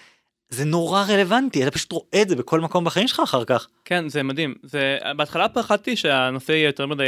זה 0.49 0.65
נורא 0.65 1.05
רלוונטי 1.09 1.63
אתה 1.63 1.71
פשוט 1.71 1.93
רואה 1.93 2.23
את 2.23 2.29
זה 2.29 2.37
בכל 2.37 2.61
מקום 2.61 2.85
בחיים 2.85 3.09
שלך 3.09 3.21
אחר 3.21 3.45
כך. 3.45 3.69
כן 3.85 4.09
זה 4.09 4.23
מדהים 4.23 4.55
זה 4.63 4.99
בהתחלה 5.17 5.49
פחדתי 5.49 5.97
שהנושא 5.97 6.53
יהיה 6.53 6.67
יותר 6.67 6.87
מדי 6.87 7.05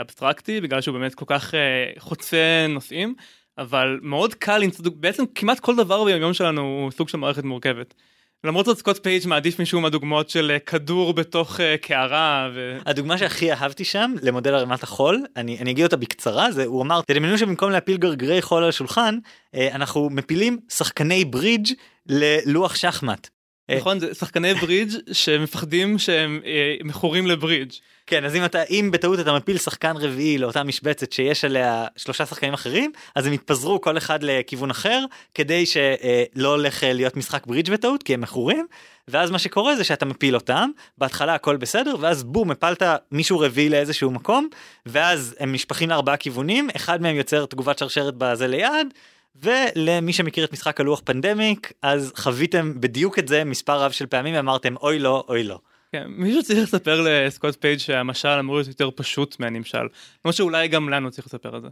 אבסטרקטי 0.00 0.60
בגלל 0.60 0.80
שהוא 0.80 0.98
באמת 0.98 1.14
כל 1.14 1.24
כך 1.28 1.50
uh, 1.50 2.00
חוצה 2.00 2.66
נושאים 2.68 3.14
אבל 3.58 3.98
מאוד 4.02 4.34
קל 4.34 4.62
בעצם 4.94 5.24
כמעט 5.34 5.60
כל 5.60 5.76
דבר 5.76 6.04
ביום 6.04 6.34
שלנו 6.34 6.60
הוא 6.60 6.90
סוג 6.90 7.08
של 7.08 7.18
מערכת 7.18 7.44
מורכבת. 7.44 7.94
למרות 8.44 8.66
זאת 8.66 8.78
סקוט 8.78 9.02
פייג' 9.02 9.26
מעדיף 9.26 9.60
משום 9.60 9.82
מהדוגמאות 9.82 10.30
של 10.30 10.50
אה, 10.54 10.58
כדור 10.58 11.14
בתוך 11.14 11.60
uh, 11.60 11.62
קערה. 11.80 12.50
ו... 12.54 12.78
הדוגמה 12.86 13.18
שהכי 13.18 13.52
אהבתי 13.52 13.84
שם 13.84 14.14
למודל 14.22 14.54
ערימת 14.54 14.82
החול 14.82 15.24
אני, 15.36 15.58
אני 15.60 15.70
אגיד 15.70 15.84
אותה 15.84 15.96
בקצרה 15.96 16.52
זה 16.52 16.64
הוא 16.64 16.82
אמר 16.82 17.00
תדמיינו 17.06 17.38
שבמקום 17.38 17.70
להפיל 17.70 17.96
גרגרי 17.96 18.42
חול 18.42 18.62
על 18.62 18.68
השולחן 18.68 19.18
uh, 19.54 19.58
אנחנו 19.74 20.10
מפילים 20.10 20.58
שחקני 20.68 21.24
ברידג' 21.24 21.72
ללוח 22.06 22.74
שחמט. 22.74 23.33
נכון 23.68 24.00
זה 24.00 24.14
שחקני 24.14 24.54
ברידג' 24.54 24.92
שמפחדים 25.12 25.98
שהם 25.98 26.40
אה, 26.44 26.76
מכורים 26.84 27.26
לברידג'. 27.26 27.72
כן 28.06 28.24
אז 28.24 28.36
אם 28.36 28.44
אתה 28.44 28.62
אם 28.62 28.90
בטעות 28.92 29.20
אתה 29.20 29.32
מפיל 29.32 29.58
שחקן 29.58 29.96
רביעי 29.96 30.38
לאותה 30.38 30.62
משבצת 30.62 31.12
שיש 31.12 31.44
עליה 31.44 31.86
שלושה 31.96 32.26
שחקנים 32.26 32.54
אחרים 32.54 32.92
אז 33.14 33.26
הם 33.26 33.32
יתפזרו 33.32 33.80
כל 33.80 33.98
אחד 33.98 34.22
לכיוון 34.22 34.70
אחר 34.70 35.04
כדי 35.34 35.66
שלא 35.66 36.48
הולך 36.48 36.82
להיות 36.86 37.16
משחק 37.16 37.46
ברידג' 37.46 37.72
בטעות 37.72 38.02
כי 38.02 38.14
הם 38.14 38.20
מכורים 38.20 38.66
ואז 39.08 39.30
מה 39.30 39.38
שקורה 39.38 39.76
זה 39.76 39.84
שאתה 39.84 40.04
מפיל 40.04 40.34
אותם 40.34 40.70
בהתחלה 40.98 41.34
הכל 41.34 41.56
בסדר 41.56 41.96
ואז 42.00 42.22
בום 42.24 42.50
הפלת 42.50 42.82
מישהו 43.12 43.38
רביעי 43.38 43.68
לאיזשהו 43.68 44.10
מקום 44.10 44.48
ואז 44.86 45.36
הם 45.40 45.52
נשפכים 45.52 45.90
לארבעה 45.90 46.16
כיוונים 46.16 46.68
אחד 46.76 47.02
מהם 47.02 47.16
יוצר 47.16 47.46
תגובת 47.46 47.78
שרשרת 47.78 48.14
בזה 48.18 48.46
ליד 48.46 48.94
ולמי 49.42 50.12
שמכיר 50.12 50.44
את 50.44 50.52
משחק 50.52 50.80
הלוח 50.80 51.02
פנדמיק 51.04 51.72
אז 51.82 52.12
חוויתם 52.16 52.80
בדיוק 52.80 53.18
את 53.18 53.28
זה 53.28 53.44
מספר 53.44 53.82
רב 53.82 53.90
של 53.90 54.06
פעמים 54.06 54.34
ואמרתם 54.34 54.76
אוי 54.76 54.98
לא 54.98 55.24
אוי 55.28 55.44
לא. 55.44 55.58
כן, 55.92 56.04
מישהו 56.08 56.42
צריך 56.42 56.58
לספר 56.62 57.00
לסקוט 57.08 57.56
פייג' 57.60 57.78
שהמשל 57.78 58.28
אמור 58.28 58.54
להיות 58.56 58.68
יותר 58.68 58.90
פשוט 58.94 59.36
מהנמשל. 59.40 59.78
למרות 60.24 60.36
שאולי 60.36 60.68
גם 60.68 60.88
לנו 60.88 61.10
צריך 61.10 61.26
לספר 61.26 61.56
את 61.56 61.62
זה. 61.62 61.68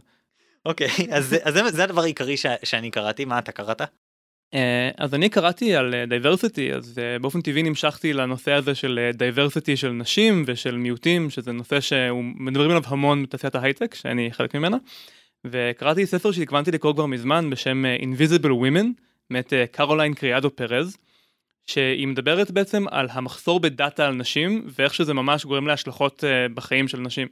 אוקיי, 0.65 0.87
אז 1.17 1.35
אז 1.43 1.53
זה- 1.53 1.71
זה 1.71 1.83
הדבר 1.83 2.01
העיקרי 2.01 2.37
ש- 2.37 2.45
שאני 2.63 2.91
קראתי, 2.91 3.25
מה 3.25 3.39
אתה 3.39 3.51
קראת? 3.51 3.81
אה, 4.53 4.89
אז 4.97 5.13
אני 5.13 5.29
קראתי 5.29 5.75
על 5.75 5.95
diversity, 6.07 6.73
אז 6.73 6.99
אה, 6.99 7.19
באופן 7.19 7.41
טבעי 7.41 7.63
נמשכתי 7.63 8.13
לנושא 8.13 8.51
הזה 8.51 8.75
של 8.75 9.09
diversity 9.13 9.77
של 9.77 9.89
נשים 9.89 10.43
ושל 10.47 10.77
מיעוטים, 10.77 11.29
שזה 11.29 11.51
נושא 11.51 11.81
שהוא 11.81 12.23
מדברים 12.23 12.69
עליו 12.69 12.83
המון 12.85 13.23
בתעשיית 13.23 13.55
ההייטק, 13.55 13.95
שאני 13.95 14.29
חלק 14.31 14.55
ממנה. 14.55 14.77
וקראתי 15.47 16.05
ספר 16.05 16.31
שהתכוונתי 16.31 16.71
לקרוא 16.71 16.93
כבר 16.93 17.05
מזמן 17.05 17.49
בשם 17.49 17.85
אה, 17.85 17.97
Invisible 17.97 18.45
Women, 18.45 18.85
מאת 19.29 19.53
אה, 19.53 19.67
קרוליין 19.67 20.13
קריאדו 20.13 20.55
פרז, 20.55 20.97
שהיא 21.65 22.07
מדברת 22.07 22.51
בעצם 22.51 22.87
על 22.87 23.07
המחסור 23.11 23.59
בדאטה 23.59 24.07
על 24.07 24.13
נשים, 24.13 24.67
ואיך 24.67 24.93
שזה 24.93 25.13
ממש 25.13 25.45
גורם 25.45 25.67
להשלכות 25.67 26.23
אה, 26.23 26.49
בחיים 26.53 26.87
של 26.87 26.99
נשים. 26.99 27.27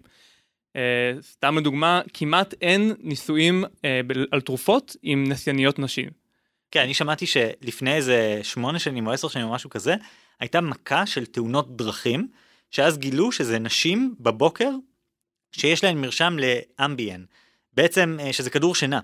סתם 1.21 1.57
לדוגמה, 1.57 2.01
כמעט 2.13 2.53
אין 2.61 2.93
ניסויים 2.99 3.63
על 4.31 4.41
תרופות 4.41 4.95
עם 5.03 5.23
נסייניות 5.27 5.79
נשים. 5.79 6.09
כן, 6.71 6.81
אני 6.81 6.93
שמעתי 6.93 7.25
שלפני 7.27 7.93
איזה 7.93 8.39
שמונה 8.43 8.79
שנים 8.79 9.07
או 9.07 9.11
עשר 9.11 9.27
שנים 9.27 9.47
או 9.47 9.51
משהו 9.51 9.69
כזה, 9.69 9.95
הייתה 10.39 10.61
מכה 10.61 11.05
של 11.05 11.25
תאונות 11.25 11.77
דרכים, 11.77 12.27
שאז 12.71 12.97
גילו 12.97 13.31
שזה 13.31 13.59
נשים 13.59 14.15
בבוקר 14.19 14.69
שיש 15.51 15.83
להן 15.83 15.97
מרשם 15.97 16.37
לאמביאן, 16.39 17.23
בעצם 17.73 18.17
אה, 18.19 18.33
שזה 18.33 18.49
כדור 18.49 18.75
שינה. 18.75 18.99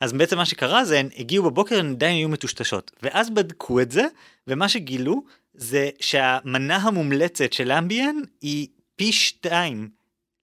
אז 0.00 0.12
בעצם 0.12 0.36
מה 0.36 0.44
שקרה 0.44 0.84
זה 0.84 0.98
הן 0.98 1.08
הגיעו 1.18 1.44
בבוקר 1.44 1.78
הן 1.78 1.90
עדיין 1.90 2.16
היו 2.16 2.28
מטושטשות 2.28 2.90
ואז 3.02 3.30
בדקו 3.30 3.80
את 3.80 3.90
זה 3.90 4.06
ומה 4.46 4.68
שגילו 4.68 5.22
זה 5.54 5.90
שהמנה 6.00 6.76
המומלצת 6.76 7.52
של 7.52 7.72
אמביאן 7.72 8.16
היא 8.40 8.68
פי 8.96 9.12
שתיים 9.12 9.88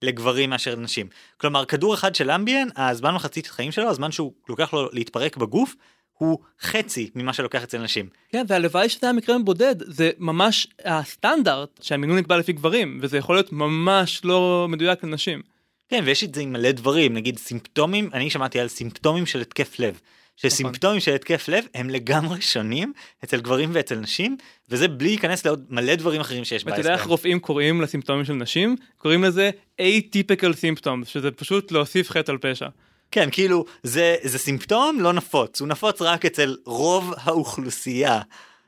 לגברים 0.01 0.49
מאשר 0.49 0.75
לנשים. 0.75 1.07
כלומר 1.37 1.65
כדור 1.65 1.93
אחד 1.93 2.15
של 2.15 2.31
אמביאן 2.31 2.67
הזמן 2.75 3.13
מחצית 3.13 3.47
החיים 3.47 3.71
שלו 3.71 3.89
הזמן 3.89 4.11
שהוא 4.11 4.31
לוקח 4.49 4.73
לו 4.73 4.89
להתפרק 4.93 5.37
בגוף 5.37 5.75
הוא 6.13 6.39
חצי 6.61 7.09
ממה 7.15 7.33
שלוקח 7.33 7.63
אצל 7.63 7.77
נשים. 7.77 8.09
כן, 8.29 8.45
והלוואי 8.47 8.89
שזה 8.89 9.07
היה 9.07 9.13
מקרה 9.13 9.39
בודד, 9.39 9.75
זה 9.79 10.11
ממש 10.17 10.67
הסטנדרט 10.85 11.79
שהמינון 11.81 12.17
נקבע 12.17 12.37
לפי 12.37 12.53
גברים, 12.53 12.99
וזה 13.01 13.17
יכול 13.17 13.35
להיות 13.35 13.51
ממש 13.53 14.25
לא 14.25 14.67
מדויק 14.69 15.03
לנשים. 15.03 15.41
כן 15.89 16.03
ויש 16.05 16.23
את 16.23 16.35
זה 16.35 16.41
עם 16.41 16.53
מלא 16.53 16.71
דברים 16.71 17.13
נגיד 17.13 17.37
סימפטומים 17.39 18.09
אני 18.13 18.29
שמעתי 18.29 18.59
על 18.59 18.67
סימפטומים 18.67 19.25
של 19.25 19.41
התקף 19.41 19.79
לב. 19.79 19.99
שסימפטומים 20.37 20.99
של 20.99 21.15
התקף 21.15 21.47
לב 21.47 21.65
הם 21.75 21.89
לגמרי 21.89 22.41
שונים 22.41 22.93
אצל 23.23 23.41
גברים 23.41 23.69
ואצל 23.73 23.95
נשים 23.95 24.37
וזה 24.69 24.87
בלי 24.87 25.09
להיכנס 25.09 25.45
לעוד 25.45 25.65
מלא 25.69 25.95
דברים 25.95 26.21
אחרים 26.21 26.45
שיש 26.45 26.65
ואתה 26.65 26.79
יודע 26.79 26.91
איך 26.91 26.97
בהסכם. 26.97 27.09
רופאים 27.09 27.39
קוראים 27.39 27.81
לסימפטומים 27.81 28.25
של 28.25 28.33
נשים? 28.33 28.75
קוראים 28.97 29.23
לזה 29.23 29.49
atypical 29.81 30.53
symptoms, 30.53 31.05
שזה 31.05 31.31
פשוט 31.31 31.71
להוסיף 31.71 32.09
חטא 32.09 32.31
על 32.31 32.37
פשע. 32.37 32.67
כן 33.11 33.29
כאילו 33.31 33.65
זה 33.83 34.15
זה 34.23 34.39
סימפטום 34.39 34.99
לא 34.99 35.13
נפוץ 35.13 35.61
הוא 35.61 35.67
נפוץ 35.67 36.01
רק 36.01 36.25
אצל 36.25 36.55
רוב 36.65 37.13
האוכלוסייה. 37.17 38.21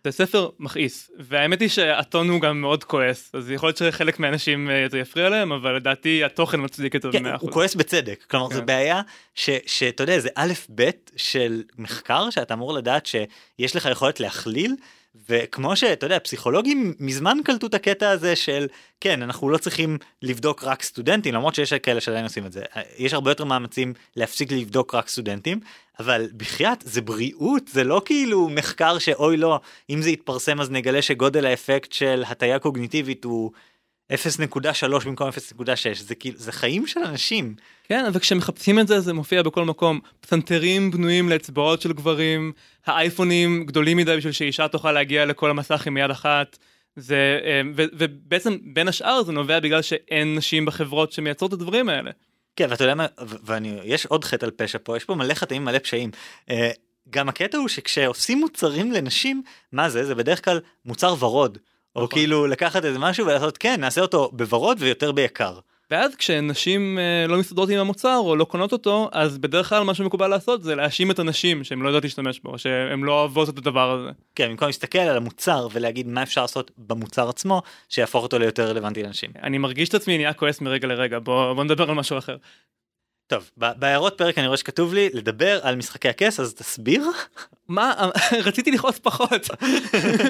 זה 0.04 0.12
ספר 0.12 0.50
מכעיס, 0.60 1.12
והאמת 1.20 1.62
היא 1.62 1.70
שהטון 1.70 2.30
הוא 2.30 2.42
גם 2.42 2.62
מאוד 2.62 2.84
כועס, 2.84 3.32
אז 3.34 3.52
יכול 3.52 3.68
להיות 3.70 3.78
שחלק 3.78 4.20
מהאנשים 4.20 4.70
אה, 4.70 4.86
זה 4.92 5.00
יפריע 5.00 5.30
להם, 5.30 5.52
אבל 5.52 5.76
לדעתי 5.76 6.24
התוכן 6.24 6.62
מצדיק 6.64 6.96
את 6.96 7.02
זה 7.02 7.10
כן, 7.12 7.20
במאה 7.20 7.32
הוא 7.32 7.38
אחוז. 7.38 7.50
כועס 7.54 7.76
בצדק 7.76 8.26
כלומר 8.30 8.48
זו 8.50 8.60
כן. 8.60 8.66
בעיה 8.66 9.02
ש- 9.36 9.50
שאתה 9.66 10.04
יודע 10.04 10.20
זה 10.20 10.30
א' 10.36 10.54
ב' 10.76 10.90
של 11.16 11.64
מחקר 11.78 12.30
שאתה 12.30 12.54
אמור 12.54 12.74
לדעת 12.74 13.06
שיש 13.06 13.76
לך 13.76 13.86
יכולת 13.92 14.20
להכליל 14.20 14.76
וכמו 15.30 15.76
שאתה 15.76 16.06
יודע 16.06 16.20
פסיכולוגים 16.20 16.94
מזמן 17.00 17.38
קלטו 17.44 17.68
את 17.68 17.74
הקטע 17.74 18.10
הזה 18.10 18.36
של 18.36 18.68
כן 19.02 19.22
אנחנו 19.22 19.50
לא 19.50 19.58
צריכים 19.58 19.98
לבדוק 20.22 20.64
רק 20.64 20.84
סטודנטים 20.84 21.34
למרות 21.34 21.56
שיש 21.56 21.74
כאלה 21.74 22.02
שעדיין 22.02 22.24
עושים 22.24 22.46
את 22.46 22.52
זה. 22.52 22.64
יש 22.98 23.14
הרבה 23.14 23.32
יותר 23.32 23.44
מאמצים 23.44 23.94
להפסיק 24.16 24.52
לבדוק 24.52 24.96
רק 24.96 25.08
סטודנטים 25.08 25.60
אבל 26.00 26.30
בחייאת 26.38 26.84
זה 26.86 27.02
בריאות 27.02 27.68
זה 27.68 27.84
לא 27.84 28.02
כאילו 28.06 28.50
מחקר 28.50 29.00
שאוי 29.00 29.38
לא 29.38 29.60
אם 29.90 30.02
זה 30.02 30.10
יתפרסם 30.10 30.62
אז 30.62 30.72
נגלה 30.72 31.02
שגודל 31.02 31.46
האפקט 31.46 31.92
של 31.92 32.24
הטיה 32.28 32.60
קוגניטיבית 32.60 33.24
הוא 33.24 33.52
0.3 34.14 35.06
במקום 35.06 35.30
0.6 35.30 35.64
זה 35.94 36.16
כאילו 36.16 36.38
זה 36.38 36.52
חיים 36.52 36.88
של 36.88 37.00
אנשים. 37.00 37.56
כן, 37.84 38.06
וכשמחפשים 38.14 38.80
את 38.80 38.88
זה 38.88 39.00
זה 39.00 39.14
מופיע 39.14 39.42
בכל 39.42 39.66
מקום. 39.66 40.00
פסנתרים 40.22 40.92
בנויים 40.92 41.30
לאצבעות 41.30 41.82
של 41.82 41.94
גברים, 41.94 42.52
האייפונים 42.86 43.66
גדולים 43.66 43.98
מדי 43.98 44.18
בשביל 44.18 44.34
שאישה 44.34 44.68
תוכל 44.68 44.92
להגיע 44.92 45.26
לכל 45.26 45.50
המסך 45.50 45.88
עם 45.88 45.98
יד 45.98 46.12
אחת. 46.12 46.58
זה, 46.96 47.40
אה, 47.44 47.62
ו, 47.76 47.84
ובעצם 47.94 48.58
בין 48.64 48.88
השאר 48.88 49.24
זה 49.24 49.32
נובע 49.32 49.60
בגלל 49.60 49.82
שאין 49.82 50.36
נשים 50.36 50.66
בחברות 50.66 51.12
שמייצרות 51.12 51.54
את 51.54 51.60
הדברים 51.60 51.90
האלה. 51.90 52.12
כן 52.56 52.68
ואתה 52.70 52.84
יודע 52.84 52.96
מה 52.96 53.06
ואני 53.20 53.80
יש 53.84 54.06
עוד 54.06 54.24
חטא 54.24 54.46
על 54.46 54.52
פשע 54.52 54.78
פה 54.84 54.98
יש 54.98 55.04
פה 55.06 55.16
מלא 55.16 55.34
חטאים 55.34 55.66
מלא 55.66 55.80
פשעים. 55.80 56.12
אה, 56.50 56.72
גם 57.10 57.30
הקטע 57.30 57.58
הוא 57.58 57.68
שכשעושים 57.68 58.40
מוצרים 58.40 58.92
לנשים 58.92 59.44
מה 59.72 59.90
זה 59.90 60.06
זה 60.06 60.16
בדרך 60.16 60.46
כלל 60.46 60.60
מוצר 60.86 61.16
ורוד. 61.20 61.58
או 61.96 62.04
נכון. 62.04 62.20
כאילו 62.20 62.48
לקחת 62.48 62.86
איזה 62.86 63.00
משהו 63.00 63.26
ולעשות 63.26 63.58
כן 63.58 63.82
נעשה 63.82 64.02
אותו 64.02 64.30
בוורוד 64.34 64.78
ויותר 64.80 65.12
ביקר. 65.12 65.60
ואז 65.92 66.16
כשנשים 66.16 67.00
אה, 67.00 67.28
לא 67.28 67.38
מסתדרות 67.38 67.70
עם 67.70 67.78
המוצר 67.78 68.18
או 68.18 68.36
לא 68.36 68.46
קונות 68.46 68.72
אותו, 68.72 69.10
אז 69.12 69.38
בדרך 69.38 69.70
כלל 69.70 69.84
מה 69.84 69.94
שמקובל 69.94 70.28
לעשות 70.28 70.64
זה 70.64 70.76
להאשים 70.76 71.12
את 71.12 71.20
הנשים 71.20 71.64
שהן 71.64 71.80
לא 71.80 71.88
יודעות 71.88 72.04
להשתמש 72.04 72.40
בו, 72.40 72.58
שהן 72.58 73.04
לא 73.04 73.20
אוהבות 73.20 73.50
את 73.50 73.58
הדבר 73.58 73.92
הזה. 73.92 74.10
כן 74.36 74.50
במקום 74.50 74.68
להסתכל 74.68 75.00
על 75.00 75.18
המוצר 75.18 75.68
ולהגיד 75.74 76.08
מה 76.08 76.24
אפשר 76.24 76.42
לעשות 76.42 76.72
במוצר 76.78 77.30
עצמו 77.30 77.62
שיהפוך 77.90 78.24
אותו 78.24 78.40
ליותר 78.40 78.70
רלוונטי 78.70 79.04
לאנשים. 79.04 79.32
אני 79.44 79.58
מרגיש 79.58 79.90
את 79.90 79.94
עצמי 79.94 80.18
נהיה 80.18 80.34
כועס 80.34 80.62
מרגע 80.62 80.88
לרגע, 80.88 81.20
בוא, 81.20 81.54
בוא 81.54 81.64
נדבר 81.64 81.90
על 81.90 81.96
משהו 81.96 82.18
אחר. 82.18 82.38
טוב 83.30 83.50
בהערות 83.58 84.18
פרק 84.18 84.38
אני 84.38 84.48
רואה 84.48 84.58
שכתוב 84.58 84.94
לי 84.94 85.10
לדבר 85.14 85.60
על 85.64 85.76
משחקי 85.76 86.10
הכס 86.10 86.40
אז 86.40 86.54
תסביר. 86.54 87.04
מה, 87.68 88.10
רציתי 88.48 88.72
לכעוס 88.72 89.00
פחות. 89.00 89.48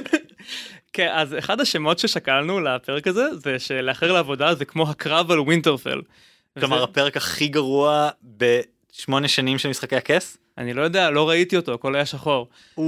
כן, 0.93 1.10
אז 1.14 1.38
אחד 1.38 1.62
השמות 1.62 2.00
ששקלנו 2.00 2.60
לפרק 2.60 3.08
הזה, 3.08 3.36
זה 3.36 3.60
שלאחר 3.60 4.12
לעבודה 4.12 4.56
זה 4.56 4.66
כמו 4.66 4.89
הקרב 4.89 5.32
על 5.32 5.39
ווינטרפל. 5.39 6.02
כלומר 6.60 6.84
הפרק 6.84 7.18
הכי 7.18 7.47
גרוע 7.47 8.10
בשמונה 8.38 9.28
שנים 9.28 9.58
של 9.58 9.70
משחקי 9.70 9.95
הכס. 9.95 10.38
אני 10.58 10.74
לא 10.74 10.82
יודע, 10.82 11.10
לא 11.10 11.30
ראיתי 11.30 11.58
אותו, 11.58 11.74
הכל 11.74 11.95
היה 11.95 12.06
שחור. 12.06 12.47
אה, 12.80 12.82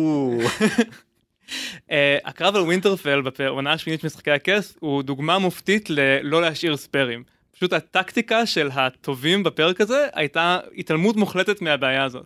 הקרב 2.25 2.55
על 2.55 2.61
ווינטרפל 2.61 3.21
בעונה 3.21 3.73
השמינית 3.73 4.01
של 4.01 4.07
משחקי 4.07 4.31
הכס 4.31 4.77
הוא 4.79 5.03
דוגמה 5.03 5.39
מופתית 5.39 5.89
ללא 5.89 6.41
להשאיר 6.41 6.77
ספיירים. 6.77 7.23
פשוט 7.61 7.73
הטקטיקה 7.73 8.45
של 8.45 8.69
הטובים 8.73 9.43
בפרק 9.43 9.81
הזה 9.81 10.07
הייתה 10.13 10.59
התעלמות 10.77 11.15
מוחלטת 11.15 11.61
מהבעיה 11.61 12.03
הזאת. 12.03 12.25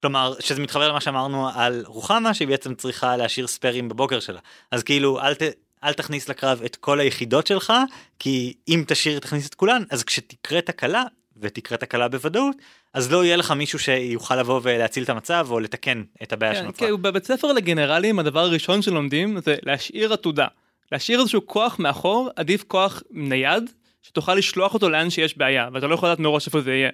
כלומר 0.00 0.34
שזה 0.40 0.62
מתחבר 0.62 0.88
למה 0.88 1.00
שאמרנו 1.00 1.48
על 1.54 1.82
רוחמה 1.86 2.34
שהיא 2.34 2.48
בעצם 2.48 2.74
צריכה 2.74 3.16
להשאיר 3.16 3.46
ספיירים 3.46 3.88
בבוקר 3.88 4.20
שלה 4.20 4.40
אז 4.70 4.82
כאילו 4.82 5.20
אל, 5.20 5.34
ת, 5.34 5.42
אל 5.84 5.92
תכניס 5.92 6.28
לקרב 6.28 6.62
את 6.64 6.76
כל 6.76 7.00
היחידות 7.00 7.46
שלך 7.46 7.72
כי 8.18 8.54
אם 8.68 8.84
תשאיר 8.86 9.18
תכניס 9.18 9.48
את 9.48 9.54
כולן 9.54 9.82
אז 9.90 10.04
כשתקרה 10.04 10.60
תקלה 10.60 11.02
ותקרה 11.36 11.78
תקלה 11.78 12.08
בוודאות 12.08 12.56
אז 12.92 13.12
לא 13.12 13.24
יהיה 13.24 13.36
לך 13.36 13.50
מישהו 13.50 13.78
שיוכל 13.78 14.36
לבוא 14.36 14.60
ולהציל 14.62 15.04
את 15.04 15.08
המצב 15.08 15.46
או 15.50 15.60
לתקן 15.60 16.02
את 16.22 16.32
הבעיה 16.32 16.54
כן, 16.54 16.62
שנוצרה. 16.62 16.88
כן, 16.88 17.02
בבית 17.02 17.24
ספר 17.24 17.52
לגנרלים 17.52 18.18
הדבר 18.18 18.40
הראשון 18.40 18.82
שלומדים 18.82 19.40
זה 19.40 19.56
להשאיר 19.62 20.12
עתודה. 20.12 20.46
להשאיר 20.92 21.20
איזשהו 21.20 21.46
כוח 21.46 21.78
מאחור, 21.78 22.30
עדיף 22.36 22.64
כוח 22.68 23.02
נייד, 23.10 23.70
שתוכל 24.06 24.34
לשלוח 24.34 24.74
אותו 24.74 24.90
לאן 24.90 25.10
שיש 25.10 25.38
בעיה, 25.38 25.68
ואתה 25.72 25.86
לא 25.86 25.94
יכול 25.94 26.08
לדעת 26.08 26.18
מראש 26.18 26.46
איפה 26.46 26.60
זה 26.60 26.74
יהיה. 26.74 26.90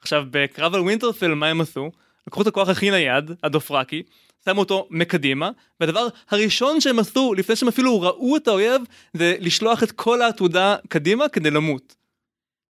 עכשיו, 0.00 0.24
בקרב 0.30 0.74
על 0.74 0.80
ווינטרפל 0.80 1.34
מה 1.34 1.46
הם 1.46 1.60
עשו? 1.60 1.90
לקחו 2.26 2.42
את 2.42 2.46
הכוח 2.46 2.68
הכי 2.68 2.90
נייד, 2.90 3.30
הדות'רקי, 3.42 4.02
שמו 4.44 4.60
אותו 4.60 4.88
מקדימה, 4.90 5.50
והדבר 5.80 6.06
הראשון 6.30 6.80
שהם 6.80 6.98
עשו, 6.98 7.34
לפני 7.34 7.56
שהם 7.56 7.68
אפילו 7.68 8.00
ראו 8.00 8.36
את 8.36 8.48
האויב, 8.48 8.82
זה 9.14 9.36
לשלוח 9.40 9.82
את 9.82 9.92
כל 9.92 10.22
העתודה 10.22 10.76
קדימה 10.88 11.28
כדי 11.28 11.50
למות. 11.50 11.96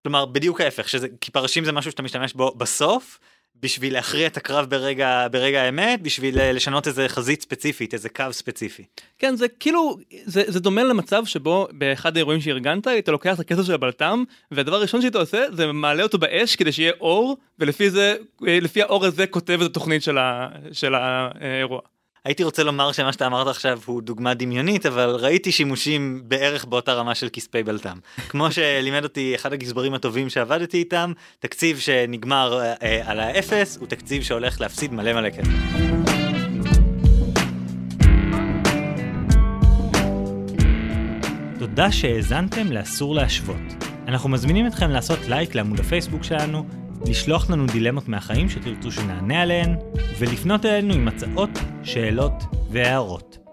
כלומר 0.03 0.24
בדיוק 0.24 0.61
ההפך 0.61 0.88
שזה 0.88 1.09
כי 1.20 1.30
פרשים 1.30 1.64
זה 1.64 1.72
משהו 1.72 1.90
שאתה 1.90 2.03
משתמש 2.03 2.32
בו 2.32 2.55
בסוף 2.55 3.18
בשביל 3.62 3.92
להכריע 3.92 4.26
את 4.26 4.36
הקרב 4.36 4.70
ברגע 4.70 5.26
ברגע 5.32 5.62
האמת 5.62 6.02
בשביל 6.02 6.52
לשנות 6.52 6.86
איזה 6.86 7.09
חזית 7.09 7.42
ספציפית 7.42 7.94
איזה 7.94 8.09
קו 8.09 8.24
ספציפי. 8.30 8.84
כן, 9.18 9.36
זה 9.36 9.48
כאילו, 9.48 9.96
זה, 10.24 10.42
זה 10.46 10.61
דומה 10.61 10.84
למצב 10.84 11.24
שבו 11.26 11.68
באחד 11.72 12.16
האירועים 12.16 12.40
שארגנת, 12.40 12.86
היית 12.86 13.09
לוקח 13.09 13.34
את 13.34 13.40
הכסף 13.40 13.62
של 13.62 13.74
הבלת"ם, 13.74 14.24
והדבר 14.50 14.76
הראשון 14.76 15.02
שאתה 15.02 15.18
עושה 15.18 15.44
זה 15.52 15.72
מעלה 15.72 16.02
אותו 16.02 16.18
באש 16.18 16.57
כדי 16.57 16.72
שיהיה 16.72 16.92
אור, 17.00 17.36
ולפי 17.59 17.90
זה, 17.90 18.16
אה, 18.46 18.59
לפי 18.61 18.82
האור 18.82 19.05
הזה 19.05 19.26
כותב 19.26 19.59
את 19.62 19.70
התוכנית 19.70 20.02
של, 20.02 20.18
ה, 20.18 20.48
של 20.72 20.94
האירוע. 20.94 21.80
הייתי 22.25 22.45
רוצה 22.45 22.62
לומר 22.62 22.93
שמה 22.93 23.12
שאתה 23.12 23.27
אמרת 23.27 23.47
עכשיו 23.47 23.79
הוא 23.87 24.03
דוגמה 24.03 24.35
דמיונית 24.35 24.87
אבל 24.87 25.16
ראיתי 25.20 25.53
שימושים 25.53 26.22
בערך 26.25 26.64
באותה 26.64 26.93
רמה 26.93 27.14
של 27.14 27.29
כספי 27.33 27.62
בלטם. 27.62 27.99
כמו 28.29 28.53
שלימד 28.53 29.05
אותי 29.05 29.35
אחד 29.35 29.53
הגזברים 29.53 29.95
הטובים 29.95 30.31
שעבדתי 30.31 30.79
איתם 30.79 31.12
תקציב 31.39 31.79
שנגמר 31.79 32.61
אה, 32.61 32.75
אה, 32.83 33.03
על 33.11 33.20
האפס 33.20 33.77
הוא 33.77 33.87
תקציב 33.87 34.22
שהולך 34.22 34.61
להפסיד 34.61 34.93
מלא 34.93 35.12
מלא 35.12 35.31
כסף. 35.31 35.51
תודה 41.59 41.93
שהאזנתם 41.93 42.72
לאסור 42.72 43.14
להשוות. 43.14 43.85
אנחנו 44.09 44.29
מזמינים 44.29 44.66
אתכם 44.66 44.91
לעשות 44.91 45.18
לייק 45.29 45.55
לעמוד 45.55 45.81
הפייסבוק 45.81 46.25
שלנו, 46.25 46.66
לשלוח 47.09 47.50
לנו 47.50 47.66
דילמות 47.66 48.09
מהחיים 48.09 48.48
שתרצו 48.48 48.92
שנענה 48.92 49.42
עליהן, 49.42 49.76
ולפנות 50.18 50.66
אלינו 50.66 50.94
עם 50.94 51.09
הצעות, 51.09 51.50
שאלות 51.82 52.32
והערות. 52.70 53.43